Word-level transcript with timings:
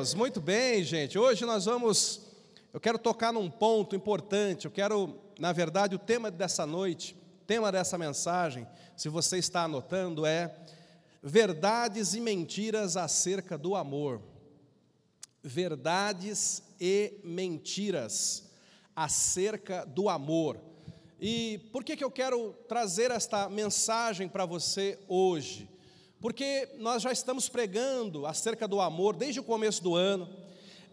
Deus, 0.00 0.14
muito 0.14 0.40
bem, 0.40 0.82
gente. 0.82 1.18
Hoje 1.18 1.44
nós 1.44 1.66
vamos. 1.66 2.22
Eu 2.72 2.80
quero 2.80 2.98
tocar 2.98 3.34
num 3.34 3.50
ponto 3.50 3.94
importante. 3.94 4.64
Eu 4.64 4.70
quero, 4.70 5.20
na 5.38 5.52
verdade, 5.52 5.94
o 5.94 5.98
tema 5.98 6.30
dessa 6.30 6.64
noite, 6.64 7.14
tema 7.46 7.70
dessa 7.70 7.98
mensagem, 7.98 8.66
se 8.96 9.10
você 9.10 9.36
está 9.36 9.64
anotando, 9.64 10.24
é 10.24 10.56
verdades 11.22 12.14
e 12.14 12.20
mentiras 12.20 12.96
acerca 12.96 13.58
do 13.58 13.76
amor. 13.76 14.22
Verdades 15.42 16.62
e 16.80 17.20
mentiras 17.22 18.50
acerca 18.96 19.84
do 19.84 20.08
amor. 20.08 20.58
E 21.20 21.58
por 21.74 21.84
que, 21.84 21.94
que 21.94 22.04
eu 22.04 22.10
quero 22.10 22.54
trazer 22.66 23.10
esta 23.10 23.50
mensagem 23.50 24.30
para 24.30 24.46
você 24.46 24.98
hoje? 25.06 25.68
Porque 26.20 26.68
nós 26.78 27.02
já 27.02 27.10
estamos 27.10 27.48
pregando 27.48 28.26
acerca 28.26 28.68
do 28.68 28.78
amor 28.78 29.16
desde 29.16 29.40
o 29.40 29.42
começo 29.42 29.82
do 29.82 29.96
ano, 29.96 30.28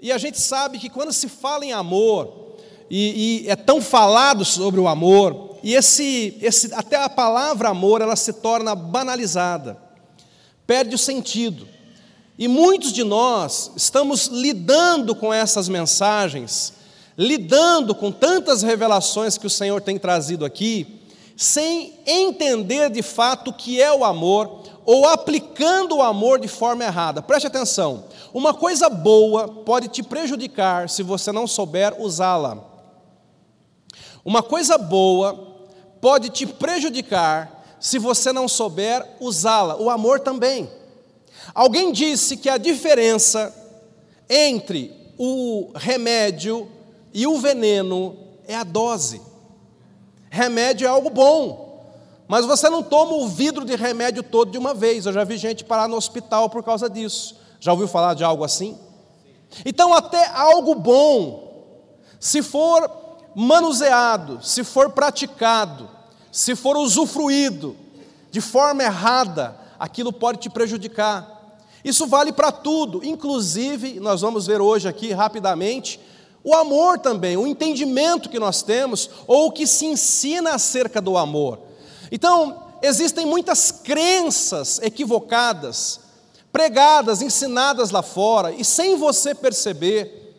e 0.02 0.10
a 0.10 0.18
gente 0.18 0.40
sabe 0.40 0.80
que 0.80 0.90
quando 0.90 1.12
se 1.12 1.28
fala 1.28 1.66
em 1.66 1.74
amor, 1.74 2.56
e, 2.90 3.44
e 3.44 3.50
é 3.50 3.56
tão 3.56 3.82
falado 3.82 4.46
sobre 4.46 4.80
o 4.80 4.88
amor, 4.88 5.58
e 5.62 5.74
esse, 5.74 6.38
esse, 6.42 6.74
até 6.74 6.96
a 6.96 7.10
palavra 7.10 7.68
amor 7.68 8.02
ela 8.02 8.16
se 8.16 8.32
torna 8.32 8.74
banalizada, 8.74 9.78
perde 10.66 10.96
o 10.96 11.00
sentido. 11.00 11.68
E 12.40 12.48
muitos 12.48 12.94
de 12.94 13.04
nós 13.04 13.72
estamos 13.76 14.28
lidando 14.28 15.14
com 15.14 15.34
essas 15.34 15.68
mensagens, 15.68 16.72
lidando 17.18 17.94
com 17.94 18.14
tantas 18.14 18.62
revelações 18.62 19.38
que 19.38 19.48
o 19.48 19.50
Senhor 19.50 19.82
tem 19.82 19.98
trazido 19.98 20.46
aqui, 20.46 21.02
sem 21.36 21.96
entender 22.06 22.90
de 22.90 23.02
fato 23.02 23.50
o 23.50 23.54
que 23.54 23.82
é 23.82 23.92
o 23.92 24.06
amor, 24.06 24.67
ou 24.88 25.06
aplicando 25.06 25.98
o 25.98 26.02
amor 26.02 26.40
de 26.40 26.48
forma 26.48 26.86
errada. 26.86 27.22
Preste 27.22 27.46
atenção: 27.46 28.06
uma 28.34 28.54
coisa 28.54 28.90
boa 28.90 29.46
pode 29.50 29.90
te 29.90 30.02
prejudicar 30.02 30.90
se 30.90 31.04
você 31.04 31.30
não 31.30 31.46
souber 31.46 32.02
usá-la. 32.02 32.58
Uma 34.24 34.42
coisa 34.42 34.78
boa 34.78 35.34
pode 36.00 36.30
te 36.30 36.46
prejudicar 36.46 37.66
se 37.82 38.00
você 38.00 38.32
não 38.32 38.48
souber 38.48 39.06
usá-la. 39.20 39.76
O 39.76 39.90
amor 39.90 40.22
também. 40.22 40.72
Alguém 41.54 41.92
disse 41.92 42.38
que 42.38 42.50
a 42.50 42.58
diferença 42.58 43.54
entre 44.30 44.96
o 45.18 45.72
remédio 45.76 46.72
e 47.14 47.28
o 47.28 47.38
veneno 47.38 48.16
é 48.48 48.56
a 48.56 48.64
dose. 48.64 49.22
Remédio 50.30 50.86
é 50.86 50.90
algo 50.90 51.10
bom, 51.10 51.67
mas 52.28 52.46
você 52.46 52.70
não 52.70 52.84
toma 52.84 53.14
o 53.14 53.28
vidro 53.28 53.64
de 53.64 53.76
remédio 53.76 54.22
todo 54.22 54.52
de 54.52 54.58
uma 54.58 54.74
vez. 54.74 55.06
Eu 55.06 55.14
já 55.14 55.24
vi 55.24 55.38
gente 55.38 55.64
parar 55.64 55.88
no 55.88 55.96
hospital 55.96 56.50
por 56.50 56.62
causa 56.64 56.90
disso. 56.90 57.36
Já 57.60 57.72
ouviu 57.72 57.88
falar 57.88 58.14
de 58.14 58.24
algo 58.24 58.44
assim? 58.44 58.78
Então, 59.66 59.94
até 59.94 60.28
algo 60.28 60.76
bom, 60.76 61.66
se 62.20 62.42
for 62.42 62.90
manuseado, 63.34 64.40
se 64.44 64.64
for 64.64 64.92
praticado, 64.92 65.90
se 66.32 66.56
for 66.56 66.76
usufruído 66.76 67.76
de 68.30 68.42
forma 68.42 68.84
errada, 68.84 69.58
aquilo 69.80 70.12
pode 70.12 70.40
te 70.40 70.50
prejudicar. 70.50 71.60
Isso 71.84 72.06
vale 72.08 72.34
para 72.34 72.52
tudo, 72.52 73.06
inclusive, 73.06 74.00
nós 74.00 74.22
vamos 74.22 74.46
ver 74.46 74.60
hoje 74.60 74.88
aqui 74.88 75.14
rapidamente, 75.14 76.00
o 76.44 76.54
amor 76.54 77.00
também, 77.00 77.38
o 77.38 77.48
entendimento 77.48 78.30
que 78.30 78.40
nós 78.40 78.62
temos, 78.62 79.10
ou 79.26 79.48
o 79.48 79.52
que 79.52 79.66
se 79.66 79.86
ensina 79.86 80.56
acerca 80.56 81.00
do 81.00 81.18
amor. 81.18 81.67
Então, 82.12 82.64
existem 82.82 83.26
muitas 83.26 83.72
crenças 83.72 84.80
equivocadas, 84.82 86.00
pregadas, 86.52 87.22
ensinadas 87.22 87.92
lá 87.92 88.02
fora, 88.02 88.52
e 88.52 88.64
sem 88.64 88.96
você 88.98 89.36
perceber, 89.36 90.36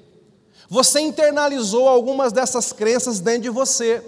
você 0.68 1.00
internalizou 1.00 1.88
algumas 1.88 2.32
dessas 2.32 2.72
crenças 2.72 3.20
dentro 3.20 3.42
de 3.42 3.50
você. 3.50 4.02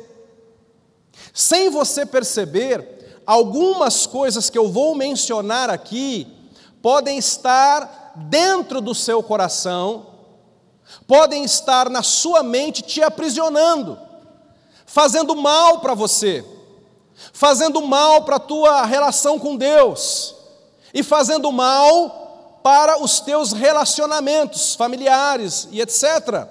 Sem 1.33 1.71
você 1.71 2.05
perceber, 2.05 3.23
algumas 3.27 4.07
coisas 4.07 4.51
que 4.51 4.59
eu 4.59 4.69
vou 4.69 4.95
mencionar 4.95 5.71
aqui 5.71 6.27
podem 6.83 7.19
estar 7.19 8.13
dentro 8.29 8.81
do 8.81 8.95
seu 8.95 9.23
coração, 9.23 10.07
podem 11.07 11.45
estar 11.45 11.89
na 11.89 12.03
sua 12.03 12.43
mente 12.43 12.83
te 12.83 13.03
aprisionando, 13.03 13.99
fazendo 14.85 15.37
mal 15.37 15.81
para 15.81 15.95
você 15.95 16.45
fazendo 17.33 17.81
mal 17.83 18.23
para 18.23 18.37
a 18.37 18.41
tua 18.41 18.85
relação 18.85 19.39
com 19.39 19.57
Deus 19.57 20.35
e 20.93 21.03
fazendo 21.03 21.51
mal 21.53 22.61
para 22.63 23.03
os 23.03 23.21
teus 23.21 23.53
relacionamentos 23.53 24.75
familiares 24.75 25.69
e 25.71 25.81
etc. 25.81 26.47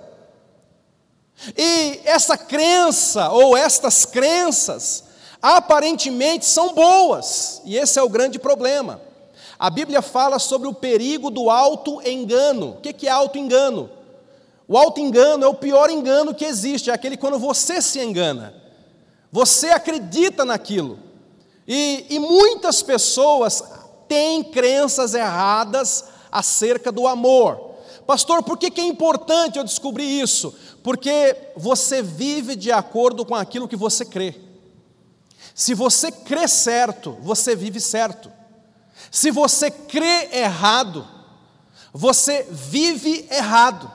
E 1.57 2.01
essa 2.03 2.37
crença 2.37 3.29
ou 3.29 3.55
estas 3.55 4.05
crenças 4.05 5.05
aparentemente 5.41 6.45
são 6.45 6.73
boas, 6.73 7.61
e 7.63 7.77
esse 7.77 7.97
é 7.97 8.03
o 8.03 8.09
grande 8.09 8.37
problema. 8.37 8.99
A 9.57 9.69
Bíblia 9.69 10.01
fala 10.01 10.39
sobre 10.39 10.67
o 10.67 10.73
perigo 10.73 11.29
do 11.29 11.49
auto-engano. 11.49 12.71
O 12.71 12.81
que 12.81 13.07
é 13.07 13.11
auto-engano? 13.11 13.89
O 14.67 14.77
auto-engano 14.77 15.43
é 15.43 15.47
o 15.47 15.53
pior 15.53 15.89
engano 15.89 16.33
que 16.33 16.45
existe, 16.45 16.89
é 16.89 16.93
aquele 16.93 17.17
quando 17.17 17.39
você 17.39 17.81
se 17.81 17.99
engana. 17.99 18.53
Você 19.31 19.67
acredita 19.67 20.43
naquilo. 20.43 20.99
E, 21.67 22.05
e 22.09 22.19
muitas 22.19 22.81
pessoas 22.81 23.63
têm 24.07 24.43
crenças 24.43 25.13
erradas 25.13 26.05
acerca 26.31 26.91
do 26.91 27.07
amor. 27.07 27.69
Pastor, 28.07 28.41
por 28.41 28.57
que, 28.57 28.71
que 28.71 28.81
é 28.81 28.85
importante 28.85 29.59
eu 29.59 29.63
descobrir 29.63 30.19
isso? 30.19 30.55
Porque 30.83 31.35
você 31.55 32.01
vive 32.01 32.55
de 32.55 32.71
acordo 32.71 33.23
com 33.23 33.35
aquilo 33.35 33.67
que 33.67 33.75
você 33.75 34.03
crê. 34.03 34.33
Se 35.53 35.75
você 35.75 36.11
crê 36.11 36.47
certo, 36.47 37.17
você 37.21 37.55
vive 37.55 37.79
certo. 37.79 38.31
Se 39.11 39.29
você 39.29 39.69
crê 39.69 40.29
errado, 40.31 41.07
você 41.93 42.47
vive 42.49 43.27
errado. 43.29 43.91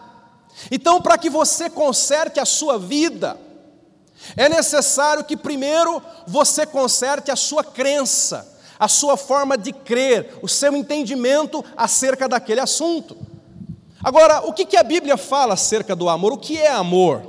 Então, 0.71 1.01
para 1.01 1.19
que 1.19 1.29
você 1.29 1.69
conserte 1.69 2.39
a 2.39 2.45
sua 2.45 2.79
vida, 2.79 3.37
é 4.37 4.49
necessário 4.49 5.25
que 5.25 5.37
primeiro 5.37 6.03
você 6.27 6.67
conserte 6.67 7.31
a 7.31 7.37
sua 7.37 7.63
crença, 7.63 8.59
a 8.79 8.89
sua 8.89 9.17
forma 9.17 9.57
de 9.57 9.73
crer, 9.73 10.39
o 10.43 10.49
seu 10.49 10.75
entendimento 10.75 11.65
acerca 11.77 12.29
daquele 12.29 12.61
assunto. 12.61 13.17
Agora, 14.03 14.47
o 14.47 14.53
que, 14.53 14.77
a 14.77 14.83
Bíblia 14.83 15.17
fala 15.17 15.55
acerca 15.55 15.95
do 15.95 16.09
amor? 16.09 16.33
O 16.33 16.39
que 16.39 16.59
é 16.59 16.71
amor? 16.71 17.23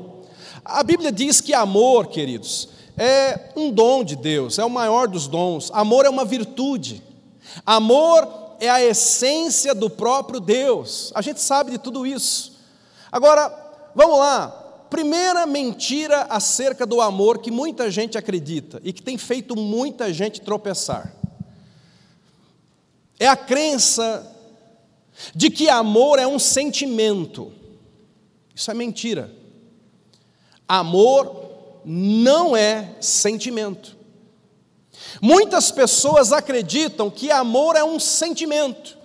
A 0.64 0.84
Bíblia 0.84 1.12
diz 1.12 1.40
que 1.40 1.54
amor, 1.54 2.08
queridos, 2.08 2.70
é 2.98 3.52
um 3.56 3.72
dom 3.72 4.04
de 4.04 4.16
Deus, 4.16 4.58
é 4.58 4.66
o 4.66 4.70
maior 4.70 5.08
dos 5.08 5.28
dons. 5.28 5.70
Amor 5.74 6.06
é 6.06 6.10
uma 6.10 6.26
virtude. 6.26 7.04
Amor 7.66 8.28
é 8.60 8.70
a 8.70 8.84
essência 8.84 9.76
do 9.76 9.90
próprio 9.90 10.40
Deus. 10.40 11.12
A 11.14 11.22
gente 11.22 11.40
sabe 11.40 11.72
de 11.72 11.78
tudo 11.78 12.06
isso. 12.06 12.54
Agora, 13.12 13.54
vamos 13.94 14.20
lá, 14.20 14.65
primeira 14.96 15.46
mentira 15.46 16.22
acerca 16.30 16.86
do 16.86 17.02
amor 17.02 17.40
que 17.40 17.52
muita 17.52 17.92
gente 17.92 18.18
acredita 18.18 18.80
e 18.82 18.94
que 18.94 19.02
tem 19.02 19.18
feito 19.18 19.54
muita 19.54 20.14
gente 20.14 20.40
tropeçar 20.40 21.14
é 23.20 23.28
a 23.28 23.36
crença 23.36 24.26
de 25.36 25.50
que 25.50 25.68
amor 25.68 26.18
é 26.18 26.26
um 26.26 26.40
sentimento. 26.40 27.52
Isso 28.56 28.72
é 28.72 28.74
mentira. 28.74 29.30
Amor 30.66 31.82
não 31.84 32.56
é 32.56 32.96
sentimento. 33.02 33.98
Muitas 35.22 35.72
pessoas 35.72 36.32
acreditam 36.32 37.10
que 37.10 37.30
amor 37.32 37.76
é 37.76 37.84
um 37.84 38.00
sentimento. 38.00 38.98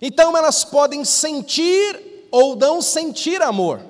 Então 0.00 0.36
elas 0.36 0.64
podem 0.64 1.04
sentir 1.04 2.28
ou 2.30 2.54
não 2.54 2.80
sentir 2.80 3.42
amor. 3.42 3.87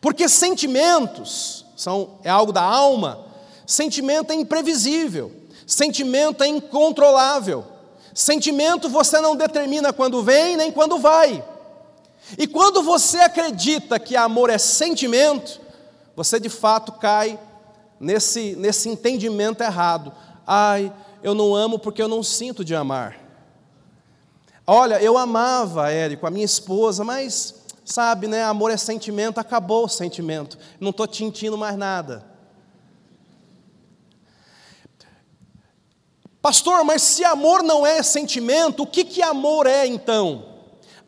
Porque 0.00 0.28
sentimentos 0.28 1.64
são, 1.76 2.18
é 2.22 2.30
algo 2.30 2.52
da 2.52 2.62
alma, 2.62 3.26
sentimento 3.66 4.32
é 4.32 4.34
imprevisível, 4.34 5.32
sentimento 5.66 6.44
é 6.44 6.46
incontrolável, 6.46 7.64
sentimento 8.12 8.88
você 8.88 9.20
não 9.20 9.34
determina 9.34 9.92
quando 9.92 10.22
vem 10.22 10.56
nem 10.56 10.70
quando 10.70 10.98
vai. 10.98 11.42
E 12.38 12.46
quando 12.46 12.82
você 12.82 13.18
acredita 13.18 13.98
que 13.98 14.16
amor 14.16 14.50
é 14.50 14.58
sentimento, 14.58 15.60
você 16.14 16.38
de 16.38 16.48
fato 16.48 16.92
cai 16.92 17.38
nesse, 17.98 18.54
nesse 18.56 18.88
entendimento 18.88 19.62
errado. 19.62 20.12
Ai, 20.46 20.92
eu 21.22 21.34
não 21.34 21.54
amo 21.54 21.78
porque 21.78 22.02
eu 22.02 22.08
não 22.08 22.22
sinto 22.22 22.64
de 22.64 22.74
amar. 22.74 23.18
Olha, 24.66 25.02
eu 25.02 25.18
amava 25.18 25.90
Érico, 25.90 26.26
a 26.26 26.30
minha 26.30 26.44
esposa, 26.44 27.02
mas 27.04 27.59
Sabe, 27.90 28.28
né? 28.28 28.44
Amor 28.44 28.70
é 28.70 28.76
sentimento, 28.76 29.38
acabou 29.38 29.86
o 29.86 29.88
sentimento. 29.88 30.56
Não 30.78 30.90
estou 30.90 31.08
tintindo 31.08 31.58
mais 31.58 31.76
nada. 31.76 32.24
Pastor, 36.40 36.84
mas 36.84 37.02
se 37.02 37.24
amor 37.24 37.64
não 37.64 37.84
é 37.84 38.00
sentimento, 38.00 38.84
o 38.84 38.86
que, 38.86 39.04
que 39.04 39.20
amor 39.20 39.66
é 39.66 39.88
então? 39.88 40.44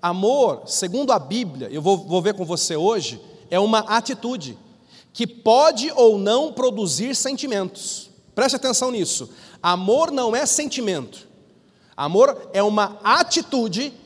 Amor, 0.02 0.64
segundo 0.66 1.12
a 1.12 1.20
Bíblia, 1.20 1.68
eu 1.70 1.80
vou, 1.80 1.98
vou 1.98 2.20
ver 2.20 2.34
com 2.34 2.44
você 2.44 2.74
hoje, 2.74 3.22
é 3.48 3.60
uma 3.60 3.78
atitude 3.78 4.58
que 5.12 5.24
pode 5.24 5.88
ou 5.92 6.18
não 6.18 6.52
produzir 6.52 7.14
sentimentos. 7.14 8.10
Preste 8.34 8.56
atenção 8.56 8.90
nisso. 8.90 9.30
Amor 9.62 10.10
não 10.10 10.34
é 10.34 10.44
sentimento. 10.46 11.28
Amor 11.96 12.50
é 12.52 12.60
uma 12.60 12.98
atitude 13.04 14.01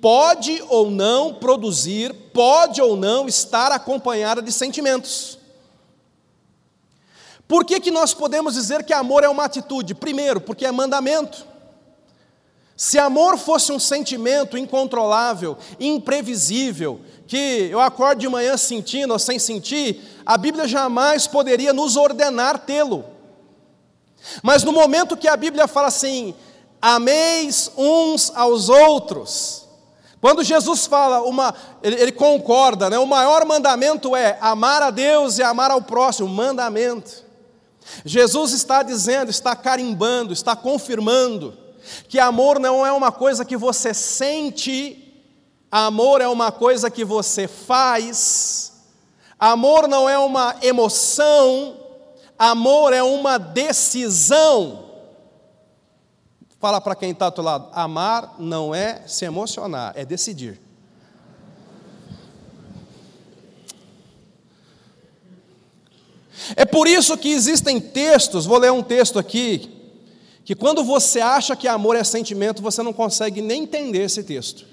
pode 0.00 0.62
ou 0.68 0.90
não 0.90 1.34
produzir, 1.34 2.12
pode 2.32 2.80
ou 2.80 2.96
não 2.96 3.26
estar 3.26 3.72
acompanhada 3.72 4.42
de 4.42 4.52
sentimentos. 4.52 5.38
Por 7.48 7.64
que, 7.64 7.80
que 7.80 7.90
nós 7.90 8.12
podemos 8.12 8.54
dizer 8.54 8.84
que 8.84 8.92
amor 8.92 9.22
é 9.22 9.28
uma 9.28 9.44
atitude? 9.44 9.94
Primeiro, 9.94 10.40
porque 10.40 10.66
é 10.66 10.72
mandamento. 10.72 11.46
Se 12.76 12.98
amor 12.98 13.38
fosse 13.38 13.72
um 13.72 13.78
sentimento 13.78 14.58
incontrolável, 14.58 15.56
imprevisível, 15.80 17.00
que 17.26 17.68
eu 17.70 17.80
acordo 17.80 18.20
de 18.20 18.28
manhã 18.28 18.56
sentindo 18.56 19.12
ou 19.12 19.18
sem 19.18 19.38
sentir, 19.38 20.02
a 20.26 20.36
Bíblia 20.36 20.68
jamais 20.68 21.26
poderia 21.26 21.72
nos 21.72 21.96
ordenar 21.96 22.58
tê-lo. 22.58 23.04
Mas 24.42 24.62
no 24.62 24.72
momento 24.72 25.16
que 25.16 25.28
a 25.28 25.36
Bíblia 25.36 25.66
fala 25.66 25.88
assim, 25.88 26.34
ameis 26.82 27.70
uns 27.76 28.30
aos 28.34 28.68
outros, 28.68 29.65
quando 30.26 30.42
Jesus 30.42 30.88
fala, 30.88 31.22
uma, 31.22 31.54
ele, 31.80 32.02
ele 32.02 32.10
concorda, 32.10 32.90
né? 32.90 32.98
o 32.98 33.06
maior 33.06 33.44
mandamento 33.44 34.16
é 34.16 34.36
amar 34.40 34.82
a 34.82 34.90
Deus 34.90 35.38
e 35.38 35.42
amar 35.44 35.70
ao 35.70 35.80
próximo, 35.80 36.28
mandamento. 36.28 37.24
Jesus 38.04 38.50
está 38.50 38.82
dizendo, 38.82 39.30
está 39.30 39.54
carimbando, 39.54 40.32
está 40.32 40.56
confirmando, 40.56 41.56
que 42.08 42.18
amor 42.18 42.58
não 42.58 42.84
é 42.84 42.90
uma 42.90 43.12
coisa 43.12 43.44
que 43.44 43.56
você 43.56 43.94
sente, 43.94 45.16
amor 45.70 46.20
é 46.20 46.26
uma 46.26 46.50
coisa 46.50 46.90
que 46.90 47.04
você 47.04 47.46
faz, 47.46 48.72
amor 49.38 49.86
não 49.86 50.08
é 50.08 50.18
uma 50.18 50.56
emoção, 50.60 51.76
amor 52.36 52.92
é 52.92 53.00
uma 53.00 53.38
decisão. 53.38 54.85
Fala 56.66 56.80
para 56.80 56.96
quem 56.96 57.12
está 57.12 57.30
do 57.30 57.42
lado: 57.42 57.68
amar 57.72 58.34
não 58.40 58.74
é 58.74 59.02
se 59.06 59.24
emocionar, 59.24 59.92
é 59.94 60.04
decidir. 60.04 60.60
É 66.56 66.64
por 66.64 66.88
isso 66.88 67.16
que 67.16 67.28
existem 67.30 67.80
textos, 67.80 68.46
vou 68.46 68.58
ler 68.58 68.72
um 68.72 68.82
texto 68.82 69.16
aqui, 69.16 69.70
que 70.44 70.56
quando 70.56 70.82
você 70.82 71.20
acha 71.20 71.54
que 71.54 71.68
amor 71.68 71.94
é 71.94 72.02
sentimento, 72.02 72.60
você 72.60 72.82
não 72.82 72.92
consegue 72.92 73.40
nem 73.40 73.62
entender 73.62 74.02
esse 74.02 74.24
texto. 74.24 74.66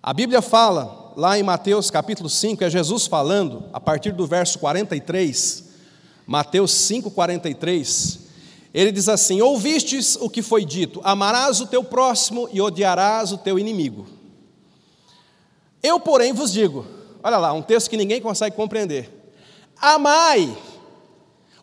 A 0.00 0.12
Bíblia 0.12 0.40
fala, 0.40 1.12
lá 1.16 1.36
em 1.36 1.42
Mateus 1.42 1.90
capítulo 1.90 2.30
5, 2.30 2.62
é 2.62 2.70
Jesus 2.70 3.08
falando, 3.08 3.64
a 3.72 3.80
partir 3.80 4.12
do 4.12 4.24
verso 4.24 4.56
43, 4.60 5.64
Mateus 6.28 6.70
5, 6.70 7.10
43, 7.10 8.19
ele 8.72 8.92
diz 8.92 9.08
assim: 9.08 9.40
Ouvistes 9.40 10.16
o 10.16 10.28
que 10.28 10.42
foi 10.42 10.64
dito, 10.64 11.00
amarás 11.04 11.60
o 11.60 11.66
teu 11.66 11.82
próximo 11.82 12.48
e 12.52 12.60
odiarás 12.60 13.32
o 13.32 13.38
teu 13.38 13.58
inimigo. 13.58 14.06
Eu, 15.82 15.98
porém, 15.98 16.32
vos 16.32 16.52
digo, 16.52 16.86
olha 17.22 17.38
lá, 17.38 17.52
um 17.52 17.62
texto 17.62 17.88
que 17.88 17.96
ninguém 17.96 18.20
consegue 18.20 18.54
compreender 18.54 19.20
Amai 19.80 20.54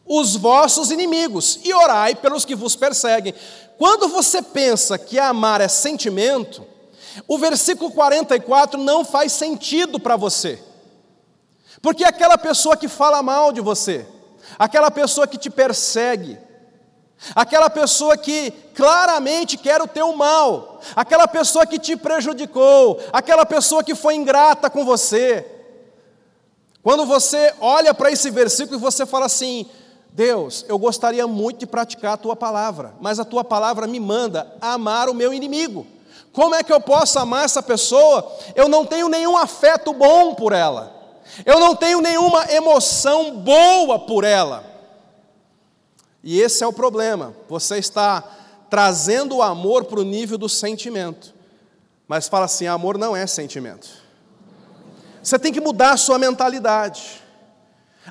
os 0.03 0.35
vossos 0.35 0.89
inimigos 0.89 1.59
e 1.63 1.73
orai 1.73 2.15
pelos 2.15 2.45
que 2.45 2.55
vos 2.55 2.75
perseguem. 2.75 3.33
Quando 3.77 4.07
você 4.07 4.41
pensa 4.41 4.97
que 4.97 5.19
amar 5.19 5.61
é 5.61 5.67
sentimento, 5.67 6.65
o 7.27 7.37
versículo 7.37 7.91
44 7.91 8.79
não 8.79 9.05
faz 9.05 9.33
sentido 9.33 9.99
para 9.99 10.15
você. 10.15 10.63
Porque 11.81 12.03
aquela 12.03 12.37
pessoa 12.37 12.75
que 12.75 12.87
fala 12.87 13.21
mal 13.21 13.51
de 13.51 13.61
você, 13.61 14.07
aquela 14.57 14.89
pessoa 14.89 15.27
que 15.27 15.37
te 15.37 15.49
persegue, 15.49 16.39
aquela 17.35 17.69
pessoa 17.69 18.15
que 18.17 18.51
claramente 18.75 19.57
quer 19.57 19.81
o 19.81 19.87
teu 19.87 20.15
mal, 20.15 20.79
aquela 20.95 21.27
pessoa 21.27 21.65
que 21.65 21.79
te 21.79 21.95
prejudicou, 21.95 22.99
aquela 23.11 23.45
pessoa 23.45 23.83
que 23.83 23.95
foi 23.95 24.15
ingrata 24.15 24.69
com 24.69 24.85
você, 24.85 25.45
quando 26.83 27.05
você 27.05 27.53
olha 27.59 27.93
para 27.93 28.11
esse 28.11 28.29
versículo 28.29 28.77
e 28.77 28.81
você 28.81 29.05
fala 29.05 29.25
assim: 29.25 29.65
Deus, 30.11 30.63
eu 30.69 30.79
gostaria 30.79 31.27
muito 31.27 31.59
de 31.59 31.67
praticar 31.67 32.13
a 32.13 32.17
tua 32.17 32.35
palavra, 32.35 32.95
mas 33.01 33.19
a 33.19 33.25
tua 33.25 33.43
palavra 33.43 33.85
me 33.87 33.99
manda 33.99 34.55
amar 34.61 35.09
o 35.09 35.13
meu 35.13 35.33
inimigo. 35.33 35.85
Como 36.31 36.55
é 36.55 36.63
que 36.63 36.71
eu 36.71 36.79
posso 36.79 37.19
amar 37.19 37.45
essa 37.45 37.61
pessoa? 37.63 38.31
Eu 38.55 38.69
não 38.69 38.85
tenho 38.85 39.09
nenhum 39.09 39.35
afeto 39.35 39.91
bom 39.91 40.33
por 40.33 40.53
ela, 40.53 40.95
eu 41.45 41.59
não 41.59 41.75
tenho 41.75 41.99
nenhuma 41.99 42.49
emoção 42.51 43.31
boa 43.37 43.99
por 43.99 44.23
ela. 44.23 44.76
E 46.29 46.41
esse 46.41 46.61
é 46.61 46.67
o 46.67 46.73
problema, 46.73 47.33
você 47.47 47.77
está 47.77 48.21
trazendo 48.69 49.37
o 49.37 49.41
amor 49.41 49.85
para 49.85 50.01
o 50.01 50.03
nível 50.03 50.37
do 50.37 50.49
sentimento, 50.49 51.33
mas 52.05 52.27
fala 52.27 52.43
assim: 52.43 52.67
amor 52.67 52.97
não 52.97 53.15
é 53.15 53.25
sentimento. 53.25 53.87
Você 55.23 55.39
tem 55.39 55.53
que 55.53 55.61
mudar 55.61 55.91
a 55.91 55.97
sua 55.97 56.19
mentalidade. 56.19 57.23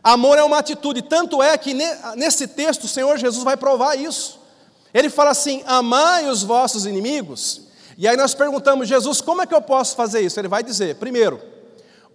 Amor 0.02 0.38
é 0.38 0.42
uma 0.42 0.56
atitude, 0.56 1.02
tanto 1.02 1.42
é 1.42 1.58
que 1.58 1.74
nesse 2.16 2.48
texto 2.48 2.84
o 2.84 2.88
Senhor 2.88 3.18
Jesus 3.18 3.44
vai 3.44 3.54
provar 3.54 3.96
isso. 3.96 4.40
Ele 4.94 5.10
fala 5.10 5.32
assim: 5.32 5.62
amai 5.66 6.26
os 6.26 6.42
vossos 6.42 6.86
inimigos. 6.86 7.66
E 7.98 8.08
aí 8.08 8.16
nós 8.16 8.32
perguntamos, 8.34 8.88
Jesus, 8.88 9.20
como 9.20 9.42
é 9.42 9.46
que 9.46 9.54
eu 9.54 9.60
posso 9.60 9.94
fazer 9.94 10.22
isso? 10.22 10.40
Ele 10.40 10.48
vai 10.48 10.62
dizer: 10.62 10.96
primeiro, 10.96 11.38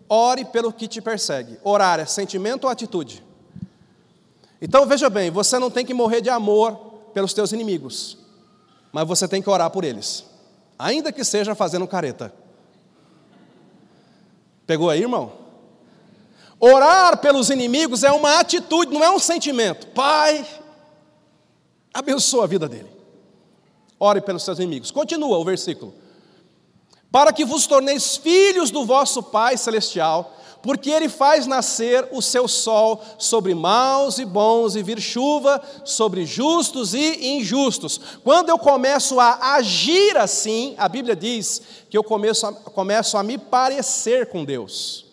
ore 0.10 0.46
pelo 0.46 0.74
que 0.74 0.88
te 0.88 1.00
persegue. 1.00 1.60
Orar 1.64 2.00
é 2.00 2.08
sentimento 2.08 2.64
ou 2.64 2.72
atitude? 2.72 3.24
Então 4.62 4.86
veja 4.86 5.10
bem, 5.10 5.32
você 5.32 5.58
não 5.58 5.72
tem 5.72 5.84
que 5.84 5.94
morrer 5.94 6.22
de 6.22 6.30
amor 6.30 6.76
pelos 7.14 7.34
teus 7.34 7.52
inimigos, 7.52 8.18
mas 8.92 9.08
você 9.08 9.28
tem 9.28 9.42
que 9.42 9.50
orar 9.50 9.72
por 9.72 9.84
eles, 9.84 10.24
ainda 10.78 11.12
que 11.12 11.24
seja 11.24 11.56
fazendo 11.56 11.88
careta. 11.88 12.32
Pegou 14.68 14.90
aí, 14.90 15.02
irmão? 15.02 15.34
Orar 16.60 17.18
pelos 17.18 17.50
inimigos 17.50 18.04
é 18.04 18.12
uma 18.12 18.40
atitude, 18.40 18.94
não 18.94 19.04
é 19.04 19.10
um 19.10 19.18
sentimento. 19.18 19.88
Pai, 19.88 20.46
abençoa 21.92 22.44
a 22.44 22.48
vida 22.48 22.70
dele. 22.70 22.90
Ore 24.00 24.22
pelos 24.22 24.44
seus 24.44 24.60
inimigos. 24.60 24.92
Continua 24.92 25.40
o 25.40 25.44
versículo. 25.44 25.94
Para 27.12 27.34
que 27.34 27.44
vos 27.44 27.66
torneis 27.66 28.16
filhos 28.16 28.70
do 28.70 28.86
vosso 28.86 29.24
Pai 29.24 29.58
celestial, 29.58 30.38
porque 30.62 30.90
ele 30.90 31.10
faz 31.10 31.48
nascer 31.48 32.08
o 32.12 32.22
seu 32.22 32.48
sol 32.48 33.02
sobre 33.18 33.54
maus 33.56 34.20
e 34.20 34.26
bons 34.26 34.76
e 34.76 34.84
vir 34.84 35.02
chuva 35.02 35.62
sobre 35.84 36.26
justos 36.26 36.94
e 36.94 37.36
injustos. 37.36 38.00
Quando 38.24 38.50
eu 38.50 38.60
começo 38.60 39.20
a 39.20 39.56
agir 39.56 40.16
assim, 40.18 40.76
a 40.78 40.88
Bíblia 40.88 41.16
diz 41.16 41.62
que 41.90 41.98
eu 41.98 42.04
começo 42.04 42.46
a, 42.46 42.54
começo 42.54 43.18
a 43.18 43.24
me 43.24 43.38
parecer 43.38 44.28
com 44.28 44.46
Deus. 44.46 45.06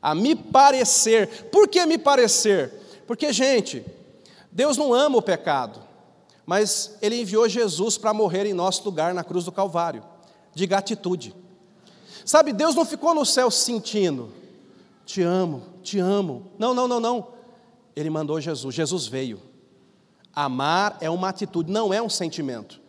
A 0.00 0.14
me 0.14 0.34
parecer. 0.34 1.48
Por 1.50 1.68
que 1.68 1.86
me 1.86 1.96
parecer? 1.96 2.72
Porque, 3.06 3.32
gente, 3.32 3.84
Deus 4.50 4.76
não 4.76 4.92
ama 4.92 5.18
o 5.18 5.22
pecado, 5.22 5.80
mas 6.44 6.96
Ele 7.00 7.20
enviou 7.20 7.48
Jesus 7.48 7.96
para 7.96 8.12
morrer 8.12 8.46
em 8.46 8.52
nosso 8.52 8.84
lugar 8.84 9.14
na 9.14 9.22
cruz 9.22 9.44
do 9.44 9.52
Calvário. 9.52 10.02
Diga 10.54 10.76
atitude. 10.76 11.34
Sabe, 12.24 12.52
Deus 12.52 12.74
não 12.74 12.84
ficou 12.84 13.14
no 13.14 13.24
céu 13.24 13.50
sentindo, 13.50 14.32
te 15.12 15.20
amo, 15.20 15.62
te 15.82 15.98
amo. 15.98 16.50
Não, 16.58 16.72
não, 16.72 16.88
não, 16.88 16.98
não. 16.98 17.28
Ele 17.94 18.08
mandou 18.08 18.40
Jesus, 18.40 18.74
Jesus 18.74 19.06
veio. 19.06 19.42
Amar 20.34 20.96
é 21.02 21.10
uma 21.10 21.28
atitude, 21.28 21.70
não 21.70 21.92
é 21.92 22.00
um 22.00 22.08
sentimento. 22.08 22.80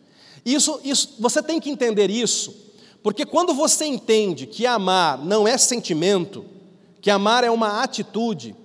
Isso, 0.42 0.80
isso, 0.82 1.16
você 1.18 1.42
tem 1.42 1.60
que 1.60 1.68
entender 1.68 2.10
isso, 2.10 2.72
porque 3.02 3.26
quando 3.26 3.52
você 3.52 3.84
entende 3.84 4.46
que 4.46 4.66
amar 4.66 5.18
não 5.18 5.46
é 5.46 5.58
sentimento, 5.58 6.46
que 7.02 7.10
amar 7.10 7.44
é 7.44 7.50
uma 7.50 7.82
atitude, 7.82 8.56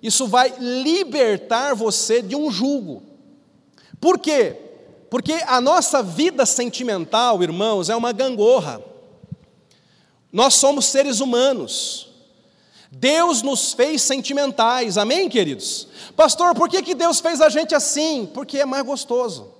isso 0.00 0.28
vai 0.28 0.54
libertar 0.56 1.74
você 1.74 2.22
de 2.22 2.36
um 2.36 2.48
julgo. 2.52 3.02
Por 4.00 4.20
quê? 4.20 4.54
Porque 5.10 5.32
a 5.48 5.60
nossa 5.60 6.04
vida 6.04 6.46
sentimental, 6.46 7.42
irmãos, 7.42 7.88
é 7.88 7.96
uma 7.96 8.12
gangorra. 8.12 8.80
Nós 10.32 10.54
somos 10.54 10.84
seres 10.84 11.18
humanos. 11.18 12.07
Deus 12.90 13.42
nos 13.42 13.72
fez 13.72 14.02
sentimentais, 14.02 14.96
amém, 14.96 15.28
queridos? 15.28 15.88
Pastor, 16.16 16.54
por 16.54 16.68
que, 16.68 16.82
que 16.82 16.94
Deus 16.94 17.20
fez 17.20 17.40
a 17.40 17.48
gente 17.48 17.74
assim? 17.74 18.26
Porque 18.32 18.58
é 18.58 18.64
mais 18.64 18.84
gostoso. 18.84 19.52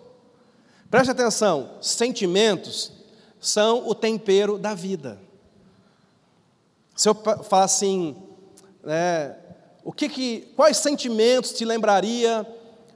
Preste 0.91 1.11
atenção: 1.11 1.71
sentimentos 1.81 2.93
são 3.39 3.87
o 3.87 3.95
tempero 3.95 4.59
da 4.59 4.75
vida. 4.75 5.21
Se 6.97 7.09
eu 7.09 7.15
falar 7.15 7.65
assim, 7.65 8.17
é, 8.85 9.37
o 9.85 9.93
que 9.93 10.09
que, 10.09 10.53
quais 10.57 10.79
sentimentos 10.79 11.53
te 11.53 11.65
lembraria 11.65 12.47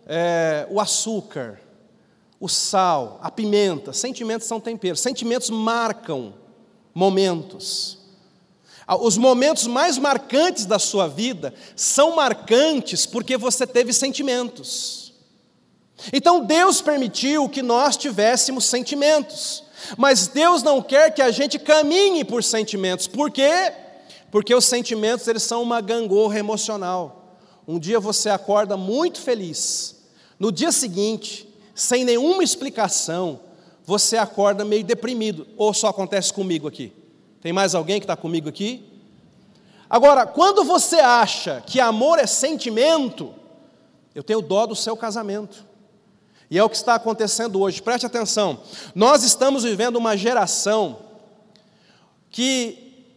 é, 0.06 0.66
o 0.70 0.80
açúcar, 0.80 1.60
o 2.40 2.48
sal, 2.48 3.20
a 3.22 3.30
pimenta? 3.30 3.92
Sentimentos 3.92 4.48
são 4.48 4.58
temperos, 4.58 5.00
sentimentos 5.00 5.50
marcam 5.50 6.34
momentos. 6.94 8.01
Ah, 8.92 8.96
os 8.96 9.16
momentos 9.16 9.66
mais 9.66 9.96
marcantes 9.96 10.66
da 10.66 10.78
sua 10.78 11.08
vida 11.08 11.54
são 11.74 12.14
marcantes 12.14 13.06
porque 13.06 13.38
você 13.38 13.66
teve 13.66 13.90
sentimentos. 13.90 15.14
Então 16.12 16.44
Deus 16.44 16.82
permitiu 16.82 17.48
que 17.48 17.62
nós 17.62 17.96
tivéssemos 17.96 18.66
sentimentos, 18.66 19.64
mas 19.96 20.26
Deus 20.26 20.62
não 20.62 20.82
quer 20.82 21.10
que 21.14 21.22
a 21.22 21.30
gente 21.30 21.58
caminhe 21.58 22.22
por 22.22 22.44
sentimentos. 22.44 23.06
Por 23.06 23.30
quê? 23.30 23.72
Porque 24.30 24.54
os 24.54 24.66
sentimentos 24.66 25.26
eles 25.26 25.42
são 25.42 25.62
uma 25.62 25.80
gangorra 25.80 26.38
emocional. 26.38 27.38
Um 27.66 27.78
dia 27.78 27.98
você 27.98 28.28
acorda 28.28 28.76
muito 28.76 29.22
feliz, 29.22 30.02
no 30.38 30.52
dia 30.52 30.70
seguinte, 30.70 31.48
sem 31.74 32.04
nenhuma 32.04 32.44
explicação, 32.44 33.40
você 33.86 34.18
acorda 34.18 34.66
meio 34.66 34.84
deprimido. 34.84 35.46
Ou 35.56 35.72
só 35.72 35.88
acontece 35.88 36.30
comigo 36.30 36.68
aqui? 36.68 36.92
Tem 37.42 37.52
mais 37.52 37.74
alguém 37.74 37.98
que 37.98 38.04
está 38.04 38.16
comigo 38.16 38.48
aqui? 38.48 38.88
Agora, 39.90 40.24
quando 40.24 40.62
você 40.62 41.00
acha 41.00 41.60
que 41.66 41.80
amor 41.80 42.20
é 42.20 42.26
sentimento, 42.26 43.34
eu 44.14 44.22
tenho 44.22 44.40
dó 44.40 44.64
do 44.64 44.76
seu 44.76 44.96
casamento. 44.96 45.66
E 46.48 46.56
é 46.56 46.62
o 46.62 46.70
que 46.70 46.76
está 46.76 46.94
acontecendo 46.94 47.60
hoje. 47.60 47.82
Preste 47.82 48.06
atenção. 48.06 48.60
Nós 48.94 49.24
estamos 49.24 49.64
vivendo 49.64 49.96
uma 49.96 50.16
geração 50.16 50.98
que 52.30 53.08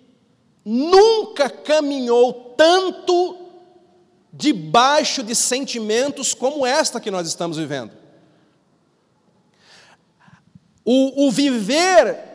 nunca 0.65 1.47
caminhou 1.47 2.33
tanto 2.57 3.37
debaixo 4.33 5.21
de 5.21 5.35
sentimentos 5.35 6.33
como 6.33 6.65
esta 6.65 6.99
que 6.99 7.11
nós 7.11 7.27
estamos 7.27 7.57
vivendo. 7.57 7.91
O, 10.83 11.27
o 11.27 11.31
viver 11.31 12.34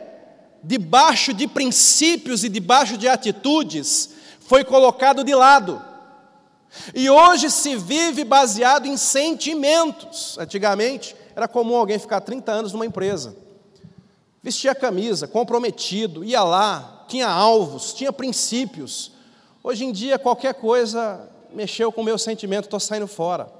debaixo 0.63 1.33
de 1.33 1.47
princípios 1.47 2.43
e 2.43 2.49
debaixo 2.49 2.97
de 2.97 3.07
atitudes 3.07 4.09
foi 4.41 4.63
colocado 4.63 5.23
de 5.23 5.33
lado. 5.33 5.81
E 6.93 7.09
hoje 7.09 7.49
se 7.49 7.75
vive 7.75 8.23
baseado 8.23 8.85
em 8.85 8.95
sentimentos. 8.95 10.37
Antigamente 10.37 11.15
era 11.35 11.47
comum 11.47 11.75
alguém 11.75 11.99
ficar 11.99 12.21
30 12.21 12.51
anos 12.51 12.73
numa 12.73 12.85
empresa, 12.85 13.35
vestia 14.43 14.75
camisa, 14.75 15.27
comprometido, 15.27 16.23
ia 16.23 16.43
lá, 16.43 17.05
tinha 17.07 17.27
alvos, 17.27 17.93
tinha 17.93 18.11
princípios. 18.11 19.11
Hoje 19.63 19.85
em 19.85 19.91
dia 19.91 20.19
qualquer 20.19 20.53
coisa 20.53 21.29
mexeu 21.53 21.91
com 21.91 22.01
o 22.01 22.05
meu 22.05 22.17
sentimento, 22.17 22.65
estou 22.65 22.79
saindo 22.79 23.07
fora. 23.07 23.51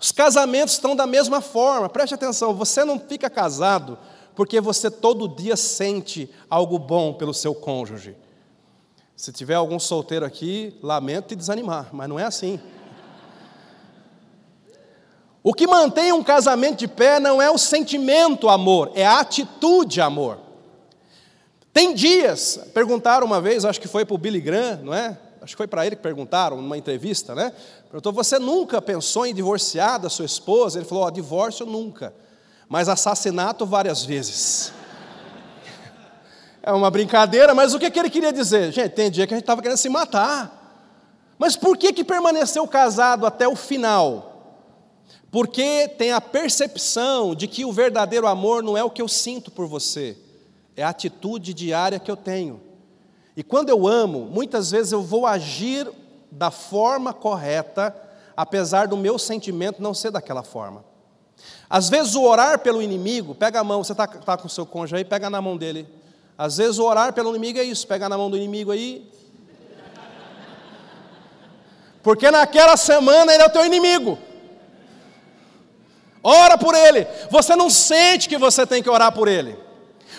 Os 0.00 0.10
casamentos 0.12 0.74
estão 0.74 0.96
da 0.96 1.06
mesma 1.06 1.40
forma, 1.40 1.88
preste 1.88 2.14
atenção, 2.14 2.54
você 2.54 2.84
não 2.84 2.98
fica 2.98 3.28
casado 3.28 3.98
porque 4.34 4.60
você 4.60 4.90
todo 4.90 5.28
dia 5.28 5.56
sente 5.56 6.30
algo 6.48 6.78
bom 6.78 7.12
pelo 7.12 7.34
seu 7.34 7.54
cônjuge. 7.54 8.16
Se 9.16 9.32
tiver 9.32 9.54
algum 9.54 9.78
solteiro 9.78 10.24
aqui, 10.24 10.78
lamento 10.82 11.28
te 11.28 11.36
desanimar, 11.36 11.90
mas 11.92 12.08
não 12.08 12.18
é 12.18 12.24
assim. 12.24 12.58
O 15.42 15.52
que 15.54 15.66
mantém 15.66 16.12
um 16.12 16.22
casamento 16.22 16.78
de 16.78 16.88
pé 16.88 17.18
não 17.18 17.40
é 17.40 17.50
o 17.50 17.58
sentimento 17.58 18.48
amor, 18.48 18.90
é 18.94 19.04
a 19.04 19.20
atitude 19.20 20.00
amor. 20.00 20.38
Tem 21.72 21.94
dias, 21.94 22.60
perguntaram 22.74 23.26
uma 23.26 23.40
vez, 23.40 23.64
acho 23.64 23.80
que 23.80 23.88
foi 23.88 24.04
para 24.04 24.14
o 24.14 24.18
Billy 24.18 24.40
Graham, 24.40 24.80
não 24.82 24.94
é? 24.94 25.18
Acho 25.42 25.54
que 25.54 25.58
foi 25.58 25.66
para 25.66 25.86
ele 25.86 25.96
que 25.96 26.02
perguntaram 26.02 26.56
numa 26.56 26.76
entrevista, 26.76 27.34
né? 27.34 27.52
Perguntou: 27.84 28.12
Você 28.12 28.38
nunca 28.38 28.82
pensou 28.82 29.24
em 29.24 29.34
divorciar 29.34 29.98
da 29.98 30.10
sua 30.10 30.26
esposa? 30.26 30.78
Ele 30.78 30.86
falou: 30.86 31.06
oh, 31.06 31.10
Divórcio 31.10 31.64
nunca 31.64 32.12
mas 32.70 32.88
assassinato 32.88 33.66
várias 33.66 34.04
vezes. 34.04 34.72
É 36.62 36.70
uma 36.70 36.88
brincadeira, 36.88 37.52
mas 37.52 37.74
o 37.74 37.80
que, 37.80 37.90
que 37.90 37.98
ele 37.98 38.08
queria 38.08 38.32
dizer? 38.32 38.70
Gente, 38.70 38.92
tem 38.92 39.10
dia 39.10 39.26
que 39.26 39.34
a 39.34 39.36
gente 39.36 39.42
estava 39.42 39.60
querendo 39.60 39.76
se 39.76 39.88
matar. 39.88 40.86
Mas 41.36 41.56
por 41.56 41.76
que, 41.76 41.92
que 41.92 42.04
permaneceu 42.04 42.64
casado 42.68 43.26
até 43.26 43.48
o 43.48 43.56
final? 43.56 44.62
Porque 45.32 45.88
tem 45.98 46.12
a 46.12 46.20
percepção 46.20 47.34
de 47.34 47.48
que 47.48 47.64
o 47.64 47.72
verdadeiro 47.72 48.28
amor 48.28 48.62
não 48.62 48.78
é 48.78 48.84
o 48.84 48.90
que 48.90 49.02
eu 49.02 49.08
sinto 49.08 49.50
por 49.50 49.66
você, 49.66 50.16
é 50.76 50.84
a 50.84 50.90
atitude 50.90 51.52
diária 51.52 51.98
que 51.98 52.10
eu 52.10 52.16
tenho. 52.16 52.60
E 53.36 53.42
quando 53.42 53.70
eu 53.70 53.88
amo, 53.88 54.26
muitas 54.26 54.70
vezes 54.70 54.92
eu 54.92 55.02
vou 55.02 55.26
agir 55.26 55.90
da 56.30 56.52
forma 56.52 57.12
correta, 57.12 57.96
apesar 58.36 58.86
do 58.86 58.96
meu 58.96 59.18
sentimento 59.18 59.82
não 59.82 59.92
ser 59.92 60.12
daquela 60.12 60.44
forma. 60.44 60.89
Às 61.70 61.88
vezes 61.88 62.16
o 62.16 62.24
orar 62.24 62.58
pelo 62.58 62.82
inimigo, 62.82 63.32
pega 63.32 63.60
a 63.60 63.64
mão, 63.64 63.84
você 63.84 63.92
está 63.92 64.04
tá 64.04 64.36
com 64.36 64.48
o 64.48 64.50
seu 64.50 64.66
cônjuge 64.66 64.96
aí, 64.96 65.04
pega 65.04 65.30
na 65.30 65.40
mão 65.40 65.56
dele. 65.56 65.88
Às 66.36 66.56
vezes 66.56 66.80
o 66.80 66.84
orar 66.84 67.12
pelo 67.12 67.30
inimigo 67.30 67.60
é 67.60 67.62
isso, 67.62 67.86
pega 67.86 68.08
na 68.08 68.18
mão 68.18 68.28
do 68.28 68.36
inimigo 68.36 68.72
aí. 68.72 69.08
Porque 72.02 72.28
naquela 72.28 72.76
semana 72.76 73.32
ele 73.32 73.44
é 73.44 73.46
o 73.46 73.50
teu 73.50 73.64
inimigo. 73.64 74.18
Ora 76.24 76.58
por 76.58 76.74
ele. 76.74 77.06
Você 77.30 77.54
não 77.54 77.70
sente 77.70 78.28
que 78.28 78.36
você 78.36 78.66
tem 78.66 78.82
que 78.82 78.90
orar 78.90 79.12
por 79.12 79.28
ele. 79.28 79.56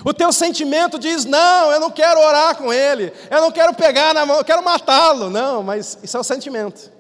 O 0.06 0.14
teu 0.14 0.32
sentimento 0.32 0.98
diz: 0.98 1.26
não, 1.26 1.70
eu 1.70 1.82
não 1.82 1.92
quero 1.92 2.22
orar 2.22 2.56
com 2.56 2.72
ele, 2.72 3.12
eu 3.30 3.42
não 3.42 3.52
quero 3.52 3.74
pegar 3.74 4.14
na 4.14 4.26
mão, 4.26 4.38
eu 4.38 4.46
quero 4.46 4.64
matá-lo. 4.64 5.30
Não, 5.30 5.62
mas 5.62 6.00
isso 6.02 6.16
é 6.16 6.20
o 6.20 6.24
sentimento. 6.24 6.92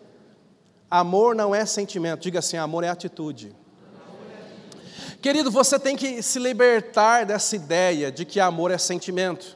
Amor 0.90 1.36
não 1.36 1.56
é 1.56 1.66
sentimento, 1.66 2.22
diga 2.22 2.40
assim: 2.40 2.58
amor 2.58 2.84
é 2.84 2.90
atitude. 2.90 3.61
Querido, 5.22 5.52
você 5.52 5.78
tem 5.78 5.96
que 5.96 6.22
se 6.24 6.40
libertar 6.40 7.26
dessa 7.26 7.56
ideia 7.56 8.12
de 8.12 8.26
que 8.26 8.40
amor 8.40 8.72
é 8.72 8.78
sentimento. 8.78 9.56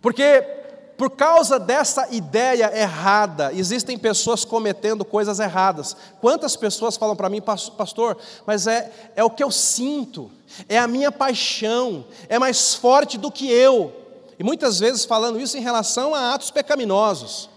Porque 0.00 0.62
por 0.96 1.10
causa 1.10 1.58
dessa 1.58 2.06
ideia 2.14 2.70
errada, 2.76 3.52
existem 3.52 3.98
pessoas 3.98 4.44
cometendo 4.44 5.04
coisas 5.04 5.40
erradas. 5.40 5.96
Quantas 6.20 6.54
pessoas 6.54 6.96
falam 6.96 7.16
para 7.16 7.28
mim, 7.28 7.40
pastor, 7.40 8.16
mas 8.46 8.66
é, 8.66 8.92
é 9.16 9.24
o 9.24 9.30
que 9.30 9.42
eu 9.42 9.50
sinto, 9.50 10.30
é 10.68 10.78
a 10.78 10.86
minha 10.86 11.10
paixão, 11.10 12.04
é 12.28 12.38
mais 12.38 12.74
forte 12.74 13.18
do 13.18 13.30
que 13.30 13.50
eu. 13.50 13.92
E 14.38 14.44
muitas 14.44 14.78
vezes 14.78 15.04
falando 15.04 15.40
isso 15.40 15.56
em 15.56 15.62
relação 15.62 16.14
a 16.14 16.34
atos 16.34 16.50
pecaminosos. 16.50 17.50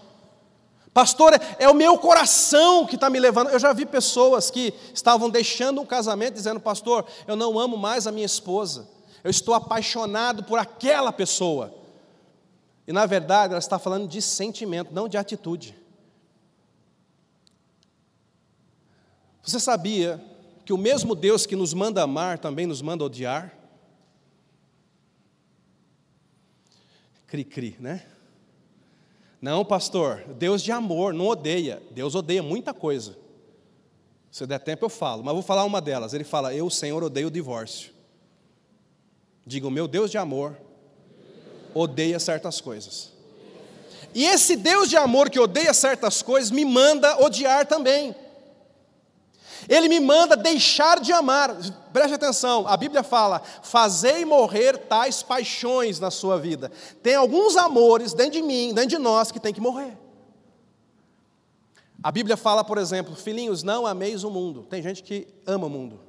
Pastor, 0.98 1.30
é 1.60 1.68
o 1.68 1.74
meu 1.74 1.96
coração 1.96 2.84
que 2.84 2.96
está 2.96 3.08
me 3.08 3.20
levando. 3.20 3.50
Eu 3.50 3.58
já 3.60 3.72
vi 3.72 3.86
pessoas 3.86 4.50
que 4.50 4.74
estavam 4.92 5.30
deixando 5.30 5.80
um 5.80 5.86
casamento 5.86 6.34
dizendo, 6.34 6.58
pastor, 6.58 7.06
eu 7.24 7.36
não 7.36 7.56
amo 7.56 7.76
mais 7.76 8.08
a 8.08 8.10
minha 8.10 8.26
esposa. 8.26 8.88
Eu 9.22 9.30
estou 9.30 9.54
apaixonado 9.54 10.42
por 10.42 10.58
aquela 10.58 11.12
pessoa. 11.12 11.72
E 12.84 12.92
na 12.92 13.06
verdade 13.06 13.52
ela 13.52 13.60
está 13.60 13.78
falando 13.78 14.08
de 14.08 14.20
sentimento, 14.20 14.92
não 14.92 15.06
de 15.06 15.16
atitude. 15.16 15.78
Você 19.40 19.60
sabia 19.60 20.20
que 20.64 20.72
o 20.72 20.76
mesmo 20.76 21.14
Deus 21.14 21.46
que 21.46 21.54
nos 21.54 21.72
manda 21.72 22.02
amar 22.02 22.40
também 22.40 22.66
nos 22.66 22.82
manda 22.82 23.04
odiar? 23.04 23.56
Cri-cri, 27.28 27.76
né? 27.78 28.04
Não, 29.40 29.64
pastor, 29.64 30.24
Deus 30.36 30.62
de 30.62 30.72
amor, 30.72 31.14
não 31.14 31.26
odeia. 31.26 31.82
Deus 31.90 32.14
odeia 32.14 32.42
muita 32.42 32.74
coisa. 32.74 33.16
Se 34.30 34.46
der 34.46 34.58
tempo 34.58 34.84
eu 34.84 34.88
falo, 34.88 35.22
mas 35.22 35.32
vou 35.32 35.42
falar 35.42 35.64
uma 35.64 35.80
delas. 35.80 36.12
Ele 36.12 36.24
fala: 36.24 36.54
Eu, 36.54 36.68
Senhor, 36.68 37.02
odeio 37.02 37.28
o 37.28 37.30
divórcio. 37.30 37.92
Diga, 39.46 39.66
o 39.66 39.70
meu 39.70 39.88
Deus 39.88 40.10
de 40.10 40.18
amor 40.18 40.56
odeia 41.72 42.18
certas 42.18 42.60
coisas. 42.60 43.12
E 44.14 44.24
esse 44.24 44.56
Deus 44.56 44.88
de 44.88 44.96
amor 44.96 45.30
que 45.30 45.38
odeia 45.38 45.72
certas 45.72 46.22
coisas 46.22 46.50
me 46.50 46.64
manda 46.64 47.22
odiar 47.22 47.66
também. 47.66 48.14
Ele 49.68 49.88
me 49.88 50.00
manda 50.00 50.36
deixar 50.36 50.98
de 50.98 51.12
amar. 51.12 51.54
Preste 51.92 52.14
atenção, 52.14 52.66
a 52.66 52.76
Bíblia 52.76 53.02
fala: 53.02 53.42
fazei 53.62 54.24
morrer 54.24 54.78
tais 54.78 55.22
paixões 55.22 56.00
na 56.00 56.10
sua 56.10 56.38
vida. 56.38 56.72
Tem 57.02 57.14
alguns 57.14 57.56
amores 57.56 58.14
dentro 58.14 58.32
de 58.32 58.42
mim, 58.42 58.72
dentro 58.72 58.90
de 58.90 58.98
nós, 58.98 59.30
que 59.30 59.38
tem 59.38 59.52
que 59.52 59.60
morrer. 59.60 59.96
A 62.02 62.10
Bíblia 62.10 62.36
fala, 62.36 62.64
por 62.64 62.78
exemplo, 62.78 63.14
filhinhos, 63.14 63.62
não 63.62 63.86
ameis 63.86 64.24
o 64.24 64.30
mundo. 64.30 64.62
Tem 64.70 64.80
gente 64.80 65.02
que 65.02 65.28
ama 65.46 65.66
o 65.66 65.70
mundo. 65.70 66.00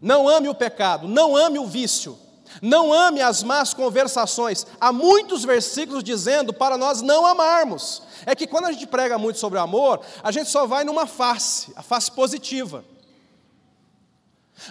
Não 0.00 0.28
ame 0.28 0.48
o 0.48 0.54
pecado, 0.54 1.08
não 1.08 1.36
ame 1.36 1.58
o 1.58 1.66
vício, 1.66 2.18
não 2.62 2.92
ame 2.92 3.20
as 3.20 3.42
más 3.42 3.74
conversações. 3.74 4.66
Há 4.80 4.92
muitos 4.92 5.44
versículos 5.44 6.02
dizendo 6.02 6.52
para 6.52 6.76
nós 6.76 7.02
não 7.02 7.26
amarmos. 7.26 8.02
É 8.24 8.34
que 8.34 8.46
quando 8.46 8.66
a 8.66 8.72
gente 8.72 8.86
prega 8.86 9.18
muito 9.18 9.38
sobre 9.38 9.58
o 9.58 9.62
amor, 9.62 10.00
a 10.22 10.30
gente 10.30 10.48
só 10.48 10.66
vai 10.66 10.84
numa 10.84 11.06
face, 11.06 11.72
a 11.76 11.82
face 11.82 12.10
positiva. 12.10 12.84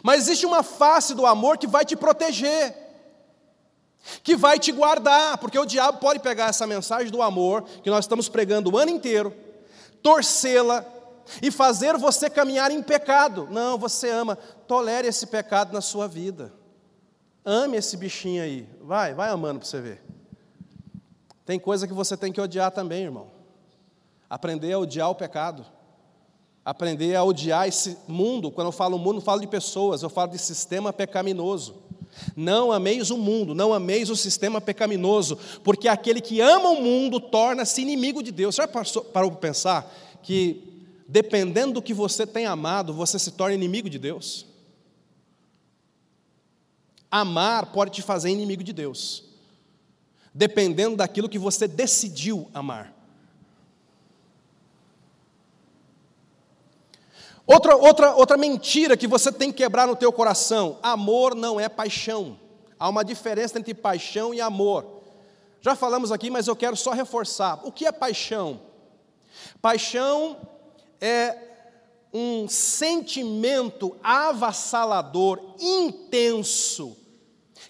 Mas 0.01 0.24
existe 0.24 0.46
uma 0.46 0.63
face 0.63 1.13
do 1.13 1.25
amor 1.25 1.58
que 1.58 1.67
vai 1.67 1.86
te 1.86 1.96
proteger, 1.96 2.75
que 4.24 4.36
vai 4.36 4.60
te 4.60 4.72
guardar, 4.72 5.38
porque 5.38 5.58
o 5.60 5.65
diabo 5.65 6.00
pode 6.00 6.20
pegar 6.20 6.48
essa 6.48 6.65
mensagem 6.65 7.12
do 7.12 7.22
amor, 7.22 7.63
que 7.84 7.89
nós 7.89 8.05
estamos 8.05 8.27
pregando 8.27 8.72
o 8.72 8.77
ano 8.77 8.91
inteiro, 8.91 9.34
torcê-la 10.01 10.86
e 11.41 11.50
fazer 11.51 11.98
você 11.98 12.29
caminhar 12.29 12.72
em 12.72 12.82
pecado. 12.82 13.48
Não, 13.51 13.77
você 13.77 14.10
ama, 14.10 14.38
tolere 14.67 15.08
esse 15.08 15.27
pecado 15.27 15.74
na 15.74 15.82
sua 15.82 16.08
vida. 16.08 16.51
Ame 17.46 17.78
esse 17.78 17.96
bichinho 17.96 18.42
aí. 18.42 18.68
Vai, 18.82 19.14
vai 19.14 19.30
amando 19.30 19.60
para 19.60 19.68
você 19.68 19.80
ver. 19.80 20.02
Tem 21.46 21.60
coisa 21.60 21.88
que 21.88 21.94
você 21.94 22.18
tem 22.18 22.34
que 22.34 22.42
odiar 22.42 22.72
também, 22.72 23.04
irmão. 23.04 23.28
Aprender 24.28 24.74
a 24.74 24.80
odiar 24.80 25.12
o 25.12 25.16
pecado. 25.16 25.64
Aprender 26.64 27.16
a 27.16 27.24
odiar 27.24 27.68
esse 27.68 27.98
mundo. 28.08 28.50
Quando 28.50 28.68
eu 28.68 28.72
falo 28.72 28.98
mundo, 28.98 29.16
não 29.16 29.22
falo 29.22 29.42
de 29.42 29.48
pessoas, 29.48 30.02
eu 30.02 30.10
falo 30.10 30.32
de 30.32 30.40
sistema 30.40 30.92
pecaminoso. 30.92 31.75
Não 32.36 32.72
ameis 32.72 33.12
o 33.12 33.18
mundo, 33.18 33.54
não 33.54 33.74
ameis 33.74 34.10
o 34.10 34.16
sistema 34.16 34.62
pecaminoso, 34.62 35.38
porque 35.64 35.88
aquele 35.88 36.22
que 36.22 36.40
ama 36.40 36.70
o 36.70 36.82
mundo 36.82 37.20
torna-se 37.20 37.82
inimigo 37.82 38.24
de 38.24 38.32
Deus. 38.32 38.56
Você 38.56 38.62
já 38.62 38.68
parou 38.68 39.32
para 39.32 39.40
pensar 39.40 39.94
que, 40.24 40.88
dependendo 41.08 41.74
do 41.74 41.82
que 41.82 41.94
você 41.94 42.25
tem 42.25 42.46
amado, 42.46 42.94
você 42.94 43.20
se 43.20 43.32
torna 43.32 43.54
inimigo 43.54 43.90
de 43.90 44.00
Deus? 44.00 44.46
Amar 47.17 47.67
pode 47.67 47.91
te 47.91 48.01
fazer 48.01 48.29
inimigo 48.29 48.62
de 48.62 48.74
Deus, 48.74 49.24
dependendo 50.34 50.98
daquilo 50.98 51.29
que 51.29 51.39
você 51.39 51.65
decidiu 51.65 52.51
amar. 52.53 52.93
Outra, 57.48 57.74
outra, 57.77 58.13
outra 58.15 58.36
mentira 58.36 58.98
que 58.98 59.07
você 59.07 59.31
tem 59.31 59.50
que 59.50 59.60
quebrar 59.60 59.88
no 59.88 59.95
teu 59.95 60.12
coração: 60.12 60.77
amor 60.84 61.34
não 61.36 61.57
é 61.57 61.69
paixão. 61.69 62.38
Há 62.77 62.89
uma 62.89 63.05
diferença 63.05 63.57
entre 63.57 63.74
paixão 63.74 64.34
e 64.34 64.41
amor. 64.41 64.86
Já 65.62 65.74
falamos 65.74 66.12
aqui, 66.12 66.29
mas 66.29 66.48
eu 66.50 66.55
quero 66.55 66.75
só 66.75 66.91
reforçar. 66.91 67.62
O 67.63 67.72
que 67.72 67.86
é 67.86 67.93
paixão? 67.93 68.60
Paixão 69.62 70.36
é 71.00 71.38
um 72.13 72.50
sentimento 72.50 73.95
avassalador, 74.03 75.39
intenso, 75.62 77.05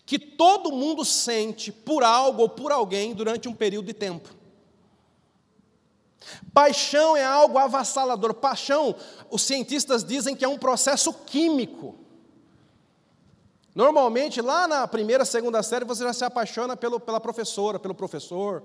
que 0.06 0.20
todo 0.20 0.72
mundo 0.72 1.04
sente 1.04 1.72
por 1.72 2.04
algo 2.04 2.44
ou 2.44 2.50
por 2.50 2.72
alguém 2.72 3.14
durante 3.14 3.48
um 3.48 3.54
período 3.54 3.88
de 3.88 3.94
tempo. 3.94 4.30
Paixão 6.54 7.18
é 7.18 7.26
algo 7.26 7.58
avassalador. 7.58 8.34
Paixão, 8.36 8.96
os 9.30 9.42
cientistas 9.42 10.04
dizem 10.04 10.36
que 10.36 10.46
é 10.46 10.48
um 10.48 10.58
processo 10.58 11.12
químico. 11.14 11.96
Normalmente, 13.74 14.42
lá 14.42 14.68
na 14.68 14.88
primeira, 14.88 15.26
segunda 15.26 15.62
série, 15.62 15.84
você 15.86 16.04
já 16.04 16.14
se 16.14 16.24
apaixona 16.24 16.78
pelo, 16.78 17.00
pela 17.00 17.20
professora, 17.20 17.80
pelo 17.80 17.94
professor. 17.94 18.64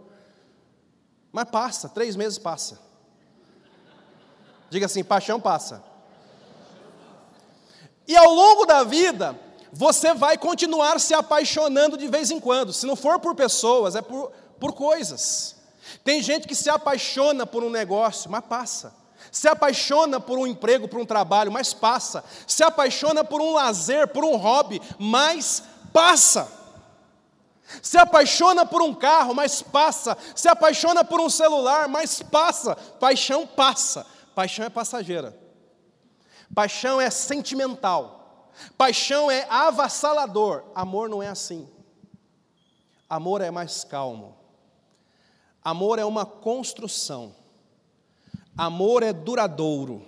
Mas 1.33 1.51
passa, 1.51 1.89
três 1.89 2.17
meses 2.17 2.39
passa. 2.39 2.81
Diga 4.71 4.87
assim: 4.87 5.03
paixão 5.03 5.41
passa. 5.41 5.83
E 8.07 8.17
ao 8.17 8.33
longo 8.33 8.67
da 8.67 8.85
vida, 8.85 9.39
você 9.73 10.15
vai 10.15 10.37
continuar 10.37 10.99
se 10.99 11.15
apaixonando 11.15 11.97
de 11.97 12.09
vez 12.09 12.31
em 12.31 12.41
quando. 12.41 12.73
Se 12.73 12.87
não 12.87 12.97
for 12.97 13.21
por 13.21 13.35
pessoas, 13.35 13.95
é 13.95 14.03
por, 14.03 14.33
por 14.59 14.73
coisas. 14.73 15.57
Tem 16.05 16.23
gente 16.23 16.47
que 16.47 16.55
se 16.55 16.69
apaixona 16.69 17.47
por 17.47 17.63
um 17.63 17.71
negócio, 17.71 18.31
mas 18.31 18.45
passa. 18.45 18.95
Se 19.31 19.47
apaixona 19.49 20.19
por 20.19 20.39
um 20.39 20.47
emprego, 20.47 20.89
por 20.89 21.01
um 21.01 21.07
trabalho, 21.07 21.53
mas 21.53 21.73
passa. 21.73 22.25
Se 22.47 22.63
apaixona 22.63 23.23
por 23.23 23.41
um 23.41 23.53
lazer, 23.53 24.09
por 24.09 24.25
um 24.25 24.37
hobby, 24.37 24.81
mas 24.99 25.63
passa. 25.93 26.51
Se 27.81 27.97
apaixona 27.97 28.67
por 28.67 28.83
um 28.83 28.93
carro, 28.93 29.35
mas 29.35 29.63
passa. 29.63 30.17
Se 30.35 30.49
apaixona 30.49 31.05
por 31.05 31.21
um 31.21 31.31
celular, 31.31 31.87
mas 31.87 32.21
passa. 32.23 32.75
Paixão 32.75 33.47
passa. 33.47 34.05
Paixão 34.35 34.65
é 34.67 34.71
passageira. 34.71 35.39
Paixão 36.53 37.01
é 37.01 37.09
sentimental. 37.11 38.20
Paixão 38.77 39.31
é 39.31 39.47
avassalador. 39.49 40.65
Amor 40.75 41.09
não 41.09 41.23
é 41.23 41.29
assim. 41.29 41.69
Amor 43.09 43.41
é 43.41 43.51
mais 43.51 43.85
calmo. 43.85 44.37
Amor 45.63 45.99
é 45.99 46.05
uma 46.05 46.25
construção. 46.25 47.35
Amor 48.57 49.03
é 49.03 49.13
duradouro. 49.13 50.05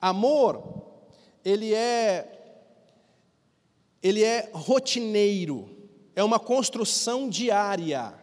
Amor, 0.00 0.84
ele 1.44 1.74
é 1.74 2.32
ele 4.02 4.22
é 4.22 4.50
rotineiro. 4.52 5.68
É 6.14 6.22
uma 6.22 6.38
construção 6.38 7.28
diária. 7.28 8.14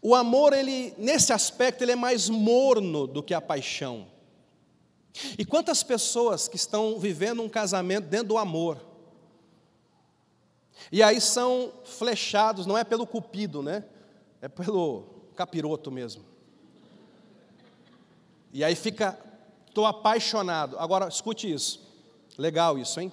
O 0.00 0.14
amor, 0.14 0.52
ele 0.52 0.94
nesse 0.98 1.32
aspecto, 1.32 1.82
ele 1.82 1.92
é 1.92 1.96
mais 1.96 2.28
morno 2.28 3.06
do 3.06 3.22
que 3.22 3.34
a 3.34 3.40
paixão. 3.40 4.11
E 5.38 5.44
quantas 5.44 5.82
pessoas 5.82 6.48
que 6.48 6.56
estão 6.56 6.98
vivendo 6.98 7.42
um 7.42 7.48
casamento 7.48 8.06
dentro 8.06 8.28
do 8.28 8.38
amor? 8.38 8.80
E 10.90 11.02
aí 11.02 11.20
são 11.20 11.72
flechados, 11.84 12.66
não 12.66 12.76
é 12.76 12.84
pelo 12.84 13.06
cupido, 13.06 13.62
né? 13.62 13.84
É 14.40 14.48
pelo 14.48 15.04
capiroto 15.36 15.90
mesmo. 15.90 16.24
E 18.52 18.64
aí 18.64 18.74
fica, 18.74 19.18
estou 19.66 19.86
apaixonado. 19.86 20.78
Agora, 20.78 21.08
escute 21.08 21.50
isso. 21.50 21.80
Legal 22.36 22.78
isso, 22.78 23.00
hein? 23.00 23.12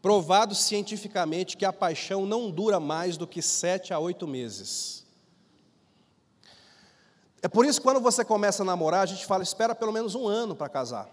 Provado 0.00 0.54
cientificamente 0.54 1.56
que 1.56 1.64
a 1.64 1.72
paixão 1.72 2.24
não 2.24 2.50
dura 2.50 2.80
mais 2.80 3.16
do 3.16 3.26
que 3.26 3.42
sete 3.42 3.92
a 3.92 3.98
oito 3.98 4.26
meses. 4.26 4.99
É 7.42 7.48
por 7.48 7.64
isso 7.64 7.80
que 7.80 7.84
quando 7.84 8.00
você 8.00 8.24
começa 8.24 8.62
a 8.62 8.66
namorar, 8.66 9.02
a 9.02 9.06
gente 9.06 9.24
fala, 9.24 9.42
espera 9.42 9.74
pelo 9.74 9.92
menos 9.92 10.14
um 10.14 10.28
ano 10.28 10.54
para 10.54 10.68
casar. 10.68 11.08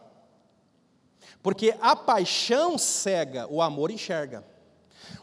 Porque 1.41 1.75
a 1.79 1.95
paixão 1.95 2.77
cega, 2.77 3.47
o 3.49 3.61
amor 3.61 3.91
enxerga. 3.91 4.43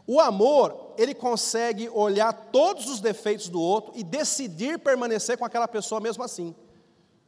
O 0.07 0.21
amor, 0.21 0.95
ele 0.97 1.15
consegue 1.15 1.89
olhar 1.91 2.33
todos 2.33 2.89
os 2.89 3.01
defeitos 3.01 3.49
do 3.49 3.61
outro 3.61 3.93
e 3.95 4.03
decidir 4.03 4.79
permanecer 4.79 5.37
com 5.37 5.45
aquela 5.45 5.69
pessoa 5.69 6.01
mesmo 6.01 6.23
assim. 6.23 6.55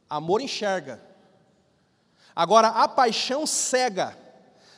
Amor 0.08 0.40
enxerga. 0.40 1.00
Agora, 2.34 2.68
a 2.68 2.88
paixão 2.88 3.46
cega. 3.46 4.16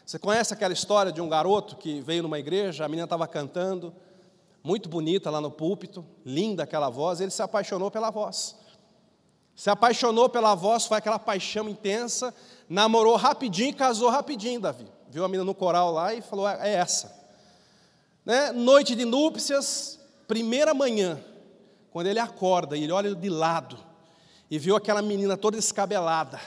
Você 0.05 0.19
conhece 0.19 0.55
aquela 0.55 0.73
história 0.73 1.13
de 1.13 1.21
um 1.21 1.29
garoto 1.29 1.77
que 1.77 2.01
veio 2.01 2.23
numa 2.23 2.39
igreja, 2.39 2.85
a 2.85 2.89
menina 2.89 3.05
estava 3.05 3.27
cantando, 3.27 3.95
muito 4.63 4.89
bonita 4.89 5.31
lá 5.31 5.41
no 5.41 5.51
púlpito, 5.51 6.05
linda 6.25 6.63
aquela 6.63 6.89
voz, 6.89 7.21
ele 7.21 7.31
se 7.31 7.43
apaixonou 7.43 7.91
pela 7.91 8.11
voz. 8.11 8.57
Se 9.59 9.69
apaixonou 9.69 10.29
pela 10.29 10.55
voz, 10.55 10.87
foi 10.87 10.99
aquela 10.99 11.19
paixão 11.19 11.69
intensa, 11.69 12.33
namorou 12.69 13.17
rapidinho 13.17 13.71
e 13.71 13.73
casou 13.73 14.09
rapidinho, 14.09 14.61
Davi. 14.61 14.87
Viu 15.11 15.25
a 15.25 15.27
menina 15.27 15.43
no 15.43 15.53
coral 15.53 15.91
lá 15.91 16.15
e 16.15 16.23
falou: 16.23 16.49
é 16.49 16.75
essa. 16.75 17.13
Né? 18.25 18.53
Noite 18.53 18.95
de 18.95 19.05
núpcias, 19.05 19.99
primeira 20.29 20.73
manhã, 20.73 21.21
quando 21.91 22.07
ele 22.07 22.21
acorda 22.21 22.77
e 22.77 22.85
ele 22.85 22.93
olha 22.93 23.13
de 23.13 23.29
lado 23.29 23.77
e 24.49 24.61
viu 24.61 24.77
aquela 24.77 25.03
menina 25.03 25.37
toda 25.37 25.57
descabelada, 25.57 26.41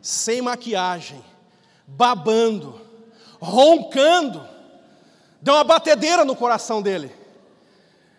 sem 0.00 0.40
maquiagem, 0.40 1.22
babando, 1.86 2.80
roncando, 3.38 4.42
deu 5.42 5.52
uma 5.52 5.64
batedeira 5.64 6.24
no 6.24 6.34
coração 6.34 6.80
dele. 6.80 7.17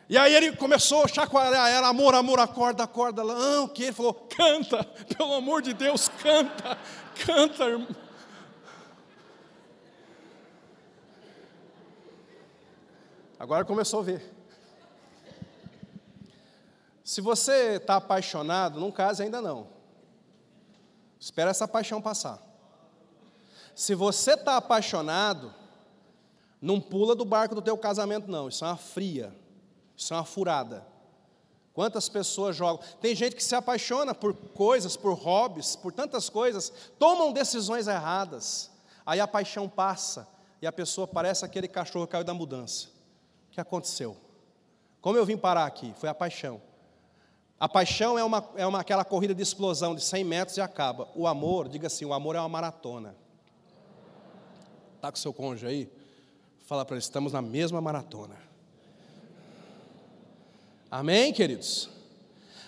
E 0.10 0.18
aí 0.18 0.34
ele 0.34 0.56
começou 0.56 1.04
a 1.04 1.08
chacoalhar 1.08 1.70
ela, 1.70 1.88
amor, 1.88 2.16
amor, 2.16 2.40
acorda, 2.40 2.84
acorda. 2.84 3.22
Ela, 3.22 3.36
ah, 3.36 3.62
o 3.62 3.70
que? 3.70 3.84
Ele 3.84 3.94
falou, 3.94 4.16
canta, 4.16 4.84
pelo 5.16 5.36
amor 5.36 5.62
de 5.62 5.72
Deus, 5.72 6.10
canta, 6.10 6.76
canta, 7.24 7.66
irmão. 7.66 7.96
Agora 13.38 13.64
começou 13.64 14.00
a 14.00 14.04
ver. 14.04 14.34
Se 17.04 17.22
você 17.22 17.76
está 17.76 17.98
apaixonado, 17.98 18.80
não 18.80 18.92
case 18.92 19.22
ainda 19.22 19.40
não. 19.40 19.68
Espera 21.20 21.52
essa 21.52 21.68
paixão 21.68 22.02
passar. 22.02 22.42
Se 23.76 23.94
você 23.94 24.34
está 24.34 24.58
apaixonado, 24.58 25.54
não 26.60 26.82
pula 26.82 27.16
do 27.16 27.24
barco 27.24 27.54
do 27.54 27.62
teu 27.62 27.78
casamento 27.78 28.30
não. 28.30 28.50
Isso 28.50 28.66
é 28.66 28.68
uma 28.68 28.76
fria. 28.76 29.34
Isso 30.00 30.14
é 30.14 30.18
uma 30.18 30.26
furada. 30.26 30.88
Quantas 31.74 32.10
pessoas 32.10 32.56
jogam? 32.56 32.84
Tem 33.00 33.14
gente 33.14 33.36
que 33.36 33.44
se 33.44 33.54
apaixona 33.54 34.16
por 34.16 34.34
coisas, 34.34 34.98
por 34.98 35.14
hobbies, 35.14 35.76
por 35.76 35.94
tantas 35.94 36.30
coisas, 36.30 36.74
tomam 36.98 37.32
decisões 37.32 37.88
erradas. 37.88 38.72
Aí 39.06 39.20
a 39.20 39.28
paixão 39.28 39.70
passa 39.70 40.28
e 40.62 40.66
a 40.66 40.72
pessoa 40.72 41.06
parece 41.06 41.46
aquele 41.46 41.68
cachorro 41.68 42.08
que 42.08 42.14
caiu 42.14 42.24
da 42.24 42.34
mudança 42.34 43.00
que 43.60 43.62
aconteceu? 43.62 44.16
Como 45.02 45.18
eu 45.18 45.26
vim 45.26 45.38
parar 45.38 45.66
aqui? 45.66 45.94
Foi 45.98 46.10
a 46.10 46.14
paixão. 46.14 46.62
A 47.60 47.68
paixão 47.68 48.18
é, 48.18 48.24
uma, 48.24 48.50
é 48.56 48.66
uma, 48.66 48.80
aquela 48.80 49.04
corrida 49.04 49.36
de 49.36 49.44
explosão 49.44 49.94
de 49.94 50.02
100 50.02 50.24
metros 50.24 50.58
e 50.58 50.62
acaba. 50.62 51.10
O 51.14 51.28
amor, 51.28 51.68
diga 51.68 51.88
assim: 51.88 52.06
o 52.06 52.14
amor 52.14 52.36
é 52.36 52.40
uma 52.40 52.50
maratona. 52.50 53.16
Está 54.96 55.12
com 55.12 55.18
seu 55.18 55.34
cônjuge 55.34 55.68
aí? 55.68 55.92
Fala 56.66 56.86
para 56.86 56.96
ele: 56.96 57.04
estamos 57.04 57.34
na 57.34 57.42
mesma 57.42 57.82
maratona. 57.82 58.36
Amém, 60.92 61.32
queridos? 61.32 61.88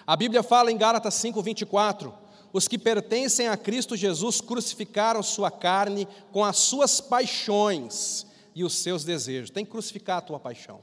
A 0.05 0.15
Bíblia 0.15 0.43
fala 0.43 0.71
em 0.71 0.77
Gálatas 0.77 1.15
5, 1.15 1.41
24: 1.41 2.13
os 2.53 2.67
que 2.67 2.77
pertencem 2.77 3.47
a 3.47 3.57
Cristo 3.57 3.95
Jesus 3.95 4.39
crucificaram 4.41 5.23
sua 5.23 5.49
carne 5.49 6.07
com 6.31 6.43
as 6.43 6.57
suas 6.57 7.01
paixões 7.01 8.27
e 8.53 8.63
os 8.63 8.75
seus 8.75 9.03
desejos. 9.03 9.49
Tem 9.49 9.65
que 9.65 9.71
crucificar 9.71 10.17
a 10.17 10.21
tua 10.21 10.39
paixão. 10.39 10.81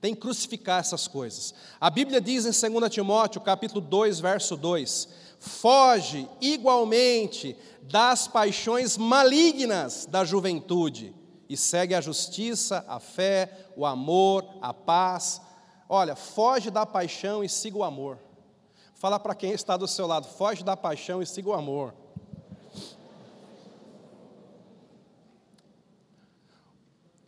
Tem 0.00 0.14
que 0.14 0.20
crucificar 0.20 0.80
essas 0.80 1.06
coisas. 1.06 1.54
A 1.80 1.88
Bíblia 1.88 2.20
diz 2.20 2.44
em 2.44 2.70
2 2.70 2.92
Timóteo, 2.92 3.40
capítulo 3.40 3.80
2, 3.80 4.18
verso 4.18 4.56
2: 4.56 5.08
Foge 5.38 6.28
igualmente 6.40 7.56
das 7.82 8.26
paixões 8.26 8.96
malignas 8.96 10.06
da 10.06 10.24
juventude 10.24 11.14
e 11.48 11.56
segue 11.56 11.94
a 11.94 12.00
justiça, 12.00 12.84
a 12.88 12.98
fé, 12.98 13.68
o 13.76 13.86
amor, 13.86 14.44
a 14.60 14.74
paz. 14.74 15.40
Olha, 15.94 16.16
foge 16.16 16.70
da 16.70 16.86
paixão 16.86 17.44
e 17.44 17.48
siga 17.50 17.76
o 17.76 17.84
amor. 17.84 18.18
Fala 18.94 19.20
para 19.20 19.34
quem 19.34 19.52
está 19.52 19.76
do 19.76 19.86
seu 19.86 20.06
lado, 20.06 20.26
foge 20.26 20.64
da 20.64 20.74
paixão 20.74 21.20
e 21.20 21.26
siga 21.26 21.50
o 21.50 21.52
amor. 21.52 21.92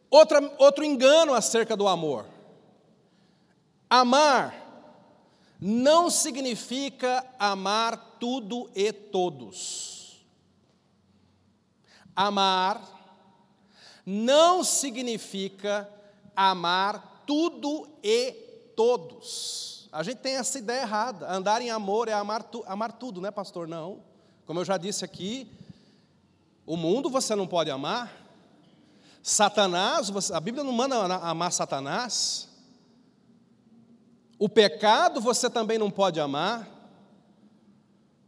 Outra, 0.09 0.41
outro 0.57 0.83
engano 0.83 1.35
acerca 1.35 1.77
do 1.77 1.87
amor. 1.87 2.25
Amar 3.91 4.55
não 5.61 6.09
significa 6.09 7.23
amar 7.39 8.17
tudo 8.19 8.71
e 8.75 8.91
todos. 8.95 10.25
Amar 12.17 12.81
não 14.07 14.65
significa 14.65 15.87
amar 16.35 17.25
tudo 17.27 17.87
e 18.03 18.44
todos. 18.75 19.89
A 19.93 20.03
gente 20.03 20.19
tem 20.19 20.35
essa 20.35 20.59
ideia 20.59 20.83
errada. 20.83 21.31
Andar 21.31 21.63
em 21.63 21.71
amor 21.71 22.09
é 22.09 22.13
amar, 22.13 22.43
tu, 22.43 22.65
amar 22.67 22.93
tudo, 22.93 23.21
né, 23.21 23.31
pastor? 23.31 23.69
Não. 23.69 24.01
Como 24.47 24.61
eu 24.61 24.65
já 24.65 24.77
disse 24.77 25.05
aqui, 25.05 25.51
o 26.67 26.77
mundo 26.77 27.09
você 27.09 27.35
não 27.35 27.47
pode 27.47 27.71
amar, 27.71 28.13
Satanás, 29.23 30.31
a 30.31 30.39
Bíblia 30.39 30.63
não 30.63 30.73
manda 30.73 30.97
amar 30.97 31.51
Satanás. 31.51 32.47
O 34.39 34.51
pecado 34.51 35.19
você 35.19 35.49
também 35.49 35.79
não 35.79 35.91
pode 35.91 36.21
amar. 36.21 36.69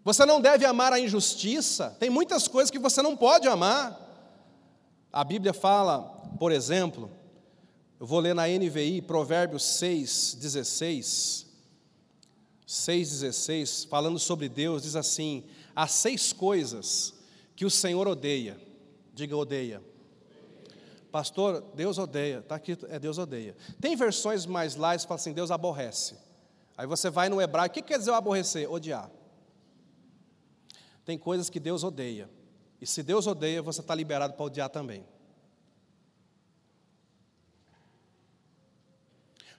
Você 0.02 0.24
não 0.24 0.40
deve 0.40 0.64
amar 0.64 0.92
a 0.92 1.00
injustiça. 1.00 1.94
Tem 2.00 2.08
muitas 2.08 2.48
coisas 2.48 2.70
que 2.70 2.78
você 2.78 3.02
não 3.02 3.14
pode 3.14 3.46
amar. 3.46 4.00
A 5.12 5.22
Bíblia 5.22 5.52
fala, 5.52 6.00
por 6.38 6.50
exemplo, 6.50 7.10
eu 7.98 8.06
vou 8.06 8.20
ler 8.20 8.34
na 8.34 8.46
NVI, 8.46 9.02
Provérbios 9.02 9.64
6, 9.64 10.36
16. 10.40 11.46
6,16, 12.66 13.88
falando 13.88 14.18
sobre 14.18 14.48
Deus, 14.48 14.82
diz 14.82 14.96
assim: 14.96 15.44
há 15.74 15.86
seis 15.86 16.32
coisas 16.32 17.14
que 17.54 17.64
o 17.64 17.70
Senhor 17.70 18.06
odeia. 18.08 18.60
Diga, 19.14 19.36
odeia. 19.36 19.82
Pastor, 21.12 21.64
Deus 21.74 21.96
odeia. 21.96 22.40
Está 22.40 22.56
aqui, 22.56 22.76
é 22.88 22.98
Deus 22.98 23.18
odeia. 23.18 23.56
Tem 23.80 23.94
versões 23.96 24.44
mais 24.44 24.74
light 24.74 25.00
que 25.00 25.06
falam 25.06 25.20
assim, 25.20 25.32
Deus 25.32 25.50
aborrece. 25.50 26.16
Aí 26.76 26.86
você 26.86 27.08
vai 27.08 27.28
no 27.28 27.40
hebraico, 27.40 27.72
o 27.72 27.74
que 27.74 27.82
quer 27.82 27.98
dizer 27.98 28.12
aborrecer? 28.12 28.70
Odiar. 28.70 29.10
Tem 31.04 31.16
coisas 31.16 31.48
que 31.48 31.60
Deus 31.60 31.84
odeia. 31.84 32.28
E 32.80 32.86
se 32.86 33.02
Deus 33.02 33.26
odeia, 33.26 33.62
você 33.62 33.80
está 33.80 33.94
liberado 33.94 34.34
para 34.34 34.44
odiar 34.44 34.68
também. 34.68 35.06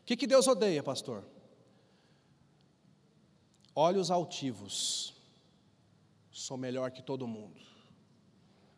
Que, 0.08 0.18
que 0.18 0.26
Deus 0.26 0.48
odeia, 0.48 0.82
pastor? 0.82 1.24
Olhos 3.76 4.10
altivos. 4.10 5.14
Sou 6.32 6.58
melhor 6.58 6.92
que 6.92 7.04
todo 7.04 7.28
mundo. 7.28 7.62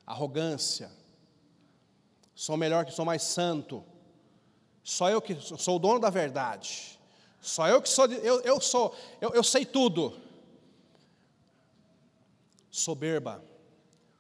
Arrogância 0.06 0.92
sou 2.40 2.56
melhor 2.56 2.86
que 2.86 2.94
sou 2.94 3.04
mais 3.04 3.22
santo. 3.22 3.84
Só 4.82 5.10
eu 5.10 5.22
que 5.22 5.36
sou 5.36 5.76
o 5.76 5.80
dono 5.80 6.00
da 6.00 6.10
verdade. 6.10 6.98
Só 7.42 7.68
eu 7.68 7.82
que 7.82 7.90
sou, 7.90 8.06
eu, 8.06 8.40
eu 8.44 8.62
sou, 8.62 8.96
eu, 9.20 9.34
eu 9.34 9.44
sei 9.44 9.66
tudo. 9.66 10.18
Soberba, 12.72 13.44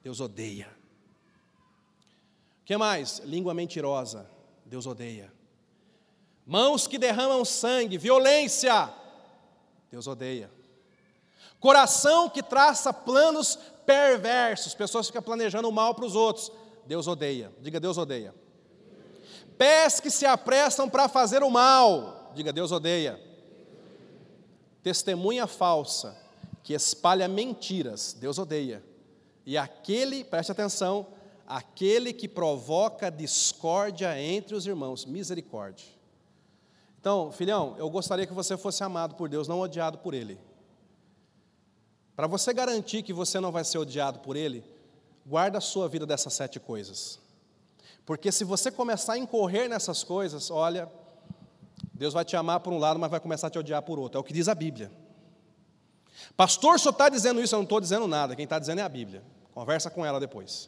Deus 0.03 0.19
odeia. 0.19 0.67
O 2.61 2.65
que 2.65 2.75
mais? 2.75 3.19
Língua 3.19 3.53
mentirosa, 3.53 4.29
Deus 4.65 4.85
odeia. 4.85 5.31
Mãos 6.49 6.87
que 6.87 6.97
derramam 6.97 7.45
sangue, 7.45 7.95
violência, 7.95 8.91
Deus 9.91 10.07
odeia. 10.07 10.49
Coração 11.59 12.27
que 12.27 12.41
traça 12.41 12.91
planos 12.91 13.59
perversos, 13.85 14.73
pessoas 14.73 15.05
ficam 15.05 15.21
planejando 15.21 15.69
o 15.69 15.71
mal 15.71 15.93
para 15.93 16.05
os 16.05 16.15
outros, 16.15 16.51
Deus 16.87 17.05
odeia. 17.05 17.53
Diga, 17.61 17.79
Deus 17.79 17.99
odeia. 17.99 18.33
Pés 19.59 19.99
que 19.99 20.09
se 20.09 20.25
apressam 20.25 20.89
para 20.89 21.07
fazer 21.07 21.43
o 21.43 21.51
mal. 21.51 22.31
Diga, 22.33 22.51
Deus 22.51 22.71
odeia. 22.71 23.21
Testemunha 24.81 25.45
falsa 25.45 26.17
que 26.63 26.73
espalha 26.73 27.27
mentiras. 27.27 28.13
Deus 28.13 28.39
odeia. 28.39 28.83
E 29.45 29.55
aquele, 29.55 30.23
preste 30.23 30.51
atenção, 30.51 31.05
aquele 31.45 32.11
que 32.11 32.27
provoca 32.27 33.11
discórdia 33.11 34.19
entre 34.19 34.55
os 34.55 34.65
irmãos. 34.65 35.05
Misericórdia. 35.05 35.98
Então, 36.99 37.31
filhão, 37.31 37.75
eu 37.77 37.89
gostaria 37.89 38.27
que 38.27 38.33
você 38.33 38.57
fosse 38.57 38.83
amado 38.83 39.15
por 39.15 39.29
Deus, 39.29 39.47
não 39.47 39.59
odiado 39.59 39.99
por 39.99 40.13
Ele. 40.13 40.39
Para 42.15 42.27
você 42.27 42.53
garantir 42.53 43.03
que 43.03 43.13
você 43.13 43.39
não 43.39 43.51
vai 43.51 43.63
ser 43.63 43.77
odiado 43.77 44.19
por 44.19 44.35
Ele, 44.35 44.63
Guarda 45.29 45.59
a 45.59 45.61
sua 45.61 45.87
vida 45.87 46.07
dessas 46.07 46.33
sete 46.33 46.59
coisas. 46.59 47.19
Porque 48.03 48.31
se 48.31 48.43
você 48.43 48.71
começar 48.71 49.13
a 49.13 49.17
incorrer 49.19 49.69
nessas 49.69 50.03
coisas, 50.03 50.49
olha, 50.49 50.89
Deus 51.93 52.15
vai 52.15 52.25
te 52.25 52.35
amar 52.35 52.61
por 52.61 52.73
um 52.73 52.79
lado, 52.79 52.99
mas 52.99 53.11
vai 53.11 53.19
começar 53.19 53.45
a 53.45 53.49
te 53.51 53.59
odiar 53.59 53.83
por 53.83 53.99
outro. 53.99 54.17
É 54.17 54.21
o 54.21 54.23
que 54.23 54.33
diz 54.33 54.47
a 54.47 54.55
Bíblia. 54.55 54.91
Pastor, 56.35 56.79
só 56.79 56.89
está 56.89 57.09
dizendo 57.09 57.39
isso, 57.39 57.53
eu 57.53 57.57
não 57.57 57.63
estou 57.63 57.79
dizendo 57.79 58.07
nada. 58.07 58.35
Quem 58.35 58.45
está 58.45 58.57
dizendo 58.57 58.79
é 58.79 58.81
a 58.81 58.89
Bíblia. 58.89 59.23
Conversa 59.53 59.91
com 59.91 60.03
ela 60.03 60.19
depois. 60.19 60.67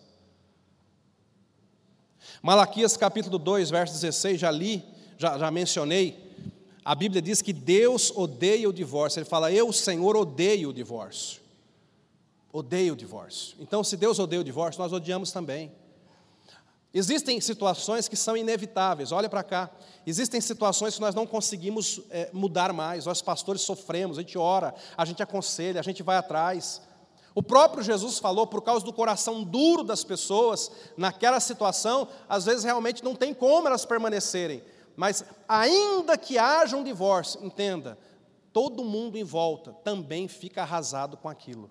Malaquias 2.44 2.96
capítulo 2.96 3.39
2, 3.39 3.72
verso 3.72 3.96
16, 3.96 4.39
já 4.39 4.52
li, 4.52 4.86
já, 5.21 5.38
já 5.38 5.51
mencionei. 5.51 6.31
A 6.84 6.95
Bíblia 6.95 7.21
diz 7.21 7.41
que 7.41 7.53
Deus 7.53 8.12
odeia 8.15 8.67
o 8.67 8.73
divórcio. 8.73 9.19
Ele 9.19 9.25
fala, 9.25 9.51
eu, 9.51 9.71
Senhor, 9.71 10.17
odeio 10.17 10.69
o 10.69 10.73
divórcio 10.73 11.41
odeia 12.53 12.91
o 12.91 12.95
divórcio. 12.95 13.55
Então, 13.60 13.84
se 13.84 13.95
Deus 13.95 14.19
odeia 14.19 14.41
o 14.41 14.43
divórcio, 14.43 14.81
nós 14.81 14.91
odiamos 14.91 15.31
também. 15.31 15.71
Existem 16.93 17.39
situações 17.39 18.10
que 18.10 18.17
são 18.17 18.36
inevitáveis, 18.36 19.13
olha 19.13 19.29
para 19.29 19.43
cá. 19.43 19.69
Existem 20.05 20.41
situações 20.41 20.95
que 20.95 21.01
nós 21.01 21.15
não 21.15 21.25
conseguimos 21.25 22.01
é, 22.10 22.29
mudar 22.34 22.73
mais, 22.73 23.05
nós 23.05 23.21
pastores 23.21 23.62
sofremos, 23.62 24.17
a 24.17 24.21
gente 24.21 24.38
ora, 24.38 24.75
a 24.97 25.05
gente 25.05 25.23
aconselha, 25.23 25.79
a 25.79 25.84
gente 25.84 26.03
vai 26.03 26.17
atrás. 26.17 26.81
O 27.34 27.41
próprio 27.41 27.81
Jesus 27.81 28.19
falou, 28.19 28.45
por 28.45 28.62
causa 28.62 28.84
do 28.84 28.91
coração 28.91 29.41
duro 29.41 29.84
das 29.84 30.03
pessoas, 30.03 30.69
naquela 30.97 31.39
situação, 31.39 32.05
às 32.27 32.43
vezes 32.43 32.65
realmente 32.65 33.01
não 33.01 33.15
tem 33.15 33.34
como 33.34 33.67
elas 33.69 33.86
permanecerem. 33.86 34.62
Mas, 34.95 35.23
ainda 35.47 36.17
que 36.17 36.38
haja 36.38 36.75
um 36.75 36.84
divórcio, 36.84 37.43
entenda, 37.43 37.97
todo 38.51 38.84
mundo 38.84 39.17
em 39.17 39.23
volta 39.23 39.71
também 39.84 40.27
fica 40.27 40.62
arrasado 40.62 41.17
com 41.17 41.30
aquilo 41.30 41.69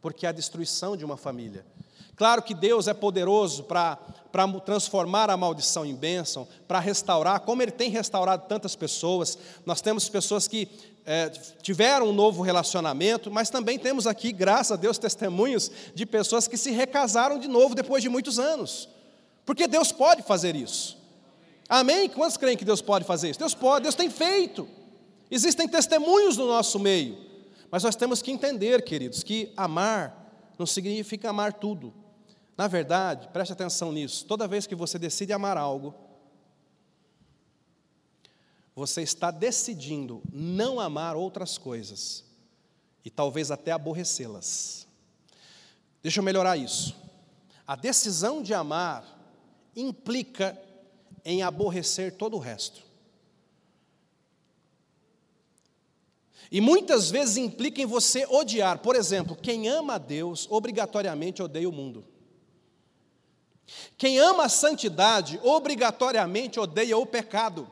porque 0.00 0.26
é 0.26 0.28
a 0.28 0.32
destruição 0.32 0.96
de 0.96 1.04
uma 1.04 1.16
família. 1.16 1.64
Claro 2.16 2.42
que 2.42 2.54
Deus 2.54 2.88
é 2.88 2.94
poderoso 2.94 3.64
para 3.64 3.96
transformar 4.64 5.30
a 5.30 5.36
maldição 5.36 5.86
em 5.86 5.94
bênção, 5.94 6.48
para 6.66 6.80
restaurar, 6.80 7.40
como 7.40 7.62
Ele 7.62 7.70
tem 7.70 7.90
restaurado 7.90 8.46
tantas 8.48 8.74
pessoas. 8.74 9.38
Nós 9.64 9.80
temos 9.80 10.08
pessoas 10.08 10.48
que 10.48 10.68
é, 11.06 11.28
tiveram 11.62 12.08
um 12.08 12.12
novo 12.12 12.42
relacionamento, 12.42 13.30
mas 13.30 13.50
também 13.50 13.78
temos 13.78 14.06
aqui, 14.06 14.32
graças 14.32 14.72
a 14.72 14.76
Deus, 14.76 14.98
testemunhos 14.98 15.70
de 15.94 16.04
pessoas 16.04 16.48
que 16.48 16.56
se 16.56 16.70
recasaram 16.70 17.38
de 17.38 17.46
novo 17.46 17.74
depois 17.74 18.02
de 18.02 18.08
muitos 18.08 18.38
anos. 18.38 18.88
Porque 19.46 19.66
Deus 19.68 19.92
pode 19.92 20.22
fazer 20.22 20.56
isso. 20.56 20.98
Amém? 21.68 22.08
Quantos 22.08 22.36
creem 22.36 22.56
que 22.56 22.64
Deus 22.64 22.80
pode 22.80 23.04
fazer 23.04 23.30
isso? 23.30 23.38
Deus 23.38 23.54
pode, 23.54 23.82
Deus 23.82 23.94
tem 23.94 24.08
feito. 24.08 24.68
Existem 25.30 25.68
testemunhos 25.68 26.36
no 26.36 26.46
nosso 26.46 26.78
meio. 26.78 27.18
Mas 27.70 27.82
nós 27.82 27.94
temos 27.94 28.22
que 28.22 28.30
entender, 28.30 28.82
queridos, 28.82 29.22
que 29.22 29.52
amar 29.56 30.54
não 30.58 30.66
significa 30.66 31.30
amar 31.30 31.52
tudo. 31.52 31.92
Na 32.56 32.66
verdade, 32.66 33.28
preste 33.28 33.52
atenção 33.52 33.92
nisso, 33.92 34.24
toda 34.24 34.48
vez 34.48 34.66
que 34.66 34.74
você 34.74 34.98
decide 34.98 35.32
amar 35.32 35.56
algo, 35.56 35.94
você 38.74 39.02
está 39.02 39.30
decidindo 39.30 40.22
não 40.32 40.80
amar 40.80 41.14
outras 41.14 41.58
coisas 41.58 42.24
e 43.04 43.10
talvez 43.10 43.50
até 43.50 43.70
aborrecê-las. 43.70 44.86
Deixa 46.02 46.20
eu 46.20 46.24
melhorar 46.24 46.56
isso. 46.56 46.96
A 47.66 47.76
decisão 47.76 48.42
de 48.42 48.54
amar 48.54 49.04
implica 49.76 50.60
em 51.28 51.42
aborrecer 51.42 52.16
todo 52.16 52.36
o 52.36 52.40
resto. 52.40 52.82
E 56.50 56.58
muitas 56.58 57.10
vezes 57.10 57.36
implica 57.36 57.82
em 57.82 57.86
você 57.86 58.26
odiar. 58.30 58.78
Por 58.78 58.96
exemplo, 58.96 59.36
quem 59.36 59.68
ama 59.68 59.96
a 59.96 59.98
Deus 59.98 60.46
obrigatoriamente 60.50 61.42
odeia 61.42 61.68
o 61.68 61.72
mundo. 61.72 62.02
Quem 63.98 64.18
ama 64.18 64.44
a 64.44 64.48
santidade 64.48 65.38
obrigatoriamente 65.42 66.58
odeia 66.58 66.96
o 66.96 67.04
pecado. 67.04 67.68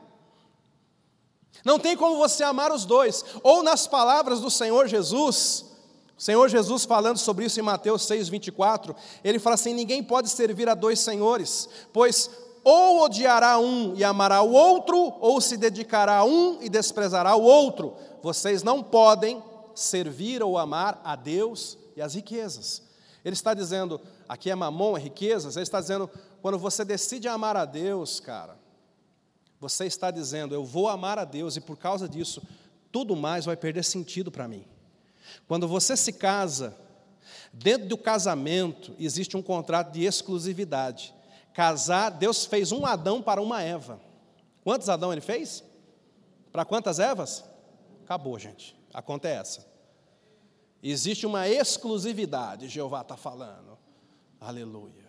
Não 1.65 1.79
tem 1.79 1.97
como 1.97 2.17
você 2.17 2.43
amar 2.43 2.71
os 2.71 2.85
dois. 2.85 3.25
Ou 3.41 3.63
nas 3.63 3.87
palavras 3.87 4.39
do 4.39 4.51
Senhor 4.51 4.87
Jesus, 4.87 5.65
o 6.15 6.21
Senhor 6.21 6.47
Jesus 6.47 6.85
falando 6.85 7.17
sobre 7.17 7.45
isso 7.45 7.59
em 7.59 7.63
Mateus 7.63 8.03
6, 8.03 8.29
24, 8.29 8.95
ele 9.23 9.39
fala 9.39 9.55
assim: 9.55 9.73
ninguém 9.73 10.03
pode 10.03 10.29
servir 10.29 10.69
a 10.69 10.75
dois 10.75 10.99
senhores, 10.99 11.67
pois 11.91 12.29
ou 12.69 13.05
odiará 13.05 13.57
um 13.57 13.95
e 13.95 14.03
amará 14.03 14.41
o 14.41 14.51
outro, 14.51 15.13
ou 15.21 15.39
se 15.39 15.55
dedicará 15.55 16.17
a 16.17 16.25
um 16.25 16.61
e 16.61 16.67
desprezará 16.67 17.33
o 17.33 17.41
outro. 17.41 17.95
Vocês 18.21 18.61
não 18.61 18.83
podem 18.83 19.41
servir 19.73 20.43
ou 20.43 20.57
amar 20.57 20.99
a 21.01 21.15
Deus 21.15 21.77
e 21.95 22.01
as 22.01 22.13
riquezas. 22.13 22.81
Ele 23.23 23.35
está 23.35 23.53
dizendo, 23.53 24.01
aqui 24.27 24.51
é 24.51 24.55
mamon, 24.55 24.97
é 24.97 24.99
riquezas, 24.99 25.55
ele 25.55 25.63
está 25.63 25.79
dizendo, 25.79 26.09
quando 26.41 26.59
você 26.59 26.83
decide 26.83 27.29
amar 27.29 27.55
a 27.55 27.63
Deus, 27.63 28.19
cara, 28.19 28.57
você 29.61 29.85
está 29.85 30.11
dizendo, 30.11 30.53
eu 30.53 30.65
vou 30.65 30.89
amar 30.89 31.17
a 31.17 31.23
Deus 31.23 31.55
e 31.55 31.61
por 31.61 31.77
causa 31.77 32.05
disso, 32.05 32.41
tudo 32.91 33.15
mais 33.15 33.45
vai 33.45 33.55
perder 33.55 33.85
sentido 33.85 34.29
para 34.29 34.45
mim. 34.45 34.65
Quando 35.47 35.69
você 35.69 35.95
se 35.95 36.11
casa, 36.11 36.75
dentro 37.53 37.87
do 37.87 37.97
casamento 37.97 38.93
existe 38.99 39.37
um 39.37 39.41
contrato 39.41 39.93
de 39.93 40.03
exclusividade. 40.03 41.15
Casar, 41.57 42.11
Deus 42.11 42.45
fez 42.45 42.71
um 42.71 42.85
Adão 42.85 43.19
para 43.19 43.41
uma 43.41 43.63
Eva. 43.63 43.99
Quantos 44.63 44.89
Adão 44.89 45.11
ele 45.11 45.21
fez? 45.21 45.63
Para 46.51 46.63
quantas 46.63 46.99
Evas? 46.99 47.43
Acabou, 48.03 48.37
gente. 48.37 48.79
A 48.93 49.01
conta 49.01 49.27
é 49.27 49.31
essa. 49.31 49.65
Existe 50.83 51.25
uma 51.25 51.49
exclusividade, 51.49 52.67
Jeová 52.67 53.01
está 53.01 53.17
falando. 53.17 53.75
Aleluia. 54.39 55.07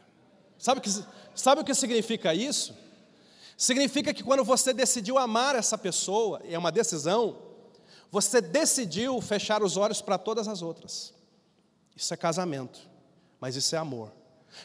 Sabe 0.56 0.80
que, 0.80 0.88
sabe 1.34 1.60
o 1.60 1.64
que 1.66 1.74
significa 1.74 2.32
isso? 2.32 2.74
Significa 3.54 4.14
que 4.14 4.24
quando 4.24 4.42
você 4.42 4.72
decidiu 4.72 5.18
amar 5.18 5.54
essa 5.54 5.76
pessoa, 5.76 6.40
é 6.48 6.56
uma 6.56 6.72
decisão, 6.72 7.36
você 8.10 8.40
decidiu 8.40 9.20
fechar 9.20 9.62
os 9.62 9.76
olhos 9.76 10.00
para 10.00 10.16
todas 10.16 10.48
as 10.48 10.62
outras. 10.62 11.12
Isso 11.94 12.14
é 12.14 12.16
casamento, 12.16 12.80
mas 13.38 13.54
isso 13.54 13.76
é 13.76 13.78
amor. 13.78 14.16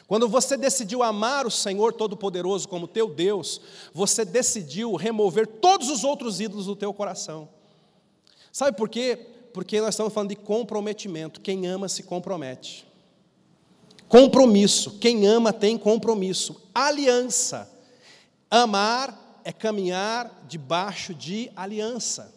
Quando 0.06 0.28
você 0.28 0.56
decidiu 0.56 1.02
amar 1.02 1.46
o 1.46 1.50
Senhor 1.50 1.92
Todo-Poderoso 1.92 2.68
como 2.68 2.86
teu 2.86 3.08
Deus, 3.08 3.60
você 3.92 4.24
decidiu 4.24 4.94
remover 4.94 5.46
todos 5.46 5.88
os 5.88 6.04
outros 6.04 6.40
ídolos 6.40 6.66
do 6.66 6.76
teu 6.76 6.92
coração. 6.92 7.48
Sabe 8.52 8.76
por 8.76 8.88
quê? 8.88 9.18
Porque 9.52 9.80
nós 9.80 9.90
estamos 9.90 10.12
falando 10.12 10.30
de 10.30 10.36
comprometimento. 10.36 11.40
Quem 11.40 11.66
ama 11.66 11.88
se 11.88 12.02
compromete. 12.02 12.86
Compromisso. 14.08 14.98
Quem 14.98 15.26
ama 15.26 15.52
tem 15.52 15.78
compromisso. 15.78 16.60
Aliança. 16.74 17.70
Amar 18.50 19.40
é 19.44 19.52
caminhar 19.52 20.44
debaixo 20.48 21.14
de 21.14 21.50
aliança. 21.56 22.32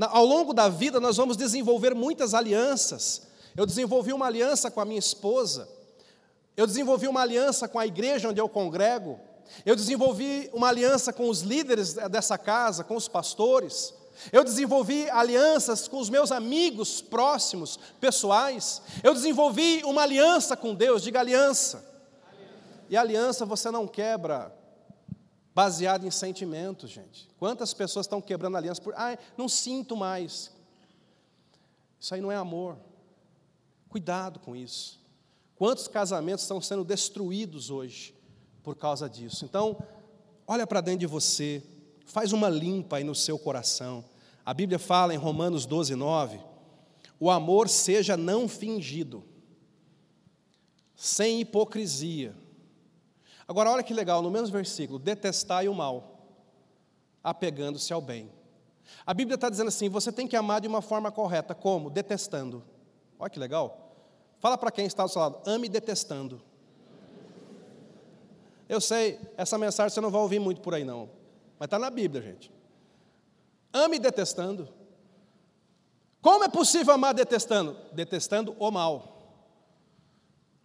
Ao 0.00 0.24
longo 0.24 0.52
da 0.52 0.68
vida, 0.68 0.98
nós 0.98 1.16
vamos 1.16 1.36
desenvolver 1.36 1.94
muitas 1.94 2.34
alianças. 2.34 3.22
Eu 3.56 3.64
desenvolvi 3.66 4.12
uma 4.12 4.26
aliança 4.26 4.70
com 4.70 4.80
a 4.80 4.84
minha 4.84 4.98
esposa. 4.98 5.68
Eu 6.56 6.66
desenvolvi 6.66 7.08
uma 7.08 7.20
aliança 7.20 7.68
com 7.68 7.78
a 7.78 7.86
igreja 7.86 8.28
onde 8.28 8.40
eu 8.40 8.48
congrego. 8.48 9.18
Eu 9.64 9.74
desenvolvi 9.76 10.48
uma 10.52 10.68
aliança 10.68 11.12
com 11.12 11.28
os 11.28 11.40
líderes 11.40 11.94
dessa 11.94 12.38
casa, 12.38 12.84
com 12.84 12.96
os 12.96 13.08
pastores. 13.08 13.92
Eu 14.32 14.44
desenvolvi 14.44 15.08
alianças 15.10 15.88
com 15.88 15.98
os 15.98 16.08
meus 16.08 16.30
amigos 16.30 17.02
próximos, 17.02 17.78
pessoais. 18.00 18.80
Eu 19.02 19.12
desenvolvi 19.12 19.82
uma 19.84 20.02
aliança 20.02 20.56
com 20.56 20.74
Deus, 20.74 21.02
diga 21.02 21.20
aliança. 21.20 21.84
E 22.88 22.96
aliança 22.96 23.44
você 23.44 23.70
não 23.70 23.86
quebra 23.86 24.54
baseado 25.54 26.06
em 26.06 26.10
sentimentos, 26.10 26.90
gente. 26.90 27.28
Quantas 27.38 27.72
pessoas 27.72 28.06
estão 28.06 28.20
quebrando 28.20 28.56
aliança 28.56 28.80
por, 28.80 28.94
ai, 28.96 29.18
não 29.36 29.48
sinto 29.48 29.96
mais. 29.96 30.52
Isso 31.98 32.14
aí 32.14 32.20
não 32.20 32.30
é 32.30 32.36
amor. 32.36 32.76
Cuidado 33.88 34.40
com 34.40 34.54
isso. 34.54 35.03
Quantos 35.64 35.88
casamentos 35.88 36.42
estão 36.44 36.60
sendo 36.60 36.84
destruídos 36.84 37.70
hoje 37.70 38.14
por 38.62 38.76
causa 38.76 39.08
disso? 39.08 39.46
Então, 39.46 39.82
olha 40.46 40.66
para 40.66 40.82
dentro 40.82 41.00
de 41.00 41.06
você, 41.06 41.62
faz 42.04 42.34
uma 42.34 42.50
limpa 42.50 42.98
aí 42.98 43.02
no 43.02 43.14
seu 43.14 43.38
coração. 43.38 44.04
A 44.44 44.52
Bíblia 44.52 44.78
fala 44.78 45.14
em 45.14 45.16
Romanos 45.16 45.64
12, 45.64 45.94
9: 45.94 46.38
o 47.18 47.30
amor 47.30 47.70
seja 47.70 48.14
não 48.14 48.46
fingido, 48.46 49.24
sem 50.94 51.40
hipocrisia. 51.40 52.36
Agora, 53.48 53.70
olha 53.70 53.82
que 53.82 53.94
legal, 53.94 54.20
no 54.20 54.30
mesmo 54.30 54.52
versículo: 54.52 54.98
detestai 54.98 55.66
o 55.66 55.74
mal, 55.74 56.28
apegando-se 57.22 57.90
ao 57.90 58.02
bem. 58.02 58.30
A 59.06 59.14
Bíblia 59.14 59.36
está 59.36 59.48
dizendo 59.48 59.68
assim: 59.68 59.88
você 59.88 60.12
tem 60.12 60.28
que 60.28 60.36
amar 60.36 60.60
de 60.60 60.68
uma 60.68 60.82
forma 60.82 61.10
correta, 61.10 61.54
como? 61.54 61.88
Detestando. 61.88 62.62
Olha 63.18 63.30
que 63.30 63.38
legal. 63.38 63.83
Fala 64.44 64.58
para 64.58 64.70
quem 64.70 64.84
está 64.84 65.02
do 65.02 65.08
seu 65.08 65.22
lado, 65.22 65.40
ame 65.46 65.70
detestando. 65.70 66.38
Eu 68.68 68.78
sei, 68.78 69.18
essa 69.38 69.56
mensagem 69.56 69.88
você 69.88 70.02
não 70.02 70.10
vai 70.10 70.20
ouvir 70.20 70.38
muito 70.38 70.60
por 70.60 70.74
aí, 70.74 70.84
não. 70.84 71.08
Mas 71.58 71.68
está 71.68 71.78
na 71.78 71.88
Bíblia, 71.88 72.20
gente. 72.20 72.52
Ame 73.72 73.98
detestando. 73.98 74.68
Como 76.20 76.44
é 76.44 76.48
possível 76.50 76.92
amar 76.92 77.14
detestando? 77.14 77.74
Detestando 77.92 78.54
o 78.58 78.70
mal. 78.70 79.13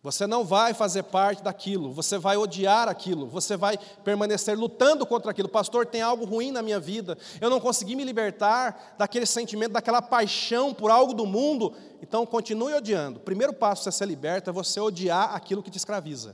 Você 0.01 0.25
não 0.25 0.45
vai 0.45 0.73
fazer 0.73 1.03
parte 1.03 1.43
daquilo, 1.43 1.91
você 1.91 2.17
vai 2.17 2.37
odiar 2.37 2.87
aquilo, 2.87 3.27
você 3.27 3.57
vai 3.57 3.77
permanecer 4.03 4.57
lutando 4.57 5.05
contra 5.05 5.31
aquilo. 5.31 5.49
Pastor, 5.49 5.85
tem 5.85 6.01
algo 6.01 6.23
ruim 6.23 6.51
na 6.51 6.61
minha 6.61 6.79
vida, 6.79 7.17
eu 7.41 7.49
não 7.49 7.59
consegui 7.59 7.97
me 7.97 8.05
libertar 8.05 8.95
daquele 8.97 9.25
sentimento, 9.25 9.73
daquela 9.73 10.01
paixão 10.01 10.73
por 10.73 10.89
algo 10.89 11.13
do 11.13 11.25
mundo, 11.25 11.73
então 12.01 12.25
continue 12.25 12.73
odiando. 12.73 13.19
O 13.19 13.23
primeiro 13.23 13.53
passo 13.53 13.83
para 13.83 13.91
você 13.91 13.97
ser 13.97 14.05
liberto 14.05 14.49
é 14.49 14.53
você 14.53 14.79
odiar 14.79 15.35
aquilo 15.35 15.61
que 15.61 15.69
te 15.69 15.77
escraviza. 15.77 16.33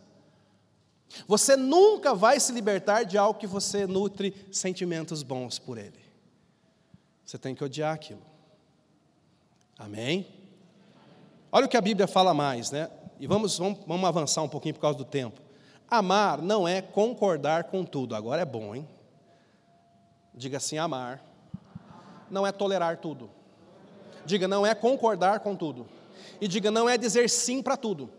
Você 1.28 1.56
nunca 1.56 2.14
vai 2.14 2.40
se 2.40 2.52
libertar 2.52 3.04
de 3.04 3.18
algo 3.18 3.40
que 3.40 3.48
você 3.48 3.88
nutre 3.88 4.48
sentimentos 4.52 5.24
bons 5.24 5.58
por 5.58 5.80
ele. 5.80 6.00
Você 7.26 7.40
tem 7.40 7.56
que 7.56 7.64
odiar 7.64 7.96
aquilo. 7.96 8.22
Amém? 9.78 10.28
Olha 11.52 11.66
o 11.66 11.70
que 11.70 11.78
a 11.78 11.82
Bíblia 11.82 12.08
fala 12.08 12.32
mais, 12.32 12.70
né? 12.70 12.92
E 13.20 13.28
vamos, 13.28 13.58
vamos, 13.58 13.80
vamos 13.86 14.08
avançar 14.08 14.42
um 14.42 14.50
pouquinho 14.50 14.76
por 14.76 14.82
causa 14.82 14.98
do 14.98 15.06
tempo. 15.06 15.42
Amar 15.90 16.42
não 16.42 16.68
é 16.68 16.82
concordar 16.82 17.66
com 17.66 17.84
tudo, 17.84 18.16
agora 18.16 18.42
é 18.42 18.46
bom, 18.46 18.76
hein? 18.76 18.88
Diga 20.34 20.58
assim: 20.58 20.78
amar 20.78 21.24
não 22.30 22.46
é 22.46 22.52
tolerar 22.52 22.98
tudo. 22.98 23.30
Diga, 24.26 24.48
não 24.48 24.66
é 24.66 24.74
concordar 24.74 25.40
com 25.40 25.56
tudo. 25.56 25.88
E 26.42 26.48
diga, 26.48 26.72
não 26.72 26.90
é 26.90 26.98
dizer 26.98 27.30
sim 27.30 27.62
para 27.62 27.78
tudo. 27.78 28.10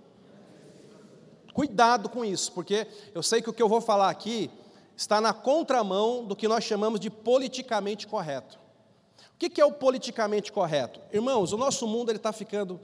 Cuidado 1.53 2.09
com 2.09 2.25
isso, 2.25 2.53
porque 2.53 2.87
eu 3.15 3.23
sei 3.23 3.43
que 3.43 3.51
o 3.51 3.53
que 3.53 3.63
eu 3.63 3.69
vou 3.69 3.81
falar 3.81 4.11
aqui 4.11 4.51
está 4.97 5.21
na 5.21 5.33
contramão 5.33 6.25
do 6.25 6.37
que 6.37 6.47
nós 6.47 6.65
chamamos 6.65 7.01
de 7.01 7.11
politicamente 7.11 8.07
correto. 8.07 8.59
O 9.35 9.39
que 9.39 9.61
é 9.61 9.65
o 9.65 9.73
politicamente 9.73 10.51
correto? 10.51 11.01
Irmãos, 11.13 11.53
o 11.53 11.59
nosso 11.59 11.87
mundo 11.87 12.11
está 12.13 12.33
ficando 12.33 12.81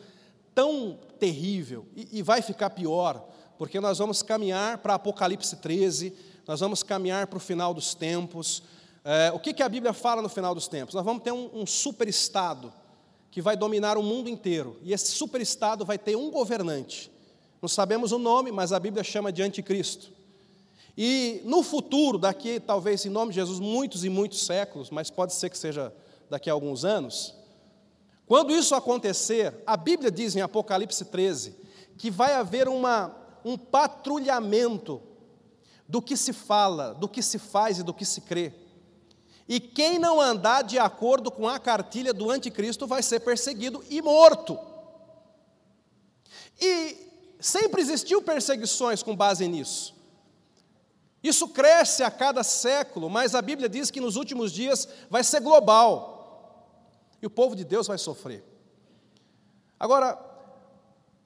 tão 0.55 0.99
terrível 1.19 1.87
e, 1.95 2.19
e 2.19 2.23
vai 2.23 2.43
ficar 2.43 2.71
pior, 2.71 3.29
porque 3.59 3.81
nós 3.81 3.99
vamos 3.99 4.23
caminhar 4.23 4.79
para 4.79 4.95
Apocalipse 4.95 5.57
13, 5.57 6.13
nós 6.47 6.61
vamos 6.61 6.83
caminhar 6.83 7.27
para 7.27 7.37
o 7.37 7.41
final 7.41 7.73
dos 7.73 7.95
tempos. 7.95 8.63
É, 9.05 9.31
o 9.33 9.39
que, 9.39 9.53
que 9.53 9.63
a 9.63 9.69
Bíblia 9.69 9.93
fala 9.93 10.21
no 10.23 10.29
final 10.29 10.55
dos 10.55 10.69
tempos? 10.69 10.95
Nós 10.95 11.05
vamos 11.05 11.23
ter 11.23 11.33
um, 11.33 11.51
um 11.55 11.67
superestado 11.67 12.73
que 13.31 13.41
vai 13.41 13.57
dominar 13.57 13.97
o 13.97 14.03
mundo 14.03 14.29
inteiro, 14.29 14.79
e 14.83 14.93
esse 14.93 15.13
superestado 15.13 15.85
vai 15.85 15.97
ter 15.97 16.17
um 16.17 16.31
governante. 16.31 17.11
Não 17.63 17.69
sabemos 17.69 18.13
o 18.13 18.19
nome, 18.19 18.53
mas 18.53 18.73
a 18.73 18.81
Bíblia 18.81 19.03
chama 19.03 19.33
de 19.33 19.43
anticristo. 19.43 20.11
E 20.97 21.41
no 21.45 21.63
futuro, 21.63 22.19
daqui 22.19 22.61
talvez 22.61 23.07
em 23.07 23.09
nome 23.09 23.31
de 23.31 23.37
Jesus, 23.37 23.59
muitos 23.59 24.05
e 24.05 24.11
muitos 24.11 24.45
séculos, 24.45 24.91
mas 24.91 25.09
pode 25.09 25.33
ser 25.33 25.49
que 25.49 25.57
seja 25.57 25.93
daqui 26.29 26.51
a 26.51 26.53
alguns 26.53 26.85
anos, 26.85 27.35
quando 28.27 28.53
isso 28.53 28.75
acontecer, 28.75 29.63
a 29.67 29.77
Bíblia 29.77 30.11
diz 30.11 30.35
em 30.37 30.41
Apocalipse 30.41 31.05
13 31.05 31.63
que 31.99 32.11
vai 32.11 32.35
haver 32.35 32.69
uma, 32.69 33.15
um 33.45 33.57
patrulhamento 33.57 35.03
do 35.87 36.01
que 36.01 36.17
se 36.17 36.33
fala, 36.33 36.95
do 36.95 37.09
que 37.09 37.23
se 37.23 37.39
faz 37.39 37.79
e 37.79 37.83
do 37.83 37.93
que 37.95 38.05
se 38.05 38.23
crê. 38.23 38.53
E 39.49 39.61
quem 39.61 39.99
não 39.99 40.21
andar 40.21 40.63
de 40.63 40.79
acordo 40.79 41.31
com 41.31 41.47
a 41.49 41.59
cartilha 41.59 42.15
do 42.15 42.31
anticristo 42.31 42.87
vai 42.87 43.03
ser 43.03 43.21
perseguido 43.21 43.85
e 43.91 44.01
morto. 44.01 44.59
E 46.61 46.97
sempre 47.39 47.83
existiu 47.83 48.23
perseguições 48.23 49.03
com 49.03 49.15
base 49.15 49.47
nisso. 49.47 49.95
Isso 51.23 51.49
cresce 51.49 52.03
a 52.03 52.11
cada 52.11 52.43
século, 52.43 53.09
mas 53.09 53.35
a 53.35 53.43
Bíblia 53.43 53.69
diz 53.69 53.91
que 53.91 54.01
nos 54.01 54.17
últimos 54.17 54.53
dias 54.53 54.89
vai 55.09 55.23
ser 55.23 55.41
global. 55.41 56.12
E 57.23 57.27
o 57.27 57.31
povo 57.31 57.57
de 57.57 57.65
Deus 57.65 57.87
vai 57.87 57.97
sofrer. 57.97 58.45
Agora, 59.79 60.19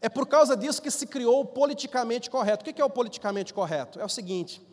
É 0.00 0.08
por 0.08 0.26
causa 0.26 0.56
disso 0.56 0.82
que 0.82 0.90
se 0.90 1.06
criou 1.06 1.40
o 1.40 1.44
politicamente 1.44 2.30
correto. 2.30 2.62
O 2.62 2.72
que 2.72 2.80
é 2.80 2.84
o 2.84 2.90
politicamente 2.90 3.52
correto? 3.52 3.98
É 3.98 4.04
o 4.04 4.08
seguinte: 4.08 4.64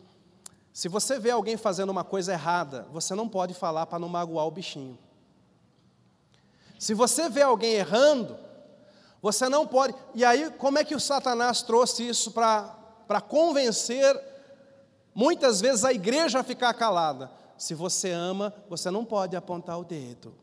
se 0.72 0.88
você 0.88 1.18
vê 1.18 1.30
alguém 1.30 1.56
fazendo 1.56 1.90
uma 1.90 2.04
coisa 2.04 2.32
errada, 2.32 2.86
você 2.92 3.14
não 3.14 3.28
pode 3.28 3.54
falar 3.54 3.86
para 3.86 3.98
não 3.98 4.08
magoar 4.08 4.46
o 4.46 4.50
bichinho. 4.50 4.98
Se 6.78 6.92
você 6.94 7.28
vê 7.28 7.42
alguém 7.42 7.72
errando, 7.72 8.36
você 9.22 9.48
não 9.48 9.66
pode. 9.66 9.94
E 10.14 10.24
aí, 10.24 10.50
como 10.50 10.78
é 10.78 10.84
que 10.84 10.94
o 10.94 11.00
Satanás 11.00 11.62
trouxe 11.62 12.06
isso 12.06 12.30
para 12.30 13.20
convencer 13.26 14.20
muitas 15.14 15.60
vezes 15.60 15.84
a 15.84 15.92
igreja 15.92 16.40
a 16.40 16.44
ficar 16.44 16.74
calada? 16.74 17.30
Se 17.56 17.74
você 17.74 18.10
ama, 18.10 18.52
você 18.68 18.90
não 18.90 19.04
pode 19.04 19.34
apontar 19.34 19.78
o 19.78 19.84
dedo. 19.84 20.34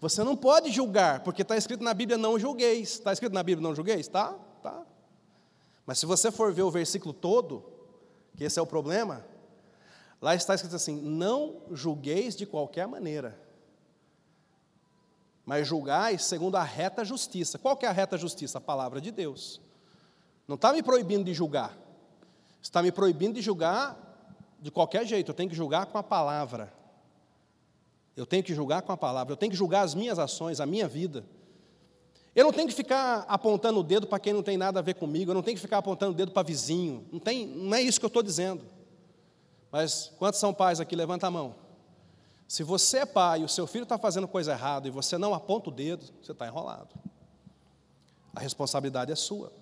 Você 0.00 0.22
não 0.22 0.36
pode 0.36 0.70
julgar, 0.70 1.20
porque 1.20 1.42
está 1.42 1.56
escrito 1.56 1.82
na 1.82 1.94
Bíblia 1.94 2.18
não 2.18 2.38
julgueis. 2.38 2.92
Está 2.92 3.12
escrito 3.12 3.32
na 3.32 3.42
Bíblia 3.42 3.66
não 3.66 3.74
julgueis? 3.74 4.08
Tá, 4.08 4.34
tá. 4.62 4.84
Mas 5.86 5.98
se 5.98 6.06
você 6.06 6.30
for 6.30 6.52
ver 6.52 6.62
o 6.62 6.70
versículo 6.70 7.12
todo, 7.12 7.64
que 8.36 8.44
esse 8.44 8.58
é 8.58 8.62
o 8.62 8.66
problema, 8.66 9.24
lá 10.20 10.34
está 10.34 10.54
escrito 10.54 10.76
assim: 10.76 11.00
não 11.00 11.62
julgueis 11.72 12.34
de 12.34 12.46
qualquer 12.46 12.86
maneira, 12.86 13.38
mas 15.44 15.66
julgais 15.66 16.24
segundo 16.24 16.56
a 16.56 16.62
reta 16.62 17.04
justiça. 17.04 17.58
Qual 17.58 17.76
que 17.76 17.86
é 17.86 17.88
a 17.88 17.92
reta 17.92 18.16
justiça? 18.16 18.58
A 18.58 18.60
palavra 18.60 19.00
de 19.00 19.10
Deus. 19.10 19.60
Não 20.46 20.56
está 20.56 20.72
me 20.72 20.82
proibindo 20.82 21.24
de 21.24 21.34
julgar, 21.34 21.76
está 22.62 22.82
me 22.82 22.92
proibindo 22.92 23.34
de 23.34 23.42
julgar 23.42 24.04
de 24.64 24.70
qualquer 24.70 25.04
jeito, 25.04 25.30
eu 25.30 25.34
tenho 25.34 25.50
que 25.50 25.54
julgar 25.54 25.84
com 25.84 25.98
a 25.98 26.02
palavra. 26.02 26.72
Eu 28.16 28.24
tenho 28.24 28.42
que 28.42 28.54
julgar 28.54 28.82
com 28.82 28.92
a 28.92 28.96
palavra, 28.96 29.32
eu 29.32 29.36
tenho 29.36 29.50
que 29.50 29.58
julgar 29.58 29.82
as 29.82 29.94
minhas 29.94 30.18
ações, 30.18 30.60
a 30.60 30.66
minha 30.66 30.86
vida. 30.86 31.24
Eu 32.34 32.44
não 32.44 32.52
tenho 32.52 32.68
que 32.68 32.74
ficar 32.74 33.24
apontando 33.28 33.80
o 33.80 33.82
dedo 33.82 34.06
para 34.06 34.18
quem 34.18 34.32
não 34.32 34.42
tem 34.42 34.56
nada 34.56 34.80
a 34.80 34.82
ver 34.82 34.94
comigo, 34.94 35.30
eu 35.30 35.34
não 35.34 35.42
tenho 35.42 35.56
que 35.56 35.60
ficar 35.60 35.78
apontando 35.78 36.12
o 36.12 36.14
dedo 36.14 36.32
para 36.32 36.42
vizinho. 36.42 37.06
Não, 37.12 37.20
tem, 37.20 37.46
não 37.46 37.76
é 37.76 37.80
isso 37.80 37.98
que 37.98 38.04
eu 38.04 38.08
estou 38.08 38.22
dizendo. 38.22 38.64
Mas 39.70 40.12
quantos 40.18 40.38
são 40.38 40.54
pais 40.54 40.80
aqui? 40.80 40.94
Levanta 40.94 41.26
a 41.26 41.30
mão. 41.30 41.54
Se 42.46 42.62
você 42.62 42.98
é 42.98 43.06
pai 43.06 43.40
e 43.40 43.44
o 43.44 43.48
seu 43.48 43.66
filho 43.66 43.84
está 43.84 43.98
fazendo 43.98 44.28
coisa 44.28 44.52
errada 44.52 44.86
e 44.86 44.90
você 44.90 45.16
não 45.18 45.34
aponta 45.34 45.70
o 45.70 45.72
dedo, 45.72 46.04
você 46.22 46.32
está 46.32 46.46
enrolado. 46.46 46.94
A 48.34 48.40
responsabilidade 48.40 49.10
é 49.10 49.16
sua. 49.16 49.52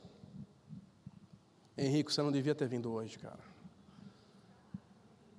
Henrique, 1.76 2.12
você 2.12 2.22
não 2.22 2.32
devia 2.32 2.54
ter 2.54 2.68
vindo 2.68 2.92
hoje, 2.92 3.18
cara. 3.18 3.38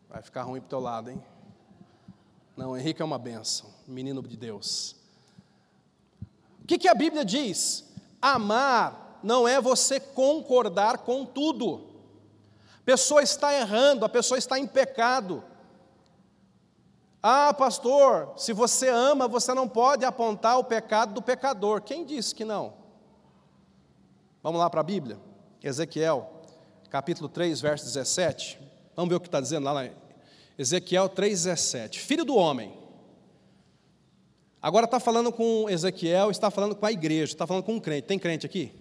Vai 0.09 0.21
ficar 0.21 0.43
ruim 0.43 0.59
para 0.59 0.67
o 0.67 0.69
teu 0.69 0.79
lado, 0.79 1.09
hein? 1.09 1.23
Não, 2.55 2.77
Henrique 2.77 3.01
é 3.01 3.05
uma 3.05 3.17
benção, 3.17 3.69
menino 3.87 4.21
de 4.21 4.37
Deus. 4.37 4.95
O 6.61 6.67
que, 6.67 6.77
que 6.77 6.87
a 6.87 6.95
Bíblia 6.95 7.25
diz? 7.25 7.83
Amar 8.21 9.19
não 9.23 9.47
é 9.47 9.59
você 9.59 9.99
concordar 9.99 10.99
com 10.99 11.25
tudo. 11.25 11.89
A 12.75 12.83
pessoa 12.85 13.23
está 13.23 13.53
errando, 13.53 14.05
a 14.05 14.09
pessoa 14.09 14.37
está 14.37 14.59
em 14.59 14.67
pecado. 14.67 15.43
Ah, 17.21 17.53
pastor, 17.53 18.33
se 18.37 18.51
você 18.51 18.89
ama, 18.89 19.27
você 19.27 19.53
não 19.53 19.67
pode 19.67 20.03
apontar 20.03 20.59
o 20.59 20.63
pecado 20.63 21.13
do 21.13 21.21
pecador. 21.21 21.81
Quem 21.81 22.05
disse 22.05 22.35
que 22.35 22.43
não? 22.43 22.73
Vamos 24.43 24.59
lá 24.59 24.69
para 24.69 24.81
a 24.81 24.83
Bíblia. 24.83 25.17
Ezequiel, 25.63 26.29
capítulo 26.89 27.29
3, 27.29 27.61
verso 27.61 27.85
17. 27.85 28.59
Vamos 28.93 29.09
ver 29.09 29.15
o 29.15 29.21
que 29.21 29.27
está 29.27 29.39
dizendo 29.39 29.63
lá 29.63 29.89
Ezequiel 30.57 31.09
3,17. 31.09 31.97
Filho 31.97 32.23
do 32.23 32.35
homem. 32.35 32.73
Agora 34.61 34.85
está 34.85 34.99
falando 34.99 35.31
com 35.31 35.69
Ezequiel, 35.69 36.31
está 36.31 36.49
falando 36.49 36.75
com 36.75 36.85
a 36.85 36.91
igreja, 36.91 37.33
está 37.33 37.45
falando 37.45 37.63
com 37.63 37.73
um 37.73 37.79
crente. 37.79 38.07
Tem 38.07 38.17
crente 38.17 38.45
aqui? 38.45 38.71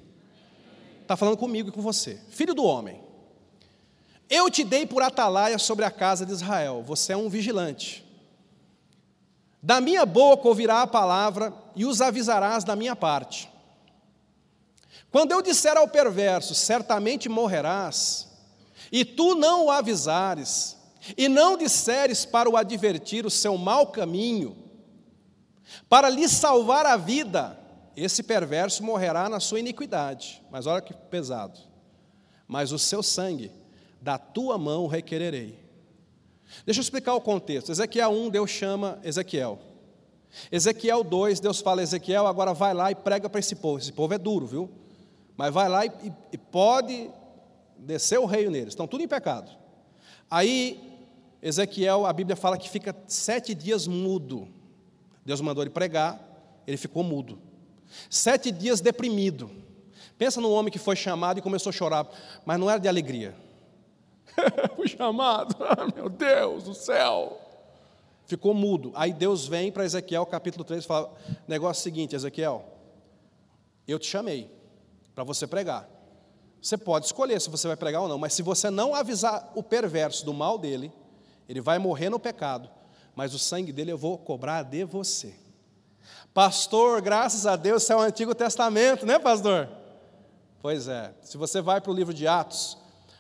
Está 1.01 1.17
falando 1.17 1.37
comigo 1.37 1.69
e 1.69 1.73
com 1.73 1.83
você. 1.83 2.21
Filho 2.31 2.55
do 2.55 2.65
homem. 2.65 3.01
Eu 4.31 4.49
te 4.49 4.65
dei 4.65 4.87
por 4.87 5.03
atalaia 5.03 5.59
sobre 5.59 5.85
a 5.85 5.91
casa 5.91 6.25
de 6.25 6.33
Israel. 6.33 6.83
Você 6.87 7.13
é 7.13 7.17
um 7.17 7.29
vigilante. 7.29 8.05
Da 9.63 9.81
minha 9.81 10.07
boca 10.07 10.49
ouvirá 10.49 10.83
a 10.83 10.87
palavra 10.87 11.53
e 11.77 11.85
os 11.85 12.01
avisarás 12.01 12.65
da 12.65 12.75
minha 12.75 12.97
parte. 12.97 13.51
Quando 15.11 15.33
eu 15.33 15.43
disser 15.43 15.77
ao 15.77 15.87
perverso, 15.87 16.55
certamente 16.55 17.29
morrerás, 17.29 18.29
e 18.91 19.05
tu 19.05 19.35
não 19.35 19.67
o 19.67 19.71
avisares, 19.71 20.77
e 21.17 21.29
não 21.29 21.57
disseres 21.57 22.25
para 22.25 22.49
o 22.49 22.57
advertir 22.57 23.27
o 23.27 23.31
seu 23.31 23.59
mau 23.59 23.89
caminho, 23.89 24.57
para 25.89 26.09
lhe 26.09 26.29
salvar 26.29 26.87
a 26.87 26.97
vida, 26.97 27.59
esse 27.97 28.23
perverso 28.23 28.83
morrerá 28.83 29.29
na 29.29 29.41
sua 29.41 29.61
iniquidade. 29.61 30.43
Mas 30.51 30.67
olha 30.67 30.81
que 30.81 30.95
pesado. 30.95 31.59
Mas 32.47 32.73
o 32.73 32.79
seu 32.79 33.03
sangue, 33.03 33.51
da 34.01 34.19
tua 34.19 34.59
mão 34.59 34.87
requererei. 34.87 35.59
Deixa 36.67 36.81
eu 36.81 36.83
explicar 36.83 37.15
o 37.15 37.21
contexto. 37.21 37.71
Ezequiel 37.71 38.11
1, 38.11 38.31
Deus 38.31 38.51
chama 38.51 38.99
Ezequiel. 39.03 39.59
Ezequiel 40.51 41.05
2, 41.05 41.41
Deus 41.41 41.61
fala, 41.61 41.83
Ezequiel, 41.83 42.27
agora 42.27 42.53
vai 42.53 42.75
lá 42.75 42.91
e 42.91 42.95
prega 42.95 43.29
para 43.29 43.41
esse 43.41 43.55
povo. 43.55 43.79
Esse 43.79 43.93
povo 43.93 44.13
é 44.15 44.19
duro, 44.19 44.47
viu? 44.47 44.71
Mas 45.37 45.53
vai 45.53 45.69
lá 45.69 45.87
e, 45.87 45.93
e 46.33 46.39
pode 46.39 47.11
descer 47.79 48.19
o 48.19 48.27
reino 48.27 48.51
neles. 48.51 48.69
Estão 48.69 48.87
tudo 48.87 49.03
em 49.03 49.09
pecado. 49.09 49.51
Aí 50.31 50.92
Ezequiel, 51.43 52.07
a 52.07 52.13
Bíblia 52.13 52.37
fala 52.37 52.57
que 52.57 52.71
fica 52.71 52.95
sete 53.09 53.53
dias 53.53 53.89
mudo. 53.89 54.49
Deus 55.27 55.41
mandou 55.41 55.63
ele 55.63 55.71
pregar, 55.71 56.21
ele 56.67 56.77
ficou 56.77 57.03
mudo. 57.03 57.39
Sete 58.09 58.53
dias 58.53 58.81
deprimido. 58.81 59.51
Pensa 60.17 60.41
num 60.41 60.53
homem 60.53 60.73
que 60.73 60.79
foi 60.79 60.95
chamado 60.95 61.39
e 61.39 61.43
começou 61.43 61.71
a 61.71 61.73
chorar, 61.73 62.09
mas 62.45 62.61
não 62.61 62.71
era 62.71 62.79
de 62.79 62.87
alegria. 62.87 63.35
Fui 64.77 64.87
chamado, 64.87 65.57
ah, 65.67 65.89
meu 65.95 66.09
Deus 66.09 66.65
do 66.65 66.75
céu. 66.75 67.41
Ficou 68.25 68.55
mudo. 68.55 68.93
Aí 68.95 69.13
Deus 69.13 69.47
vem 69.47 69.73
para 69.73 69.85
Ezequiel, 69.85 70.25
capítulo 70.25 70.65
3, 70.65 70.85
e 70.85 70.87
fala: 70.87 71.13
negócio 71.49 71.83
seguinte, 71.83 72.15
Ezequiel, 72.15 72.65
eu 73.87 73.99
te 73.99 74.07
chamei 74.07 74.49
para 75.13 75.25
você 75.25 75.47
pregar. 75.47 75.89
Você 76.61 76.79
pode 76.79 77.07
escolher 77.07 77.41
se 77.41 77.51
você 77.51 77.67
vai 77.67 77.77
pregar 77.77 78.03
ou 78.03 78.09
não, 78.09 78.17
mas 78.17 78.33
se 78.33 78.43
você 78.43 78.71
não 78.71 78.95
avisar 78.95 79.51
o 79.57 79.63
perverso 79.63 80.25
do 80.25 80.33
mal 80.33 80.57
dele, 80.57 80.93
ele 81.49 81.61
vai 81.61 81.79
morrer 81.79 82.09
no 82.09 82.19
pecado, 82.19 82.69
mas 83.15 83.35
o 83.35 83.39
sangue 83.39 83.73
dele 83.73 83.93
eu 83.93 83.99
vou 83.99 84.17
cobrar 84.19 84.63
de 84.63 84.85
você. 84.85 85.35
Pastor, 86.33 87.01
graças 87.03 87.47
a 87.47 87.57
Deus, 87.57 87.83
isso 87.83 87.93
é 87.93 87.97
o 87.97 88.01
Antigo 88.01 88.35
Testamento, 88.35 89.05
né, 89.05 89.19
pastor? 89.19 89.69
Pois 90.61 90.89
é. 90.89 91.13
Se 91.23 91.37
você 91.37 91.61
vai 91.61 91.81
para 91.81 91.91
o 91.91 91.95
livro 91.95 92.15
de 92.15 92.27
Atos, 92.27 92.79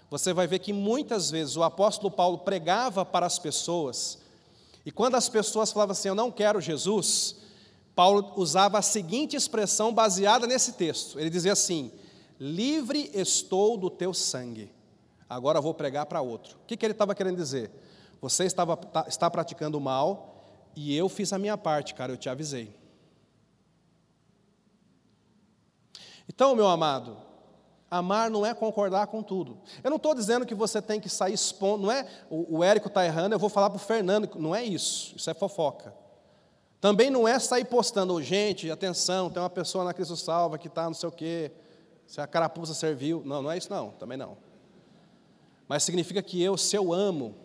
você 0.09 0.33
vai 0.33 0.47
ver 0.47 0.59
que 0.61 0.73
muitas 0.73 1.31
vezes 1.31 1.57
o 1.57 1.63
apóstolo 1.63 2.11
Paulo 2.11 2.39
pregava 2.39 3.05
para 3.05 3.27
as 3.27 3.39
pessoas, 3.39 4.19
e 4.85 4.91
quando 4.91 5.15
as 5.15 5.29
pessoas 5.29 5.71
falavam 5.71 5.93
assim, 5.93 6.09
eu 6.09 6.15
não 6.15 6.31
quero 6.31 6.61
Jesus, 6.61 7.37
Paulo 7.95 8.33
usava 8.37 8.79
a 8.79 8.83
seguinte 8.83 9.37
expressão 9.37 9.93
baseada 9.93 10.47
nesse 10.47 10.73
texto. 10.73 11.21
Ele 11.21 11.31
dizia 11.31 11.53
assim: 11.53 11.93
Livre 12.41 13.11
estou 13.13 13.77
do 13.77 13.91
teu 13.91 14.15
sangue, 14.15 14.73
agora 15.29 15.61
vou 15.61 15.75
pregar 15.75 16.07
para 16.07 16.21
outro. 16.21 16.57
O 16.63 16.67
que, 16.67 16.77
que 16.77 16.85
ele 16.85 16.93
estava 16.93 17.15
querendo 17.15 17.37
dizer? 17.37 17.71
Você 18.23 18.45
estava, 18.45 18.77
tá, 18.77 19.05
está 19.09 19.29
praticando 19.29 19.81
mal 19.81 20.71
e 20.77 20.97
eu 20.97 21.09
fiz 21.09 21.33
a 21.33 21.39
minha 21.39 21.59
parte, 21.59 21.93
cara, 21.93 22.13
eu 22.13 22.17
te 22.17 22.29
avisei. 22.29 22.73
Então, 26.29 26.55
meu 26.55 26.69
amado, 26.69 27.17
amar 27.91 28.31
não 28.31 28.47
é 28.47 28.55
concordar 28.55 29.09
com 29.09 29.25
tudo. 29.25 29.59
Eu 29.83 29.91
não 29.91 29.97
estou 29.97 30.15
dizendo 30.15 30.47
que 30.47 30.55
você 30.55 30.81
tem 30.81 31.01
que 31.01 31.09
sair 31.09 31.35
expondo, 31.35 31.83
não 31.83 31.93
é 31.93 32.07
o, 32.31 32.59
o 32.59 32.65
Érico 32.65 32.87
está 32.87 33.05
errando, 33.05 33.35
eu 33.35 33.41
vou 33.41 33.51
falar 33.51 33.69
para 33.69 33.77
o 33.77 33.81
Fernando, 33.81 34.31
não 34.37 34.55
é 34.55 34.63
isso, 34.63 35.17
isso 35.17 35.29
é 35.29 35.35
fofoca. 35.35 35.93
Também 36.81 37.11
não 37.11 37.27
é 37.27 37.37
sair 37.41 37.65
postando, 37.65 38.23
gente, 38.23 38.71
atenção, 38.71 39.31
tem 39.31 39.43
uma 39.43 39.51
pessoa 39.51 39.85
na 39.85 39.93
Cristo 39.93 40.17
Salva 40.17 40.59
que 40.59 40.69
está 40.69 40.85
não 40.85 40.95
sei 40.95 41.09
o 41.09 41.13
quê, 41.13 41.51
se 42.07 42.21
a 42.21 42.27
carapuça 42.27 42.73
serviu. 42.73 43.21
Não, 43.25 43.43
não 43.43 43.51
é 43.51 43.59
isso 43.59 43.69
não, 43.69 43.91
também 43.91 44.17
não. 44.17 44.37
Mas 45.67 45.83
significa 45.83 46.23
que 46.23 46.41
eu, 46.41 46.57
se 46.57 46.77
eu 46.77 46.93
amo, 46.93 47.42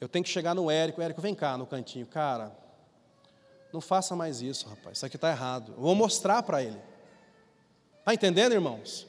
eu 0.00 0.08
tenho 0.08 0.24
que 0.24 0.30
chegar 0.30 0.54
no 0.54 0.70
Érico, 0.70 1.02
Érico, 1.02 1.20
vem 1.20 1.34
cá 1.34 1.58
no 1.58 1.66
cantinho, 1.66 2.06
cara, 2.06 2.56
não 3.72 3.80
faça 3.80 4.16
mais 4.16 4.40
isso, 4.40 4.68
rapaz, 4.68 4.96
isso 4.96 5.06
aqui 5.06 5.16
está 5.16 5.30
errado. 5.30 5.74
Eu 5.76 5.82
vou 5.82 5.94
mostrar 5.94 6.42
para 6.42 6.62
ele. 6.62 6.80
Está 8.00 8.14
entendendo, 8.14 8.52
irmãos? 8.52 9.06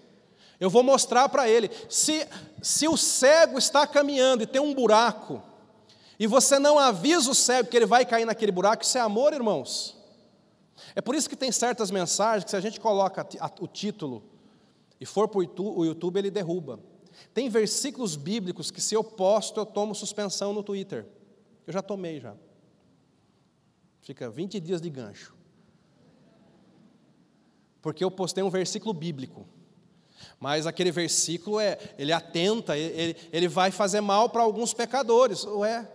Eu 0.59 0.69
vou 0.69 0.83
mostrar 0.83 1.27
para 1.29 1.49
ele. 1.49 1.71
Se, 1.89 2.27
se 2.61 2.87
o 2.87 2.95
cego 2.95 3.57
está 3.57 3.87
caminhando 3.87 4.43
e 4.43 4.45
tem 4.45 4.61
um 4.61 4.75
buraco, 4.75 5.41
e 6.19 6.27
você 6.27 6.59
não 6.59 6.77
avisa 6.77 7.31
o 7.31 7.35
cego 7.35 7.69
que 7.69 7.75
ele 7.75 7.87
vai 7.87 8.05
cair 8.05 8.25
naquele 8.25 8.51
buraco, 8.51 8.83
isso 8.83 8.97
é 8.97 9.01
amor, 9.01 9.33
irmãos. 9.33 9.97
É 10.95 11.01
por 11.01 11.15
isso 11.15 11.29
que 11.29 11.35
tem 11.35 11.51
certas 11.51 11.89
mensagens 11.89 12.43
que 12.43 12.51
se 12.51 12.55
a 12.55 12.61
gente 12.61 12.79
coloca 12.79 13.27
o 13.59 13.67
título 13.67 14.23
e 14.99 15.05
for 15.05 15.27
para 15.27 15.39
o 15.39 15.85
YouTube, 15.85 16.17
ele 16.19 16.29
derruba. 16.29 16.79
Tem 17.33 17.49
versículos 17.49 18.15
bíblicos 18.15 18.71
que, 18.71 18.81
se 18.81 18.95
eu 18.95 19.03
posto, 19.03 19.59
eu 19.59 19.65
tomo 19.65 19.93
suspensão 19.95 20.53
no 20.53 20.63
Twitter. 20.63 21.05
Eu 21.65 21.73
já 21.73 21.81
tomei 21.81 22.19
já. 22.19 22.35
Fica 24.01 24.29
20 24.29 24.59
dias 24.59 24.81
de 24.81 24.89
gancho. 24.89 25.35
porque 27.81 28.03
eu 28.03 28.11
postei 28.11 28.43
um 28.43 28.49
versículo 28.49 28.93
bíblico. 28.93 29.47
Mas 30.39 30.67
aquele 30.67 30.91
versículo 30.91 31.59
é, 31.59 31.77
ele 31.97 32.13
atenta, 32.13 32.77
ele, 32.77 33.15
ele 33.31 33.47
vai 33.47 33.71
fazer 33.71 34.01
mal 34.01 34.29
para 34.29 34.43
alguns 34.43 34.73
pecadores. 34.73 35.43
Ué. 35.45 35.87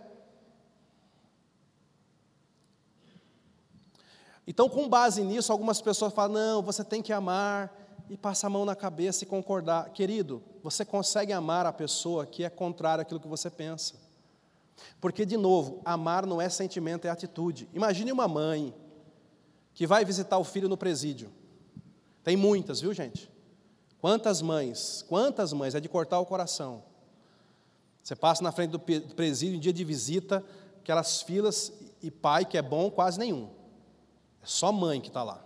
Então, 4.45 4.69
com 4.69 4.87
base 4.87 5.23
nisso, 5.23 5.51
algumas 5.51 5.81
pessoas 5.81 6.13
falam: 6.13 6.33
não, 6.33 6.61
você 6.61 6.83
tem 6.83 7.01
que 7.01 7.13
amar 7.13 7.86
e 8.09 8.17
passa 8.17 8.47
a 8.47 8.49
mão 8.49 8.65
na 8.65 8.75
cabeça 8.75 9.23
e 9.23 9.27
concordar. 9.27 9.89
Querido, 9.89 10.41
você 10.63 10.85
consegue 10.85 11.33
amar 11.33 11.65
a 11.65 11.73
pessoa 11.73 12.25
que 12.25 12.43
é 12.43 12.49
contrária 12.49 13.01
àquilo 13.01 13.19
que 13.19 13.27
você 13.27 13.49
pensa. 13.49 13.95
Porque, 15.01 15.25
de 15.25 15.37
novo, 15.37 15.81
amar 15.83 16.25
não 16.25 16.41
é 16.41 16.49
sentimento, 16.49 17.05
é 17.05 17.09
atitude. 17.09 17.67
Imagine 17.73 18.11
uma 18.11 18.27
mãe 18.27 18.73
que 19.73 19.85
vai 19.85 20.05
visitar 20.05 20.37
o 20.37 20.43
filho 20.43 20.69
no 20.69 20.77
presídio. 20.77 21.31
Tem 22.23 22.35
muitas, 22.35 22.81
viu, 22.81 22.93
gente? 22.93 23.29
Quantas 23.99 24.41
mães, 24.41 25.03
quantas 25.07 25.53
mães, 25.53 25.75
é 25.75 25.79
de 25.79 25.89
cortar 25.89 26.19
o 26.19 26.25
coração. 26.25 26.83
Você 28.03 28.15
passa 28.15 28.43
na 28.43 28.51
frente 28.51 28.71
do 28.71 28.79
presídio 28.79 29.57
em 29.57 29.59
dia 29.59 29.73
de 29.73 29.83
visita, 29.83 30.43
aquelas 30.79 31.21
filas, 31.21 31.73
e 32.01 32.09
pai, 32.09 32.45
que 32.45 32.57
é 32.57 32.61
bom, 32.61 32.89
quase 32.89 33.19
nenhum. 33.19 33.49
É 34.41 34.45
só 34.45 34.71
mãe 34.71 35.01
que 35.01 35.09
está 35.09 35.23
lá. 35.23 35.43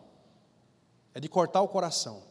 É 1.13 1.19
de 1.19 1.27
cortar 1.27 1.61
o 1.61 1.67
coração. 1.67 2.21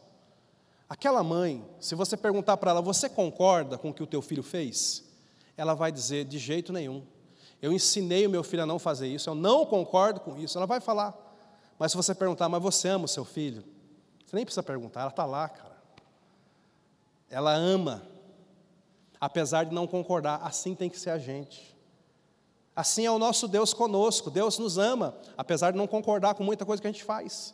Aquela 0.91 1.23
mãe, 1.23 1.65
se 1.79 1.95
você 1.95 2.17
perguntar 2.17 2.57
para 2.57 2.71
ela, 2.71 2.81
você 2.81 3.07
concorda 3.07 3.77
com 3.77 3.91
o 3.91 3.93
que 3.93 4.03
o 4.03 4.05
teu 4.05 4.21
filho 4.21 4.43
fez? 4.43 5.05
Ela 5.55 5.73
vai 5.73 5.89
dizer, 5.89 6.25
de 6.25 6.37
jeito 6.37 6.73
nenhum. 6.73 7.07
Eu 7.61 7.71
ensinei 7.71 8.27
o 8.27 8.29
meu 8.29 8.43
filho 8.43 8.63
a 8.63 8.65
não 8.65 8.77
fazer 8.77 9.07
isso, 9.07 9.29
eu 9.29 9.33
não 9.33 9.65
concordo 9.65 10.19
com 10.19 10.37
isso. 10.37 10.57
Ela 10.57 10.67
vai 10.67 10.81
falar. 10.81 11.15
Mas 11.79 11.93
se 11.93 11.97
você 11.97 12.13
perguntar, 12.13 12.49
mas 12.49 12.61
você 12.61 12.89
ama 12.89 13.05
o 13.05 13.07
seu 13.07 13.23
filho? 13.23 13.63
Você 14.25 14.35
nem 14.35 14.43
precisa 14.43 14.61
perguntar, 14.61 14.99
ela 14.99 15.11
está 15.11 15.23
lá, 15.23 15.47
cara. 15.47 15.81
Ela 17.29 17.53
ama, 17.53 18.03
apesar 19.17 19.63
de 19.63 19.73
não 19.73 19.87
concordar. 19.87 20.41
Assim 20.43 20.75
tem 20.75 20.89
que 20.89 20.99
ser 20.99 21.11
a 21.11 21.17
gente. 21.17 21.73
Assim 22.75 23.05
é 23.05 23.11
o 23.11 23.17
nosso 23.17 23.47
Deus 23.47 23.73
conosco. 23.73 24.29
Deus 24.29 24.57
nos 24.57 24.77
ama, 24.77 25.15
apesar 25.37 25.71
de 25.71 25.77
não 25.77 25.87
concordar 25.87 26.35
com 26.35 26.43
muita 26.43 26.65
coisa 26.65 26.81
que 26.81 26.87
a 26.89 26.91
gente 26.91 27.05
faz. 27.05 27.53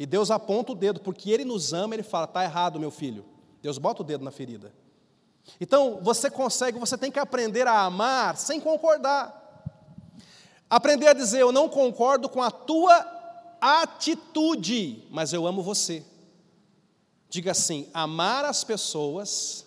E 0.00 0.06
Deus 0.06 0.30
aponta 0.30 0.72
o 0.72 0.74
dedo, 0.74 0.98
porque 0.98 1.30
Ele 1.30 1.44
nos 1.44 1.74
ama, 1.74 1.94
Ele 1.94 2.02
fala: 2.02 2.24
está 2.24 2.42
errado, 2.42 2.80
meu 2.80 2.90
filho. 2.90 3.22
Deus 3.60 3.76
bota 3.76 4.00
o 4.00 4.04
dedo 4.04 4.24
na 4.24 4.30
ferida. 4.30 4.72
Então, 5.60 6.00
você 6.00 6.30
consegue, 6.30 6.78
você 6.78 6.96
tem 6.96 7.12
que 7.12 7.18
aprender 7.18 7.66
a 7.66 7.82
amar 7.82 8.34
sem 8.38 8.58
concordar. 8.62 9.62
Aprender 10.70 11.08
a 11.08 11.12
dizer: 11.12 11.42
Eu 11.42 11.52
não 11.52 11.68
concordo 11.68 12.30
com 12.30 12.40
a 12.40 12.50
tua 12.50 13.06
atitude, 13.60 15.06
mas 15.10 15.34
eu 15.34 15.46
amo 15.46 15.62
você. 15.62 16.02
Diga 17.28 17.50
assim: 17.50 17.86
amar 17.92 18.46
as 18.46 18.64
pessoas, 18.64 19.66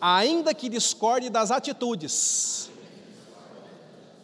ainda 0.00 0.52
que 0.52 0.68
discorde 0.68 1.30
das 1.30 1.52
atitudes. 1.52 2.69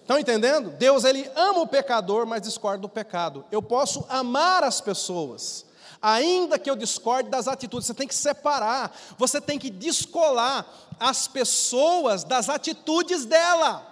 Estão 0.06 0.20
entendendo? 0.20 0.70
Deus 0.70 1.02
ele 1.02 1.28
ama 1.34 1.62
o 1.62 1.66
pecador, 1.66 2.24
mas 2.24 2.42
discorda 2.42 2.78
do 2.78 2.88
pecado. 2.88 3.44
Eu 3.50 3.60
posso 3.60 4.06
amar 4.08 4.62
as 4.62 4.80
pessoas, 4.80 5.66
ainda 6.00 6.60
que 6.60 6.70
eu 6.70 6.76
discorde 6.76 7.28
das 7.28 7.48
atitudes. 7.48 7.88
Você 7.88 7.94
tem 7.94 8.06
que 8.06 8.14
separar, 8.14 8.96
você 9.18 9.40
tem 9.40 9.58
que 9.58 9.68
descolar 9.68 10.64
as 11.00 11.26
pessoas 11.26 12.22
das 12.22 12.48
atitudes 12.48 13.24
dela, 13.24 13.84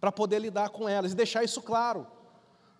para 0.00 0.12
poder 0.12 0.38
lidar 0.38 0.68
com 0.68 0.88
elas 0.88 1.10
e 1.10 1.16
deixar 1.16 1.42
isso 1.42 1.60
claro. 1.60 2.06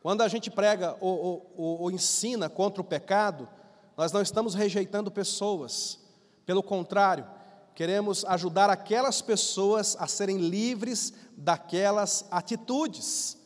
Quando 0.00 0.22
a 0.22 0.28
gente 0.28 0.52
prega 0.52 0.96
ou, 1.00 1.50
ou, 1.56 1.80
ou 1.80 1.90
ensina 1.90 2.48
contra 2.48 2.80
o 2.80 2.84
pecado, 2.84 3.48
nós 3.96 4.12
não 4.12 4.22
estamos 4.22 4.54
rejeitando 4.54 5.10
pessoas, 5.10 5.98
pelo 6.46 6.62
contrário, 6.62 7.26
queremos 7.74 8.24
ajudar 8.24 8.70
aquelas 8.70 9.20
pessoas 9.20 9.96
a 9.98 10.06
serem 10.06 10.36
livres 10.38 11.12
daquelas 11.38 12.26
atitudes. 12.30 13.38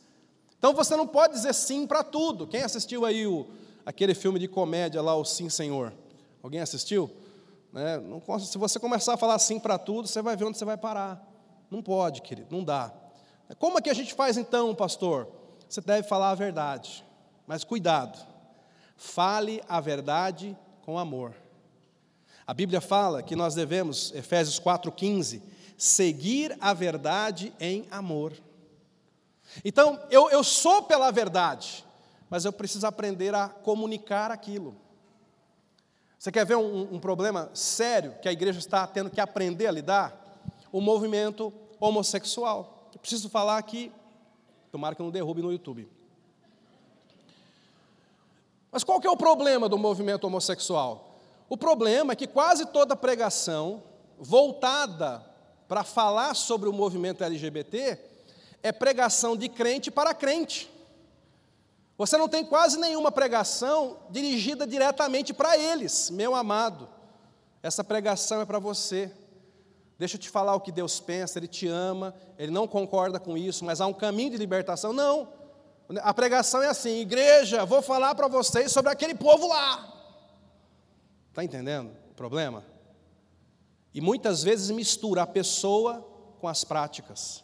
Então 0.57 0.73
você 0.73 0.95
não 0.95 1.05
pode 1.05 1.33
dizer 1.33 1.53
sim 1.53 1.85
para 1.85 2.03
tudo. 2.03 2.47
Quem 2.47 2.61
assistiu 2.61 3.05
aí 3.05 3.27
o, 3.27 3.47
aquele 3.85 4.15
filme 4.15 4.39
de 4.39 4.47
comédia 4.47 5.01
lá, 5.01 5.15
o 5.15 5.23
Sim 5.23 5.47
Senhor? 5.47 5.93
Alguém 6.41 6.59
assistiu? 6.59 7.09
Né? 7.71 7.97
Não, 7.97 8.21
se 8.39 8.57
você 8.57 8.79
começar 8.79 9.13
a 9.13 9.17
falar 9.17 9.37
sim 9.39 9.59
para 9.59 9.77
tudo, 9.77 10.07
você 10.07 10.21
vai 10.21 10.35
ver 10.35 10.45
onde 10.45 10.57
você 10.57 10.65
vai 10.65 10.77
parar. 10.77 11.23
Não 11.69 11.81
pode, 11.81 12.21
querido, 12.21 12.55
não 12.55 12.63
dá. 12.63 12.91
Como 13.59 13.77
é 13.77 13.81
que 13.81 13.89
a 13.89 13.93
gente 13.93 14.13
faz 14.13 14.37
então, 14.37 14.73
pastor? 14.73 15.27
Você 15.69 15.81
deve 15.81 16.07
falar 16.07 16.31
a 16.31 16.35
verdade, 16.35 17.05
mas 17.45 17.63
cuidado. 17.63 18.19
Fale 18.95 19.61
a 19.67 19.79
verdade 19.79 20.57
com 20.81 20.97
amor. 20.97 21.33
A 22.45 22.53
Bíblia 22.53 22.81
fala 22.81 23.23
que 23.23 23.35
nós 23.35 23.55
devemos, 23.55 24.13
Efésios 24.13 24.59
4,15, 24.59 25.41
seguir 25.83 26.55
a 26.61 26.73
verdade 26.73 27.53
em 27.59 27.85
amor. 27.91 28.31
Então, 29.65 29.99
eu, 30.09 30.29
eu 30.29 30.41
sou 30.41 30.83
pela 30.83 31.11
verdade, 31.11 31.83
mas 32.29 32.45
eu 32.45 32.53
preciso 32.53 32.87
aprender 32.87 33.35
a 33.35 33.49
comunicar 33.49 34.31
aquilo. 34.31 34.77
Você 36.17 36.31
quer 36.31 36.45
ver 36.45 36.55
um, 36.55 36.95
um, 36.95 36.99
problema 37.01 37.51
sério 37.53 38.15
que 38.21 38.29
a 38.29 38.31
igreja 38.31 38.59
está 38.59 38.87
tendo 38.87 39.09
que 39.09 39.19
aprender 39.19 39.67
a 39.67 39.71
lidar? 39.71 40.39
O 40.71 40.79
movimento 40.79 41.53
homossexual. 41.81 42.89
Eu 42.93 42.99
preciso 42.99 43.27
falar 43.27 43.57
aqui, 43.57 43.91
tomara 44.71 44.95
que 44.95 45.01
eu 45.01 45.05
não 45.05 45.11
derrube 45.11 45.41
no 45.41 45.51
YouTube. 45.51 45.91
Mas 48.71 48.85
qual 48.85 49.01
que 49.01 49.07
é 49.07 49.11
o 49.11 49.17
problema 49.17 49.67
do 49.67 49.77
movimento 49.77 50.23
homossexual? 50.23 51.19
O 51.49 51.57
problema 51.57 52.13
é 52.13 52.15
que 52.15 52.25
quase 52.25 52.67
toda 52.67 52.95
pregação 52.95 53.83
voltada 54.17 55.32
para 55.73 55.83
falar 55.83 56.35
sobre 56.35 56.69
o 56.69 56.71
movimento 56.71 57.23
LGBT 57.23 57.97
é 58.61 58.71
pregação 58.71 59.35
de 59.35 59.49
crente 59.49 59.89
para 59.89 60.13
crente. 60.13 60.71
Você 61.97 62.15
não 62.15 62.29
tem 62.29 62.45
quase 62.45 62.77
nenhuma 62.77 63.11
pregação 63.11 63.97
dirigida 64.07 64.67
diretamente 64.67 65.33
para 65.33 65.57
eles, 65.57 66.11
meu 66.11 66.35
amado. 66.35 66.87
Essa 67.63 67.83
pregação 67.83 68.39
é 68.39 68.45
para 68.45 68.59
você. 68.59 69.11
Deixa 69.97 70.15
eu 70.15 70.19
te 70.19 70.29
falar 70.29 70.53
o 70.53 70.61
que 70.61 70.71
Deus 70.71 70.99
pensa, 70.99 71.39
Ele 71.39 71.47
te 71.47 71.67
ama, 71.67 72.13
Ele 72.37 72.51
não 72.51 72.67
concorda 72.67 73.19
com 73.19 73.35
isso, 73.35 73.65
mas 73.65 73.81
há 73.81 73.87
um 73.87 73.93
caminho 73.93 74.29
de 74.29 74.37
libertação. 74.37 74.93
Não, 74.93 75.27
a 76.03 76.13
pregação 76.13 76.61
é 76.61 76.67
assim: 76.67 76.99
igreja, 76.99 77.65
vou 77.65 77.81
falar 77.81 78.13
para 78.13 78.27
vocês 78.27 78.71
sobre 78.71 78.91
aquele 78.91 79.15
povo 79.15 79.47
lá. 79.47 79.91
Está 81.29 81.43
entendendo 81.43 81.89
o 82.11 82.13
problema? 82.13 82.72
E 83.93 84.01
muitas 84.01 84.43
vezes 84.43 84.71
mistura 84.71 85.23
a 85.23 85.27
pessoa 85.27 86.05
com 86.39 86.47
as 86.47 86.63
práticas. 86.63 87.43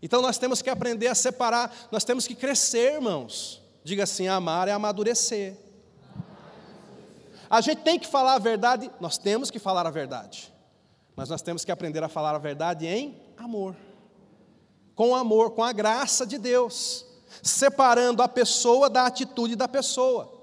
Então 0.00 0.22
nós 0.22 0.38
temos 0.38 0.62
que 0.62 0.70
aprender 0.70 1.08
a 1.08 1.14
separar, 1.14 1.88
nós 1.90 2.04
temos 2.04 2.26
que 2.26 2.34
crescer, 2.34 2.94
irmãos. 2.94 3.62
Diga 3.84 4.04
assim: 4.04 4.28
amar 4.28 4.68
é 4.68 4.72
amadurecer. 4.72 5.56
A 7.50 7.60
gente 7.60 7.82
tem 7.82 7.98
que 7.98 8.06
falar 8.06 8.34
a 8.34 8.38
verdade, 8.38 8.90
nós 9.00 9.16
temos 9.16 9.50
que 9.50 9.58
falar 9.58 9.86
a 9.86 9.90
verdade, 9.90 10.52
mas 11.16 11.30
nós 11.30 11.40
temos 11.40 11.64
que 11.64 11.72
aprender 11.72 12.02
a 12.02 12.08
falar 12.08 12.34
a 12.34 12.38
verdade 12.38 12.86
em 12.86 13.20
amor, 13.38 13.74
com 14.94 15.16
amor, 15.16 15.52
com 15.52 15.64
a 15.64 15.72
graça 15.72 16.26
de 16.26 16.38
Deus 16.38 17.08
separando 17.42 18.22
a 18.22 18.28
pessoa 18.28 18.88
da 18.88 19.06
atitude 19.06 19.56
da 19.56 19.68
pessoa. 19.68 20.36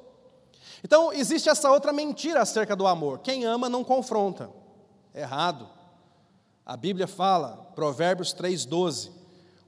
Então, 0.84 1.12
existe 1.12 1.50
essa 1.50 1.72
outra 1.72 1.92
mentira 1.92 2.42
acerca 2.42 2.76
do 2.76 2.86
amor: 2.86 3.20
quem 3.20 3.46
ama 3.46 3.70
não 3.70 3.84
confronta. 3.84 4.50
Errado. 5.16 5.70
A 6.66 6.76
Bíblia 6.76 7.08
fala, 7.08 7.72
Provérbios 7.74 8.36
3,12: 8.36 9.12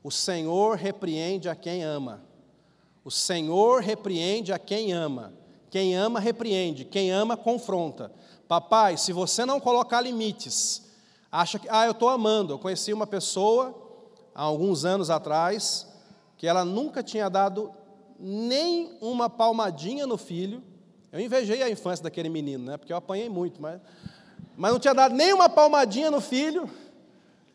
O 0.03 0.11
Senhor 0.11 0.75
repreende 0.75 1.47
a 1.47 1.55
quem 1.55 1.83
ama. 1.83 2.21
O 3.05 3.09
Senhor 3.09 3.81
repreende 3.81 4.51
a 4.51 4.59
quem 4.59 4.91
ama. 4.91 5.33
Quem 5.69 5.95
ama, 5.95 6.19
repreende. 6.19 6.83
Quem 6.83 7.11
ama, 7.11 7.37
confronta. 7.37 8.11
Papai, 8.47 8.97
se 8.97 9.13
você 9.13 9.45
não 9.45 9.61
colocar 9.61 10.01
limites, 10.01 10.83
acha 11.31 11.57
que, 11.57 11.67
ah, 11.69 11.85
eu 11.85 11.91
estou 11.91 12.09
amando. 12.09 12.53
Eu 12.53 12.59
conheci 12.59 12.91
uma 12.91 13.07
pessoa, 13.07 13.73
há 14.35 14.41
alguns 14.41 14.83
anos 14.83 15.09
atrás, 15.09 15.87
que 16.37 16.45
ela 16.45 16.65
nunca 16.65 17.01
tinha 17.01 17.29
dado 17.29 17.71
nem 18.19 18.97
uma 18.99 19.29
palmadinha 19.29 20.05
no 20.05 20.17
filho. 20.17 20.61
Eu 21.11 21.21
invejei 21.21 21.63
a 21.63 21.69
infância 21.69 22.03
daquele 22.03 22.27
menino, 22.27 22.65
né? 22.65 22.77
Porque 22.77 22.91
eu 22.91 22.97
apanhei 22.97 23.29
muito, 23.29 23.61
mas, 23.61 23.79
mas 24.57 24.71
não 24.71 24.79
tinha 24.79 24.93
dado 24.93 25.13
nem 25.13 25.31
uma 25.31 25.47
palmadinha 25.47 26.09
no 26.09 26.19
filho 26.19 26.67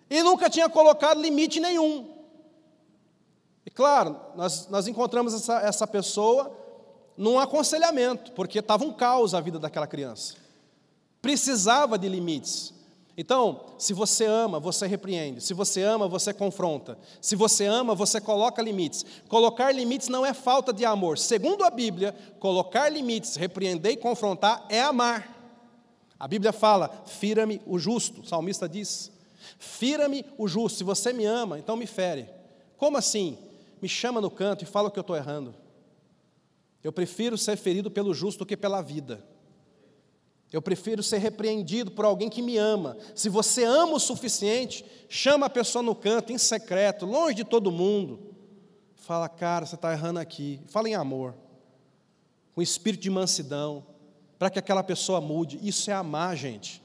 e 0.09 0.23
nunca 0.23 0.49
tinha 0.49 0.69
colocado 0.69 1.21
limite 1.21 1.59
nenhum. 1.59 2.09
E 3.67 3.71
claro, 3.71 4.17
nós, 4.37 4.69
nós 4.69 4.87
encontramos 4.87 5.35
essa, 5.35 5.61
essa 5.61 5.87
pessoa 5.87 6.57
num 7.17 7.39
aconselhamento, 7.39 8.31
porque 8.33 8.61
estava 8.61 8.85
um 8.85 8.93
caos 8.93 9.35
a 9.35 9.41
vida 9.41 9.59
daquela 9.59 9.87
criança. 9.87 10.35
Precisava 11.21 11.99
de 11.99 12.09
limites. 12.09 12.73
Então, 13.17 13.67
se 13.79 13.93
você 13.93 14.25
ama, 14.25 14.59
você 14.59 14.87
repreende. 14.87 15.41
Se 15.41 15.53
você 15.53 15.83
ama, 15.83 16.09
você 16.09 16.33
confronta. 16.33 16.97
Se 17.21 17.37
você 17.37 17.67
ama, 17.67 17.95
você 17.95 18.21
coloca 18.21 18.63
limites. 18.63 19.05
Colocar 19.29 19.73
limites 19.73 20.09
não 20.09 20.25
é 20.25 20.33
falta 20.33 20.73
de 20.73 20.85
amor. 20.85 21.19
Segundo 21.19 21.65
a 21.65 21.71
Bíblia, 21.71 22.15
colocar 22.39 22.89
limites, 22.89 23.37
repreender 23.37 23.93
e 23.93 23.97
confrontar 23.97 24.65
é 24.69 24.81
amar. 24.81 25.32
A 26.23 26.29
Bíblia 26.29 26.53
fala: 26.53 27.03
fira-me 27.05 27.61
o 27.67 27.81
justo. 27.81 28.21
O 28.21 28.25
salmista 28.25 28.69
diz: 28.69 29.11
fira-me 29.59 30.25
o 30.39 30.47
justo. 30.47 30.79
Se 30.79 30.85
você 30.85 31.13
me 31.13 31.25
ama, 31.25 31.59
então 31.59 31.77
me 31.77 31.85
fere. 31.85 32.29
Como 32.77 32.97
assim? 32.97 33.37
Me 33.83 33.89
chama 33.89 34.21
no 34.21 34.31
canto 34.31 34.63
e 34.63 34.67
fala 34.67 34.89
que 34.89 34.97
eu 34.97 35.01
estou 35.01 35.17
errando. 35.17 35.53
Eu 36.81 36.93
prefiro 36.93 37.37
ser 37.37 37.57
ferido 37.57 37.91
pelo 37.91 38.15
justo 38.15 38.39
do 38.39 38.47
que 38.47 38.57
pela 38.57 38.81
vida. 38.81 39.27
Eu 40.53 40.63
prefiro 40.63 41.03
ser 41.03 41.19
repreendido 41.19 41.91
por 41.91 42.05
alguém 42.05 42.31
que 42.31 42.41
me 42.41 42.57
ama. 42.57 42.97
Se 43.17 43.29
você 43.29 43.65
ama 43.65 43.95
o 43.95 43.99
suficiente, 43.99 44.85
chama 45.09 45.47
a 45.47 45.51
pessoa 45.51 45.83
no 45.83 45.93
canto, 45.93 46.33
em 46.33 46.39
secreto, 46.39 47.05
longe 47.05 47.35
de 47.35 47.45
todo 47.45 47.73
mundo. 47.73 48.33
Fala, 48.95 49.29
cara, 49.29 49.67
você 49.67 49.75
está 49.75 49.91
errando 49.91 50.21
aqui. 50.21 50.61
Fala 50.69 50.89
em 50.89 50.95
amor, 50.95 51.35
com 52.55 52.63
espírito 52.63 53.01
de 53.01 53.11
mansidão, 53.11 53.85
para 54.43 54.51
que 54.51 54.59
aquela 54.59 54.83
pessoa 54.83 55.21
mude. 55.21 55.57
Isso 55.63 55.89
é 55.89 55.95
amar, 55.95 56.37
gente. 56.37 56.83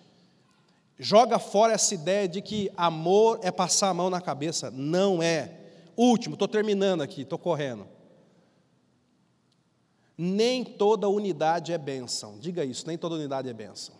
Joga 0.99 1.39
fora 1.39 1.73
essa 1.73 1.95
ideia 1.95 2.27
de 2.27 2.39
que 2.39 2.71
amor 2.77 3.39
é 3.41 3.49
passar 3.49 3.89
a 3.89 3.93
mão 3.95 4.11
na 4.11 4.21
cabeça. 4.21 4.69
Não 4.69 5.23
é. 5.23 5.57
Último, 5.95 6.35
estou 6.35 6.47
terminando 6.47 7.01
aqui, 7.01 7.23
estou 7.23 7.39
correndo. 7.39 7.87
Nem 10.15 10.63
toda 10.63 11.09
unidade 11.09 11.73
é 11.73 11.79
bênção. 11.79 12.37
Diga 12.37 12.63
isso, 12.63 12.85
nem 12.85 12.95
toda 12.95 13.15
unidade 13.15 13.49
é 13.49 13.53
bênção. 13.53 13.95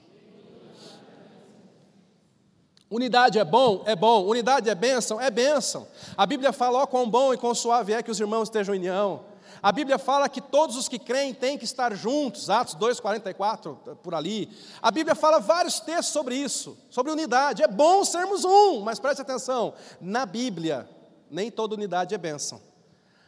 Unidade 2.90 3.38
é 3.38 3.44
bom? 3.44 3.84
É 3.86 3.96
bom. 3.96 4.26
Unidade 4.26 4.70
é 4.70 4.76
bênção? 4.76 5.20
É 5.20 5.30
bênção. 5.30 5.88
A 6.16 6.26
Bíblia 6.26 6.54
fala, 6.54 6.80
ó, 6.80 6.86
quão 6.86 7.10
bom 7.10 7.34
e 7.34 7.38
quão 7.38 7.54
suave 7.54 7.94
é 7.94 8.02
que 8.02 8.12
os 8.12 8.20
irmãos 8.20 8.44
estejam 8.44 8.74
em 8.74 8.80
união. 8.80 9.26
A 9.62 9.72
Bíblia 9.72 9.98
fala 9.98 10.30
que 10.30 10.40
todos 10.40 10.76
os 10.76 10.88
que 10.88 11.00
creem 11.00 11.34
têm 11.34 11.58
que 11.58 11.66
estar 11.66 11.94
juntos, 11.96 12.50
Atos 12.50 12.76
2,44, 12.76 13.98
por 13.98 14.14
ali. 14.14 14.50
A 14.82 14.92
Bíblia 14.92 15.16
fala 15.16 15.40
vários 15.40 15.80
textos 15.80 16.14
sobre 16.14 16.36
isso, 16.36 16.78
sobre 16.90 17.12
unidade. 17.12 17.64
É 17.64 17.68
bom 17.68 18.06
sermos 18.06 18.46
um, 18.46 18.82
mas 18.82 19.00
preste 19.00 19.22
atenção: 19.22 19.74
na 20.00 20.26
Bíblia, 20.26 20.88
nem 21.30 21.50
toda 21.50 21.76
unidade 21.76 22.14
é 22.14 22.18
bênção. 22.18 22.62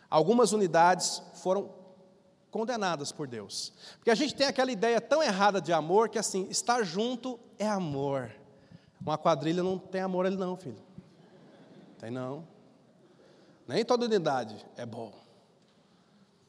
Algumas 0.10 0.53
unidades 0.53 1.22
foram 1.36 1.70
condenadas 2.51 3.12
por 3.12 3.28
Deus. 3.28 3.74
Porque 3.97 4.12
a 4.12 4.16
gente 4.16 4.36
tem 4.36 4.47
aquela 4.47 4.72
ideia 4.72 4.99
tão 4.99 5.22
errada 5.22 5.62
de 5.62 5.72
amor 5.72 6.10
que 6.10 6.18
assim, 6.18 6.47
estar 6.49 6.84
junto 6.84 7.39
é 7.57 7.68
amor. 7.68 8.32
Uma 9.02 9.18
quadrilha 9.18 9.64
não 9.64 9.78
tem 9.78 10.02
amor 10.02 10.26
ali 10.26 10.36
não, 10.36 10.56
filho. 10.58 10.82
Tem 12.00 12.12
não. 12.12 12.47
Nem 13.68 13.86
toda 13.86 14.06
unidade 14.06 14.66
é 14.76 14.86
bom. 14.86 15.14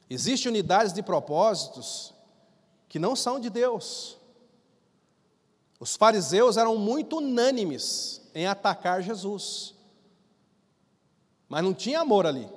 Existem 0.09 0.51
unidades 0.51 0.93
de 0.93 1.03
propósitos 1.03 2.13
que 2.89 2.99
não 2.99 3.15
são 3.15 3.39
de 3.39 3.49
Deus. 3.49 4.19
Os 5.79 5.97
fariseus 5.97 6.57
eram 6.57 6.77
muito 6.77 7.19
unânimes 7.19 8.21
em 8.35 8.47
atacar 8.47 9.03
Jesus. 9.03 9.75
Mas 11.49 11.63
não 11.65 11.73
tinha 11.73 12.01
amor 12.01 12.27
ali. 12.27 12.49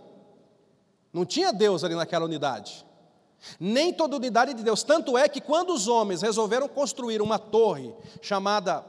Não 1.12 1.26
tinha 1.26 1.54
Deus 1.54 1.84
ali 1.84 1.96
naquela 1.96 2.26
unidade. 2.26 2.86
Nem 3.60 3.94
toda 3.94 4.16
unidade 4.16 4.54
de 4.54 4.64
Deus. 4.64 4.84
Tanto 4.84 5.18
é 5.18 5.30
que 5.30 5.40
quando 5.40 5.74
os 5.74 5.88
homens 5.88 6.22
resolveram 6.22 6.68
construir 6.68 7.22
uma 7.22 7.38
torre 7.38 7.94
chamada, 8.22 8.84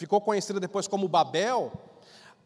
ficou 0.00 0.18
conhecida 0.18 0.58
depois 0.58 0.88
como 0.88 1.06
Babel, 1.06 1.70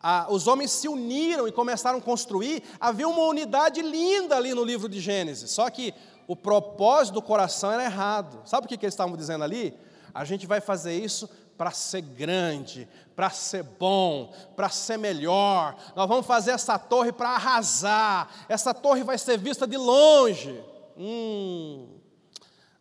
ah, 0.03 0.27
os 0.29 0.49
homens 0.49 0.73
se 0.73 0.89
uniram 0.89 1.47
e 1.47 1.53
começaram 1.53 1.99
a 1.99 2.03
construir. 2.03 2.65
Havia 2.81 3.07
uma 3.07 3.23
unidade 3.23 3.81
linda 3.81 4.37
ali 4.37 4.53
no 4.53 4.65
livro 4.65 4.89
de 4.89 5.01
Gênesis. 5.01 5.53
Só 5.53 5.71
que 5.71 5.95
o 6.27 6.35
propósito 6.35 7.15
do 7.15 7.23
coração 7.23 7.71
era 7.71 7.85
errado. 7.85 8.41
Sabe 8.45 8.67
o 8.67 8.69
que, 8.69 8.77
que 8.77 8.85
eles 8.85 8.93
estavam 8.93 9.17
dizendo 9.17 9.45
ali? 9.45 9.73
A 10.13 10.25
gente 10.25 10.49
vai 10.49 10.61
fazer 10.61 10.99
isso 10.99 11.31
para 11.57 11.71
ser 11.71 12.01
grande, 12.01 12.89
para 13.15 13.31
ser 13.31 13.63
bom, 13.63 14.35
para 14.57 14.69
ser 14.69 14.99
melhor. 14.99 15.77
Nós 15.95 16.09
vamos 16.09 16.27
fazer 16.27 16.51
essa 16.51 16.77
torre 16.77 17.13
para 17.13 17.31
arrasar. 17.31 18.29
Essa 18.49 18.75
torre 18.75 19.05
vai 19.05 19.17
ser 19.17 19.39
vista 19.39 19.65
de 19.65 19.77
longe. 19.77 20.61
Hum. 20.99 21.87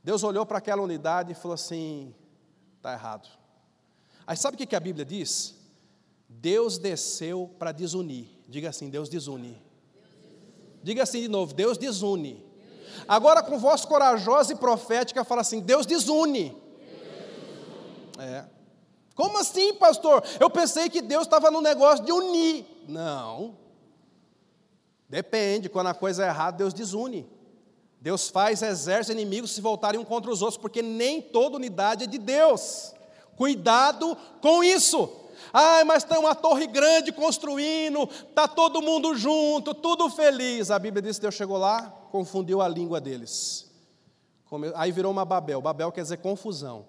Deus 0.03 0.23
olhou 0.23 0.47
para 0.47 0.57
aquela 0.57 0.81
unidade 0.81 1.31
e 1.31 1.35
falou 1.35 1.53
assim: 1.53 2.13
está 2.77 2.91
errado. 2.91 3.42
Aí 4.25 4.37
sabe 4.37 4.55
o 4.55 4.67
que 4.67 4.75
a 4.75 4.79
Bíblia 4.79 5.05
diz? 5.05 5.55
Deus 6.27 6.77
desceu 6.77 7.49
para 7.59 7.71
desunir. 7.71 8.27
Diga 8.47 8.69
assim: 8.69 8.89
Deus 8.89 9.09
desune. 9.09 9.61
Diga 10.81 11.03
assim 11.03 11.21
de 11.21 11.27
novo: 11.27 11.53
Deus 11.53 11.77
desune. 11.77 12.43
Agora, 13.07 13.41
com 13.41 13.57
voz 13.57 13.85
corajosa 13.85 14.53
e 14.53 14.55
profética, 14.55 15.23
fala 15.23 15.41
assim: 15.41 15.59
Deus 15.59 15.85
desune. 15.85 16.55
É. 18.19 18.45
Como 19.15 19.37
assim, 19.37 19.73
pastor? 19.75 20.23
Eu 20.39 20.49
pensei 20.49 20.89
que 20.89 21.01
Deus 21.01 21.23
estava 21.23 21.51
no 21.51 21.61
negócio 21.61 22.03
de 22.03 22.11
unir. 22.11 22.65
Não. 22.87 23.55
Depende, 25.07 25.69
quando 25.69 25.87
a 25.87 25.93
coisa 25.93 26.25
é 26.25 26.27
errada, 26.27 26.57
Deus 26.57 26.73
desune. 26.73 27.27
Deus 28.01 28.29
faz 28.29 28.61
exércitos 28.61 29.13
inimigos 29.21 29.51
se 29.51 29.61
voltarem 29.61 29.99
um 29.99 30.03
contra 30.03 30.31
os 30.31 30.41
outros, 30.41 30.57
porque 30.57 30.81
nem 30.81 31.21
toda 31.21 31.55
unidade 31.55 32.05
é 32.05 32.07
de 32.07 32.17
Deus. 32.17 32.93
Cuidado 33.37 34.17
com 34.41 34.63
isso. 34.63 35.09
Ai, 35.51 35.83
mas 35.83 36.03
tem 36.03 36.17
uma 36.17 36.33
torre 36.33 36.65
grande 36.65 37.11
construindo, 37.11 38.03
está 38.03 38.47
todo 38.47 38.81
mundo 38.81 39.15
junto, 39.15 39.73
tudo 39.73 40.09
feliz. 40.09 40.71
A 40.71 40.79
Bíblia 40.79 41.01
diz 41.01 41.17
que 41.17 41.21
Deus 41.21 41.35
chegou 41.35 41.57
lá, 41.57 41.83
confundiu 42.11 42.61
a 42.61 42.67
língua 42.67 42.99
deles. 42.99 43.71
Aí 44.75 44.91
virou 44.91 45.11
uma 45.11 45.25
Babel. 45.25 45.61
Babel 45.61 45.91
quer 45.91 46.01
dizer 46.01 46.17
confusão. 46.17 46.85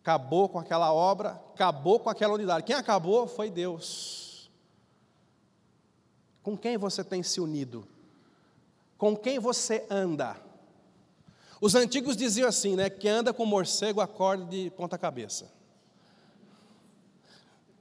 Acabou 0.00 0.48
com 0.48 0.58
aquela 0.58 0.92
obra, 0.92 1.42
acabou 1.52 1.98
com 1.98 2.08
aquela 2.08 2.34
unidade. 2.34 2.64
Quem 2.64 2.76
acabou 2.76 3.26
foi 3.26 3.50
Deus. 3.50 4.50
Com 6.42 6.56
quem 6.56 6.76
você 6.78 7.02
tem 7.02 7.22
se 7.22 7.40
unido? 7.40 7.86
com 8.98 9.16
quem 9.16 9.38
você 9.38 9.86
anda. 9.90 10.36
Os 11.60 11.74
antigos 11.74 12.16
diziam 12.16 12.48
assim, 12.48 12.76
né? 12.76 12.90
Que 12.90 13.08
anda 13.08 13.32
com 13.32 13.46
morcego 13.46 14.00
acorda 14.00 14.44
de 14.44 14.70
ponta 14.70 14.98
cabeça. 14.98 15.50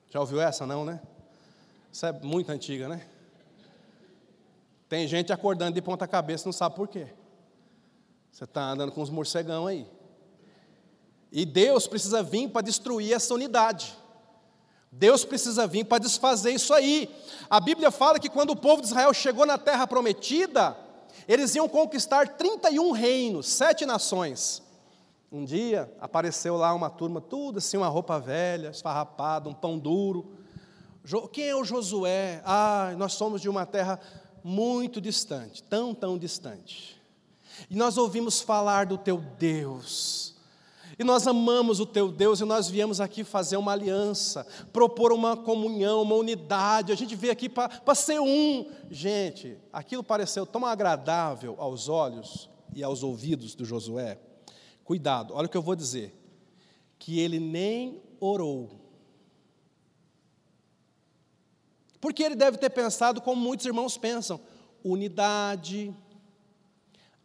Já 0.09 0.19
ouviu 0.19 0.39
essa, 0.39 0.65
não, 0.65 0.85
né? 0.85 1.01
Isso 1.91 2.05
é 2.05 2.11
muito 2.11 2.49
antiga, 2.49 2.87
né? 2.87 3.05
Tem 4.87 5.07
gente 5.07 5.33
acordando 5.33 5.73
de 5.73 5.81
ponta 5.81 6.07
cabeça, 6.07 6.45
não 6.45 6.53
sabe 6.53 6.75
por 6.75 6.87
quê. 6.87 7.07
Você 8.31 8.43
está 8.43 8.71
andando 8.71 8.91
com 8.91 9.01
os 9.01 9.09
morcegão 9.09 9.67
aí. 9.67 9.87
E 11.31 11.45
Deus 11.45 11.87
precisa 11.87 12.23
vir 12.23 12.49
para 12.49 12.61
destruir 12.61 13.13
essa 13.13 13.33
unidade. 13.33 13.93
Deus 14.91 15.25
precisa 15.25 15.67
vir 15.67 15.83
para 15.83 16.01
desfazer 16.01 16.51
isso 16.51 16.73
aí. 16.73 17.13
A 17.49 17.59
Bíblia 17.59 17.91
fala 17.91 18.19
que 18.19 18.29
quando 18.29 18.51
o 18.51 18.55
povo 18.55 18.81
de 18.81 18.87
Israel 18.87 19.13
chegou 19.13 19.45
na 19.45 19.57
terra 19.57 19.85
prometida, 19.85 20.77
eles 21.27 21.55
iam 21.55 21.67
conquistar 21.67 22.37
31 22.37 22.91
reinos, 22.91 23.47
sete 23.47 23.85
nações. 23.85 24.61
Um 25.31 25.43
dia 25.43 25.91
apareceu 25.99 26.55
lá 26.55 26.73
uma 26.73 26.89
turma, 26.89 27.19
tudo 27.19 27.57
assim, 27.57 27.77
uma 27.77 27.87
roupa 27.87 28.19
velha, 28.19 28.69
esfarrapada, 28.69 29.49
um 29.49 29.53
pão 29.53 29.77
duro. 29.77 30.37
Quem 31.31 31.49
é 31.49 31.55
o 31.55 31.63
Josué? 31.63 32.41
Ah, 32.45 32.93
nós 32.97 33.13
somos 33.13 33.41
de 33.41 33.49
uma 33.49 33.65
terra 33.65 33.99
muito 34.43 35.01
distante, 35.01 35.63
tão, 35.63 35.93
tão 35.93 36.17
distante. 36.17 37.01
E 37.69 37.75
nós 37.75 37.97
ouvimos 37.97 38.41
falar 38.41 38.85
do 38.85 38.97
teu 38.97 39.17
Deus. 39.17 40.34
E 40.97 41.03
nós 41.03 41.27
amamos 41.27 41.79
o 41.79 41.85
teu 41.85 42.09
Deus 42.11 42.39
e 42.39 42.45
nós 42.45 42.69
viemos 42.69 43.01
aqui 43.01 43.23
fazer 43.23 43.57
uma 43.57 43.73
aliança, 43.73 44.47
propor 44.71 45.11
uma 45.11 45.35
comunhão, 45.35 46.01
uma 46.01 46.15
unidade. 46.15 46.91
A 46.91 46.95
gente 46.95 47.15
veio 47.15 47.33
aqui 47.33 47.49
para 47.49 47.95
ser 47.95 48.19
um. 48.19 48.71
Gente, 48.89 49.57
aquilo 49.73 50.03
pareceu 50.03 50.45
tão 50.45 50.65
agradável 50.65 51.55
aos 51.59 51.89
olhos 51.89 52.49
e 52.73 52.81
aos 52.81 53.03
ouvidos 53.03 53.55
do 53.55 53.65
Josué. 53.65 54.17
Cuidado, 54.85 55.33
olha 55.33 55.47
o 55.47 55.49
que 55.49 55.57
eu 55.57 55.61
vou 55.61 55.75
dizer. 55.75 56.15
Que 56.97 57.19
ele 57.19 57.39
nem 57.39 58.01
orou. 58.19 58.79
Porque 61.99 62.23
ele 62.23 62.35
deve 62.35 62.57
ter 62.57 62.69
pensado 62.69 63.19
como 63.19 63.41
muitos 63.41 63.65
irmãos 63.65 63.97
pensam: 63.97 64.39
unidade, 64.81 65.93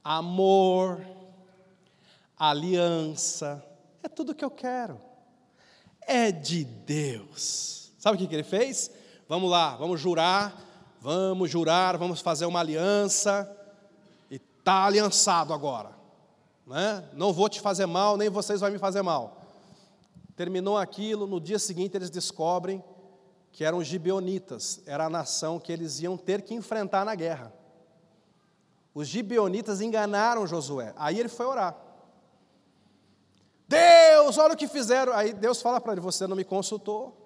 amor 0.02 1.06
aliança, 2.40 3.62
é 4.02 4.08
tudo 4.08 4.34
que 4.34 4.44
eu 4.44 4.50
quero. 4.50 4.98
É 6.00 6.32
de 6.32 6.64
Deus. 6.64 7.92
Sabe 7.98 8.16
o 8.16 8.28
que 8.28 8.34
ele 8.34 8.42
fez? 8.42 8.90
Vamos 9.28 9.50
lá, 9.50 9.76
vamos 9.76 10.00
jurar, 10.00 10.58
vamos 11.02 11.50
jurar, 11.50 11.98
vamos 11.98 12.22
fazer 12.22 12.46
uma 12.46 12.60
aliança, 12.60 13.48
e 14.30 14.36
está 14.36 14.86
aliançado 14.86 15.52
agora. 15.52 15.90
Né? 16.66 17.06
Não 17.12 17.30
vou 17.30 17.48
te 17.48 17.60
fazer 17.60 17.84
mal, 17.84 18.16
nem 18.16 18.30
vocês 18.30 18.60
vão 18.60 18.70
me 18.70 18.78
fazer 18.78 19.02
mal. 19.02 19.42
terminou 20.34 20.78
aquilo, 20.78 21.26
no 21.26 21.38
dia 21.38 21.58
seguinte 21.58 21.94
eles 21.94 22.08
descobrem 22.08 22.82
que 23.52 23.64
eram 23.64 23.78
os 23.78 23.86
gibeonitas, 23.86 24.80
era 24.86 25.04
a 25.04 25.10
nação 25.10 25.60
que 25.60 25.70
eles 25.70 26.00
iam 26.00 26.16
ter 26.16 26.40
que 26.40 26.54
enfrentar 26.54 27.04
na 27.04 27.14
guerra. 27.14 27.52
Os 28.94 29.06
gibeonitas 29.06 29.80
enganaram 29.82 30.46
Josué. 30.46 30.94
Aí 30.96 31.20
ele 31.20 31.28
foi 31.28 31.44
orar. 31.44 31.89
Deus, 33.70 34.36
olha 34.36 34.54
o 34.54 34.56
que 34.56 34.66
fizeram. 34.66 35.12
Aí 35.12 35.32
Deus 35.32 35.62
fala 35.62 35.80
para 35.80 35.92
ele: 35.92 36.00
Você 36.00 36.26
não 36.26 36.34
me 36.34 36.44
consultou. 36.44 37.16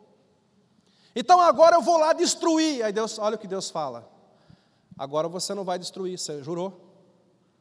Então 1.17 1.41
agora 1.41 1.77
eu 1.77 1.83
vou 1.83 1.97
lá 1.97 2.13
destruir. 2.13 2.85
Aí 2.85 2.93
Deus, 2.93 3.19
olha 3.19 3.37
o 3.37 3.39
que 3.39 3.49
Deus 3.49 3.71
fala. 3.71 4.07
Agora 4.99 5.27
você 5.27 5.55
não 5.55 5.65
vai 5.65 5.79
destruir, 5.79 6.19
você 6.19 6.43
jurou. 6.43 6.79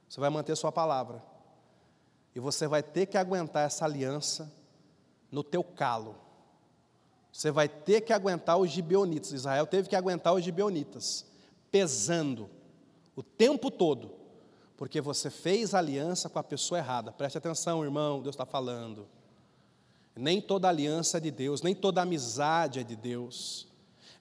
Você 0.09 0.19
vai 0.19 0.29
manter 0.29 0.55
sua 0.57 0.71
palavra. 0.71 1.23
E 2.36 2.39
você 2.41 2.67
vai 2.67 2.84
ter 2.84 3.05
que 3.05 3.17
aguentar 3.17 3.65
essa 3.65 3.86
aliança 3.86 4.51
no 5.31 5.43
teu 5.43 5.63
calo. 5.63 6.17
Você 7.31 7.51
vai 7.51 7.69
ter 7.69 8.01
que 8.01 8.11
aguentar 8.11 8.57
os 8.57 8.69
gibeonitas. 8.69 9.31
Israel 9.31 9.65
teve 9.65 9.88
que 9.88 9.95
aguentar 9.95 10.34
os 10.34 10.43
gibeonitas, 10.43 11.25
pesando 11.71 12.49
o 13.15 13.23
tempo 13.23 13.71
todo, 13.71 14.11
porque 14.78 14.99
você 14.99 15.30
fez 15.30 15.74
aliança 15.74 16.30
com 16.30 16.39
a 16.39 16.43
pessoa 16.43 16.80
errada. 16.80 17.11
Preste 17.11 17.38
atenção, 17.38 17.84
irmão, 17.84 18.21
Deus 18.21 18.34
está 18.34 18.45
falando. 18.45 19.07
Nem 20.15 20.39
toda 20.39 20.69
aliança 20.69 21.17
é 21.17 21.19
de 21.19 21.32
Deus, 21.32 21.61
nem 21.61 21.74
toda 21.74 22.01
amizade 22.01 22.80
é 22.80 22.84
de 22.84 22.95
Deus, 22.95 23.67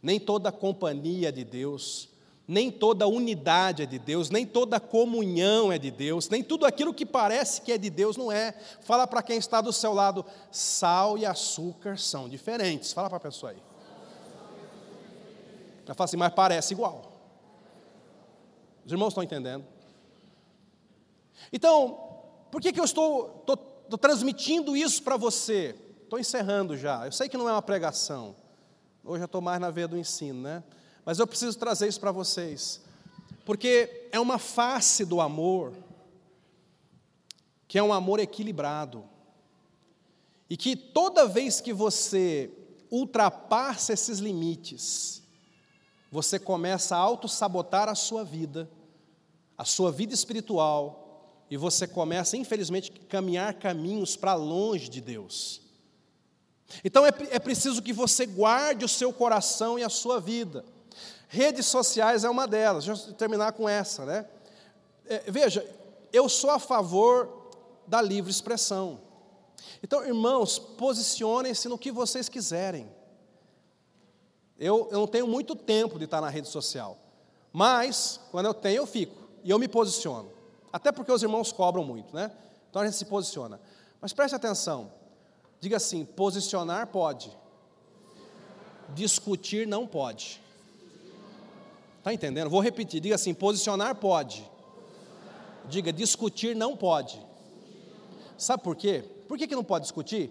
nem 0.02 0.18
toda 0.18 0.50
companhia 0.50 1.28
é 1.28 1.32
de 1.32 1.44
Deus, 1.44 2.08
nem 2.48 2.70
toda 2.70 3.06
unidade 3.06 3.82
é 3.82 3.86
de 3.86 3.98
Deus, 3.98 4.30
nem 4.30 4.46
toda 4.46 4.80
comunhão 4.80 5.70
é 5.70 5.78
de 5.78 5.90
Deus, 5.90 6.28
nem 6.28 6.42
tudo 6.42 6.66
aquilo 6.66 6.94
que 6.94 7.06
parece 7.06 7.60
que 7.60 7.72
é 7.72 7.78
de 7.78 7.90
Deus 7.90 8.16
não 8.16 8.32
é. 8.32 8.52
Fala 8.80 9.06
para 9.06 9.22
quem 9.22 9.36
está 9.36 9.60
do 9.60 9.72
seu 9.72 9.92
lado, 9.92 10.24
sal 10.50 11.16
e 11.16 11.26
açúcar 11.26 11.98
são 11.98 12.28
diferentes. 12.28 12.92
Fala 12.92 13.08
para 13.08 13.18
a 13.18 13.20
pessoa 13.20 13.52
aí. 13.52 13.62
Ela 15.84 15.94
fala 15.94 16.04
assim, 16.04 16.16
mas 16.16 16.32
parece 16.32 16.74
igual. 16.74 17.12
Os 18.84 18.90
irmãos 18.90 19.08
estão 19.08 19.22
entendendo? 19.22 19.64
Então, 21.50 22.12
por 22.50 22.60
que, 22.60 22.70
que 22.72 22.78
eu 22.78 22.84
estou, 22.84 23.46
transmitindo 23.98 24.76
isso 24.76 25.02
para 25.02 25.16
você? 25.16 25.74
Estou 26.02 26.18
encerrando 26.18 26.76
já. 26.76 27.06
Eu 27.06 27.12
sei 27.12 27.28
que 27.28 27.38
não 27.38 27.48
é 27.48 27.52
uma 27.52 27.62
pregação. 27.62 28.36
Hoje 29.02 29.22
eu 29.22 29.26
estou 29.26 29.40
mais 29.40 29.58
na 29.58 29.70
veia 29.70 29.88
do 29.88 29.96
ensino, 29.96 30.42
né? 30.42 30.62
Mas 31.04 31.18
eu 31.18 31.26
preciso 31.26 31.58
trazer 31.58 31.88
isso 31.88 31.98
para 31.98 32.12
vocês, 32.12 32.80
porque 33.44 34.08
é 34.12 34.20
uma 34.20 34.38
face 34.38 35.04
do 35.04 35.20
amor, 35.20 35.72
que 37.66 37.78
é 37.78 37.82
um 37.82 37.92
amor 37.92 38.20
equilibrado, 38.20 39.04
e 40.48 40.56
que 40.56 40.76
toda 40.76 41.26
vez 41.26 41.60
que 41.60 41.72
você 41.72 42.50
ultrapassa 42.90 43.94
esses 43.94 44.18
limites, 44.18 45.22
você 46.10 46.38
começa 46.38 46.94
a 46.94 46.98
auto-sabotar 46.98 47.88
a 47.88 47.94
sua 47.94 48.22
vida, 48.22 48.70
a 49.56 49.64
sua 49.64 49.90
vida 49.90 50.12
espiritual, 50.12 51.01
e 51.52 51.56
você 51.58 51.86
começa, 51.86 52.34
infelizmente, 52.34 52.90
a 52.90 53.10
caminhar 53.10 53.52
caminhos 53.52 54.16
para 54.16 54.32
longe 54.32 54.88
de 54.88 55.02
Deus. 55.02 55.60
Então 56.82 57.04
é, 57.04 57.12
é 57.30 57.38
preciso 57.38 57.82
que 57.82 57.92
você 57.92 58.24
guarde 58.24 58.86
o 58.86 58.88
seu 58.88 59.12
coração 59.12 59.78
e 59.78 59.84
a 59.84 59.90
sua 59.90 60.18
vida. 60.18 60.64
Redes 61.28 61.66
sociais 61.66 62.24
é 62.24 62.30
uma 62.30 62.48
delas. 62.48 62.86
Deixa 62.86 63.06
eu 63.06 63.12
terminar 63.12 63.52
com 63.52 63.68
essa, 63.68 64.06
né? 64.06 64.26
É, 65.04 65.30
veja, 65.30 65.62
eu 66.10 66.26
sou 66.26 66.48
a 66.48 66.58
favor 66.58 67.50
da 67.86 68.00
livre 68.00 68.30
expressão. 68.30 68.98
Então, 69.82 70.02
irmãos, 70.06 70.58
posicionem-se 70.58 71.68
no 71.68 71.76
que 71.76 71.92
vocês 71.92 72.30
quiserem. 72.30 72.88
Eu, 74.58 74.88
eu 74.90 75.00
não 75.00 75.06
tenho 75.06 75.28
muito 75.28 75.54
tempo 75.54 75.98
de 75.98 76.06
estar 76.06 76.22
na 76.22 76.30
rede 76.30 76.48
social, 76.48 76.96
mas 77.52 78.18
quando 78.30 78.46
eu 78.46 78.54
tenho, 78.54 78.76
eu 78.78 78.86
fico 78.86 79.28
e 79.44 79.50
eu 79.50 79.58
me 79.58 79.68
posiciono. 79.68 80.40
Até 80.72 80.90
porque 80.90 81.12
os 81.12 81.22
irmãos 81.22 81.52
cobram 81.52 81.84
muito, 81.84 82.14
né? 82.14 82.30
Então 82.70 82.80
a 82.80 82.84
gente 82.86 82.96
se 82.96 83.04
posiciona. 83.04 83.60
Mas 84.00 84.12
preste 84.12 84.34
atenção. 84.34 84.90
Diga 85.60 85.76
assim: 85.76 86.04
posicionar 86.04 86.86
pode, 86.86 87.30
discutir 88.94 89.66
não 89.66 89.86
pode. 89.86 90.40
Está 91.98 92.12
entendendo? 92.12 92.50
Vou 92.50 92.60
repetir. 92.60 93.00
Diga 93.00 93.14
assim: 93.14 93.34
posicionar 93.34 93.94
pode. 93.94 94.50
Diga, 95.68 95.92
discutir 95.92 96.56
não 96.56 96.76
pode. 96.76 97.24
Sabe 98.36 98.62
por 98.62 98.74
quê? 98.74 99.04
Por 99.28 99.38
que, 99.38 99.46
que 99.46 99.54
não 99.54 99.62
pode 99.62 99.84
discutir? 99.84 100.30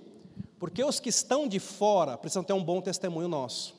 Porque 0.59 0.83
os 0.83 0.99
que 0.99 1.09
estão 1.09 1.47
de 1.47 1.59
fora 1.59 2.17
precisam 2.17 2.43
ter 2.43 2.53
um 2.53 2.63
bom 2.63 2.81
testemunho 2.81 3.27
nosso. 3.27 3.73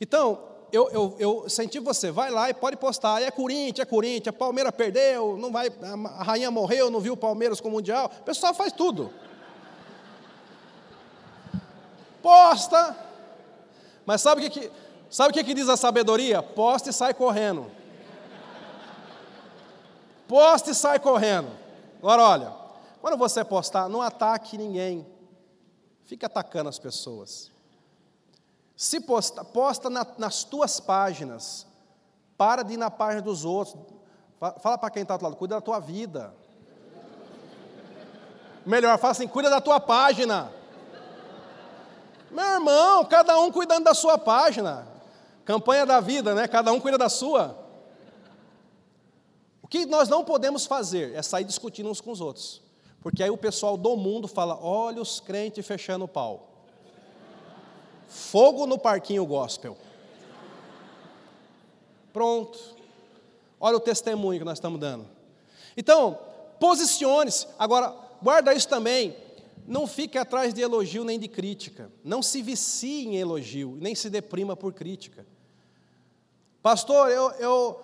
Então, 0.00 0.49
eu, 0.72 0.88
eu, 0.90 1.16
eu 1.18 1.48
senti 1.48 1.78
você, 1.78 2.10
vai 2.10 2.30
lá 2.30 2.50
e 2.50 2.54
pode 2.54 2.76
postar, 2.76 3.22
é 3.22 3.30
Corinthians, 3.30 3.80
é 3.80 3.84
Corinthians, 3.84 4.36
Palmeiras 4.36 4.72
perdeu, 4.72 5.36
não 5.36 5.50
vai, 5.52 5.70
a 6.18 6.22
rainha 6.22 6.50
morreu, 6.50 6.90
não 6.90 7.00
viu 7.00 7.14
o 7.14 7.16
Palmeiras 7.16 7.60
com 7.60 7.68
o 7.68 7.72
Mundial. 7.72 8.10
O 8.20 8.24
pessoal 8.24 8.54
faz 8.54 8.72
tudo. 8.72 9.12
Posta. 12.22 12.96
Mas 14.04 14.20
sabe 14.20 14.46
o 14.46 14.50
que, 14.50 14.60
que 14.60 14.70
Sabe 15.10 15.30
o 15.30 15.34
que, 15.34 15.42
que 15.42 15.54
diz 15.54 15.68
a 15.68 15.76
sabedoria? 15.76 16.40
Poste 16.40 16.90
e 16.90 16.92
sai 16.92 17.12
correndo. 17.12 17.68
Poste 20.28 20.70
e 20.70 20.74
sai 20.74 21.00
correndo. 21.00 21.50
Agora 21.98 22.22
olha, 22.22 22.54
quando 23.00 23.16
você 23.18 23.44
postar, 23.44 23.88
não 23.88 24.00
ataque 24.00 24.56
ninguém. 24.56 25.04
Fique 26.04 26.24
atacando 26.24 26.68
as 26.68 26.78
pessoas. 26.78 27.50
Se 28.80 28.98
posta, 28.98 29.44
posta 29.44 29.90
na, 29.90 30.06
nas 30.16 30.42
tuas 30.42 30.80
páginas. 30.80 31.66
Para 32.38 32.62
de 32.62 32.72
ir 32.72 32.76
na 32.78 32.90
página 32.90 33.20
dos 33.20 33.44
outros. 33.44 33.76
Fala 34.62 34.78
para 34.78 34.88
quem 34.88 35.02
está 35.02 35.18
do 35.18 35.22
lado, 35.22 35.36
cuida 35.36 35.56
da 35.56 35.60
tua 35.60 35.78
vida. 35.78 36.34
Melhor, 38.64 38.98
fala 38.98 39.10
assim, 39.10 39.28
cuida 39.28 39.50
da 39.50 39.60
tua 39.60 39.78
página. 39.80 40.50
Meu 42.30 42.42
irmão, 42.42 43.04
cada 43.04 43.38
um 43.38 43.52
cuidando 43.52 43.84
da 43.84 43.92
sua 43.92 44.16
página. 44.16 44.88
Campanha 45.44 45.84
da 45.84 46.00
vida, 46.00 46.34
né? 46.34 46.48
Cada 46.48 46.72
um 46.72 46.80
cuida 46.80 46.96
da 46.96 47.10
sua. 47.10 47.62
O 49.60 49.68
que 49.68 49.84
nós 49.84 50.08
não 50.08 50.24
podemos 50.24 50.64
fazer 50.64 51.14
é 51.14 51.20
sair 51.20 51.44
discutindo 51.44 51.90
uns 51.90 52.00
com 52.00 52.12
os 52.12 52.22
outros. 52.22 52.62
Porque 53.02 53.22
aí 53.22 53.28
o 53.28 53.36
pessoal 53.36 53.76
do 53.76 53.94
mundo 53.94 54.26
fala: 54.26 54.58
olha 54.58 55.02
os 55.02 55.20
crentes 55.20 55.66
fechando 55.66 56.06
o 56.06 56.08
pau. 56.08 56.49
Fogo 58.10 58.66
no 58.66 58.76
parquinho 58.76 59.24
gospel. 59.24 59.78
Pronto. 62.12 62.58
Olha 63.58 63.76
o 63.76 63.80
testemunho 63.80 64.40
que 64.40 64.44
nós 64.44 64.58
estamos 64.58 64.80
dando. 64.80 65.06
Então, 65.76 66.18
posicione-se. 66.58 67.46
Agora, 67.58 67.94
guarda 68.20 68.52
isso 68.52 68.68
também. 68.68 69.16
Não 69.66 69.86
fique 69.86 70.18
atrás 70.18 70.52
de 70.52 70.60
elogio 70.60 71.04
nem 71.04 71.18
de 71.18 71.28
crítica. 71.28 71.90
Não 72.02 72.20
se 72.20 72.42
vicie 72.42 73.06
em 73.06 73.16
elogio, 73.16 73.78
nem 73.80 73.94
se 73.94 74.10
deprima 74.10 74.56
por 74.56 74.74
crítica. 74.74 75.24
Pastor, 76.60 77.10
eu 77.10 77.80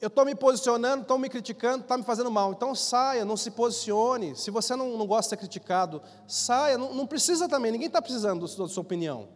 eu 0.00 0.06
estou 0.06 0.24
me 0.24 0.34
posicionando, 0.34 1.02
estão 1.02 1.18
me 1.18 1.28
criticando, 1.28 1.82
está 1.82 1.96
me 1.96 2.04
fazendo 2.04 2.30
mal. 2.30 2.52
Então 2.52 2.74
saia, 2.74 3.24
não 3.24 3.36
se 3.36 3.50
posicione. 3.50 4.36
Se 4.36 4.50
você 4.50 4.76
não, 4.76 4.96
não 4.96 5.06
gosta 5.06 5.22
de 5.22 5.28
ser 5.30 5.36
criticado, 5.36 6.00
saia. 6.26 6.78
Não, 6.78 6.94
não 6.94 7.06
precisa 7.06 7.48
também, 7.48 7.72
ninguém 7.72 7.88
está 7.88 8.00
precisando 8.00 8.40
da 8.40 8.68
sua 8.68 8.80
opinião. 8.80 9.28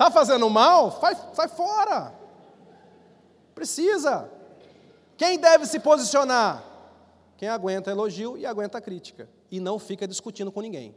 Está 0.00 0.10
fazendo 0.10 0.48
mal? 0.48 0.98
Sai, 0.98 1.14
sai 1.34 1.46
fora. 1.46 2.14
Precisa. 3.54 4.30
Quem 5.14 5.38
deve 5.38 5.66
se 5.66 5.78
posicionar? 5.78 6.64
Quem 7.36 7.50
aguenta 7.50 7.90
elogio 7.90 8.34
e 8.38 8.46
aguenta 8.46 8.80
crítica. 8.80 9.28
E 9.50 9.60
não 9.60 9.78
fica 9.78 10.08
discutindo 10.08 10.50
com 10.50 10.62
ninguém. 10.62 10.96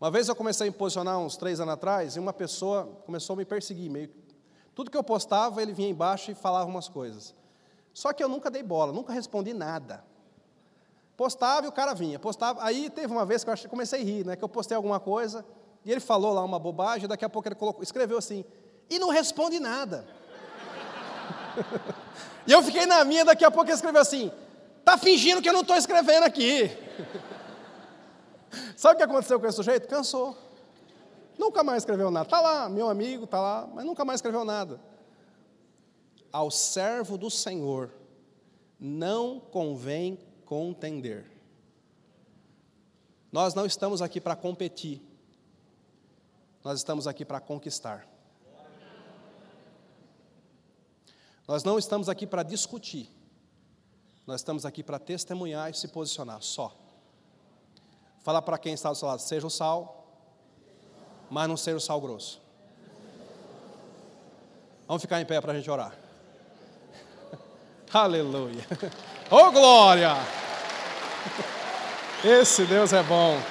Uma 0.00 0.10
vez 0.10 0.28
eu 0.28 0.34
comecei 0.34 0.66
a 0.66 0.70
me 0.72 0.76
posicionar 0.76 1.16
uns 1.20 1.36
três 1.36 1.60
anos 1.60 1.74
atrás, 1.74 2.16
e 2.16 2.18
uma 2.18 2.32
pessoa 2.32 2.86
começou 3.06 3.34
a 3.34 3.36
me 3.36 3.44
perseguir. 3.44 3.88
Meio... 3.88 4.10
Tudo 4.74 4.90
que 4.90 4.96
eu 4.96 5.04
postava, 5.04 5.62
ele 5.62 5.72
vinha 5.72 5.90
embaixo 5.90 6.32
e 6.32 6.34
falava 6.34 6.68
umas 6.68 6.88
coisas. 6.88 7.32
Só 7.92 8.12
que 8.12 8.24
eu 8.24 8.28
nunca 8.28 8.50
dei 8.50 8.64
bola, 8.64 8.92
nunca 8.92 9.12
respondi 9.12 9.54
nada. 9.54 10.02
Postava 11.16 11.64
e 11.64 11.68
o 11.68 11.72
cara 11.72 11.94
vinha. 11.94 12.18
Postava. 12.18 12.60
Aí 12.64 12.90
teve 12.90 13.12
uma 13.12 13.24
vez 13.24 13.44
que 13.44 13.50
eu 13.50 13.70
comecei 13.70 14.00
a 14.00 14.04
rir, 14.04 14.26
né? 14.26 14.34
Que 14.34 14.42
eu 14.42 14.48
postei 14.48 14.74
alguma 14.76 14.98
coisa, 14.98 15.46
e 15.84 15.90
ele 15.90 16.00
falou 16.00 16.32
lá 16.32 16.42
uma 16.42 16.58
bobagem, 16.58 17.08
daqui 17.08 17.24
a 17.24 17.28
pouco 17.28 17.48
ele 17.48 17.54
colocou, 17.54 17.82
escreveu 17.82 18.18
assim, 18.18 18.44
e 18.88 18.98
não 18.98 19.10
responde 19.10 19.60
nada. 19.60 20.06
e 22.46 22.52
eu 22.52 22.62
fiquei 22.62 22.86
na 22.86 23.04
minha, 23.04 23.24
daqui 23.24 23.44
a 23.44 23.50
pouco 23.50 23.68
ele 23.68 23.74
escreveu 23.74 24.00
assim, 24.00 24.32
tá 24.84 24.96
fingindo 24.96 25.42
que 25.42 25.48
eu 25.48 25.52
não 25.52 25.60
estou 25.62 25.76
escrevendo 25.76 26.24
aqui. 26.24 26.70
Sabe 28.76 28.94
o 28.94 28.96
que 28.96 29.02
aconteceu 29.02 29.38
com 29.40 29.46
esse 29.46 29.56
sujeito? 29.56 29.88
Cansou. 29.88 30.36
Nunca 31.38 31.64
mais 31.64 31.82
escreveu 31.82 32.10
nada. 32.10 32.26
Está 32.26 32.40
lá, 32.40 32.68
meu 32.68 32.88
amigo, 32.88 33.24
está 33.24 33.40
lá, 33.40 33.68
mas 33.74 33.84
nunca 33.84 34.04
mais 34.04 34.18
escreveu 34.18 34.44
nada. 34.44 34.80
Ao 36.32 36.50
servo 36.50 37.18
do 37.18 37.30
Senhor 37.30 37.90
não 38.78 39.40
convém 39.40 40.18
contender. 40.44 41.24
Nós 43.32 43.54
não 43.54 43.66
estamos 43.66 44.00
aqui 44.00 44.20
para 44.20 44.36
competir, 44.36 45.02
nós 46.64 46.78
estamos 46.78 47.06
aqui 47.06 47.26
para 47.26 47.38
conquistar. 47.40 48.08
Nós 51.46 51.62
não 51.62 51.78
estamos 51.78 52.08
aqui 52.08 52.26
para 52.26 52.42
discutir, 52.42 53.10
nós 54.26 54.40
estamos 54.40 54.64
aqui 54.64 54.82
para 54.82 54.98
testemunhar 54.98 55.70
e 55.70 55.74
se 55.74 55.86
posicionar 55.88 56.40
só. 56.40 56.74
Fala 58.22 58.40
para 58.40 58.56
quem 58.56 58.72
está 58.72 58.88
do 58.88 58.94
seu 58.94 59.06
lado, 59.06 59.20
seja 59.20 59.46
o 59.46 59.50
sal, 59.50 60.08
mas 61.30 61.46
não 61.46 61.58
seja 61.58 61.76
o 61.76 61.80
sal 61.80 62.00
grosso. 62.00 62.40
Vamos 64.88 65.02
ficar 65.02 65.20
em 65.20 65.26
pé 65.26 65.38
para 65.38 65.52
a 65.52 65.54
gente 65.54 65.70
orar. 65.70 65.94
Aleluia. 67.92 68.66
Oh 69.30 69.50
glória! 69.50 70.12
Esse 72.22 72.66
Deus 72.66 72.92
é 72.92 73.02
bom. 73.02 73.40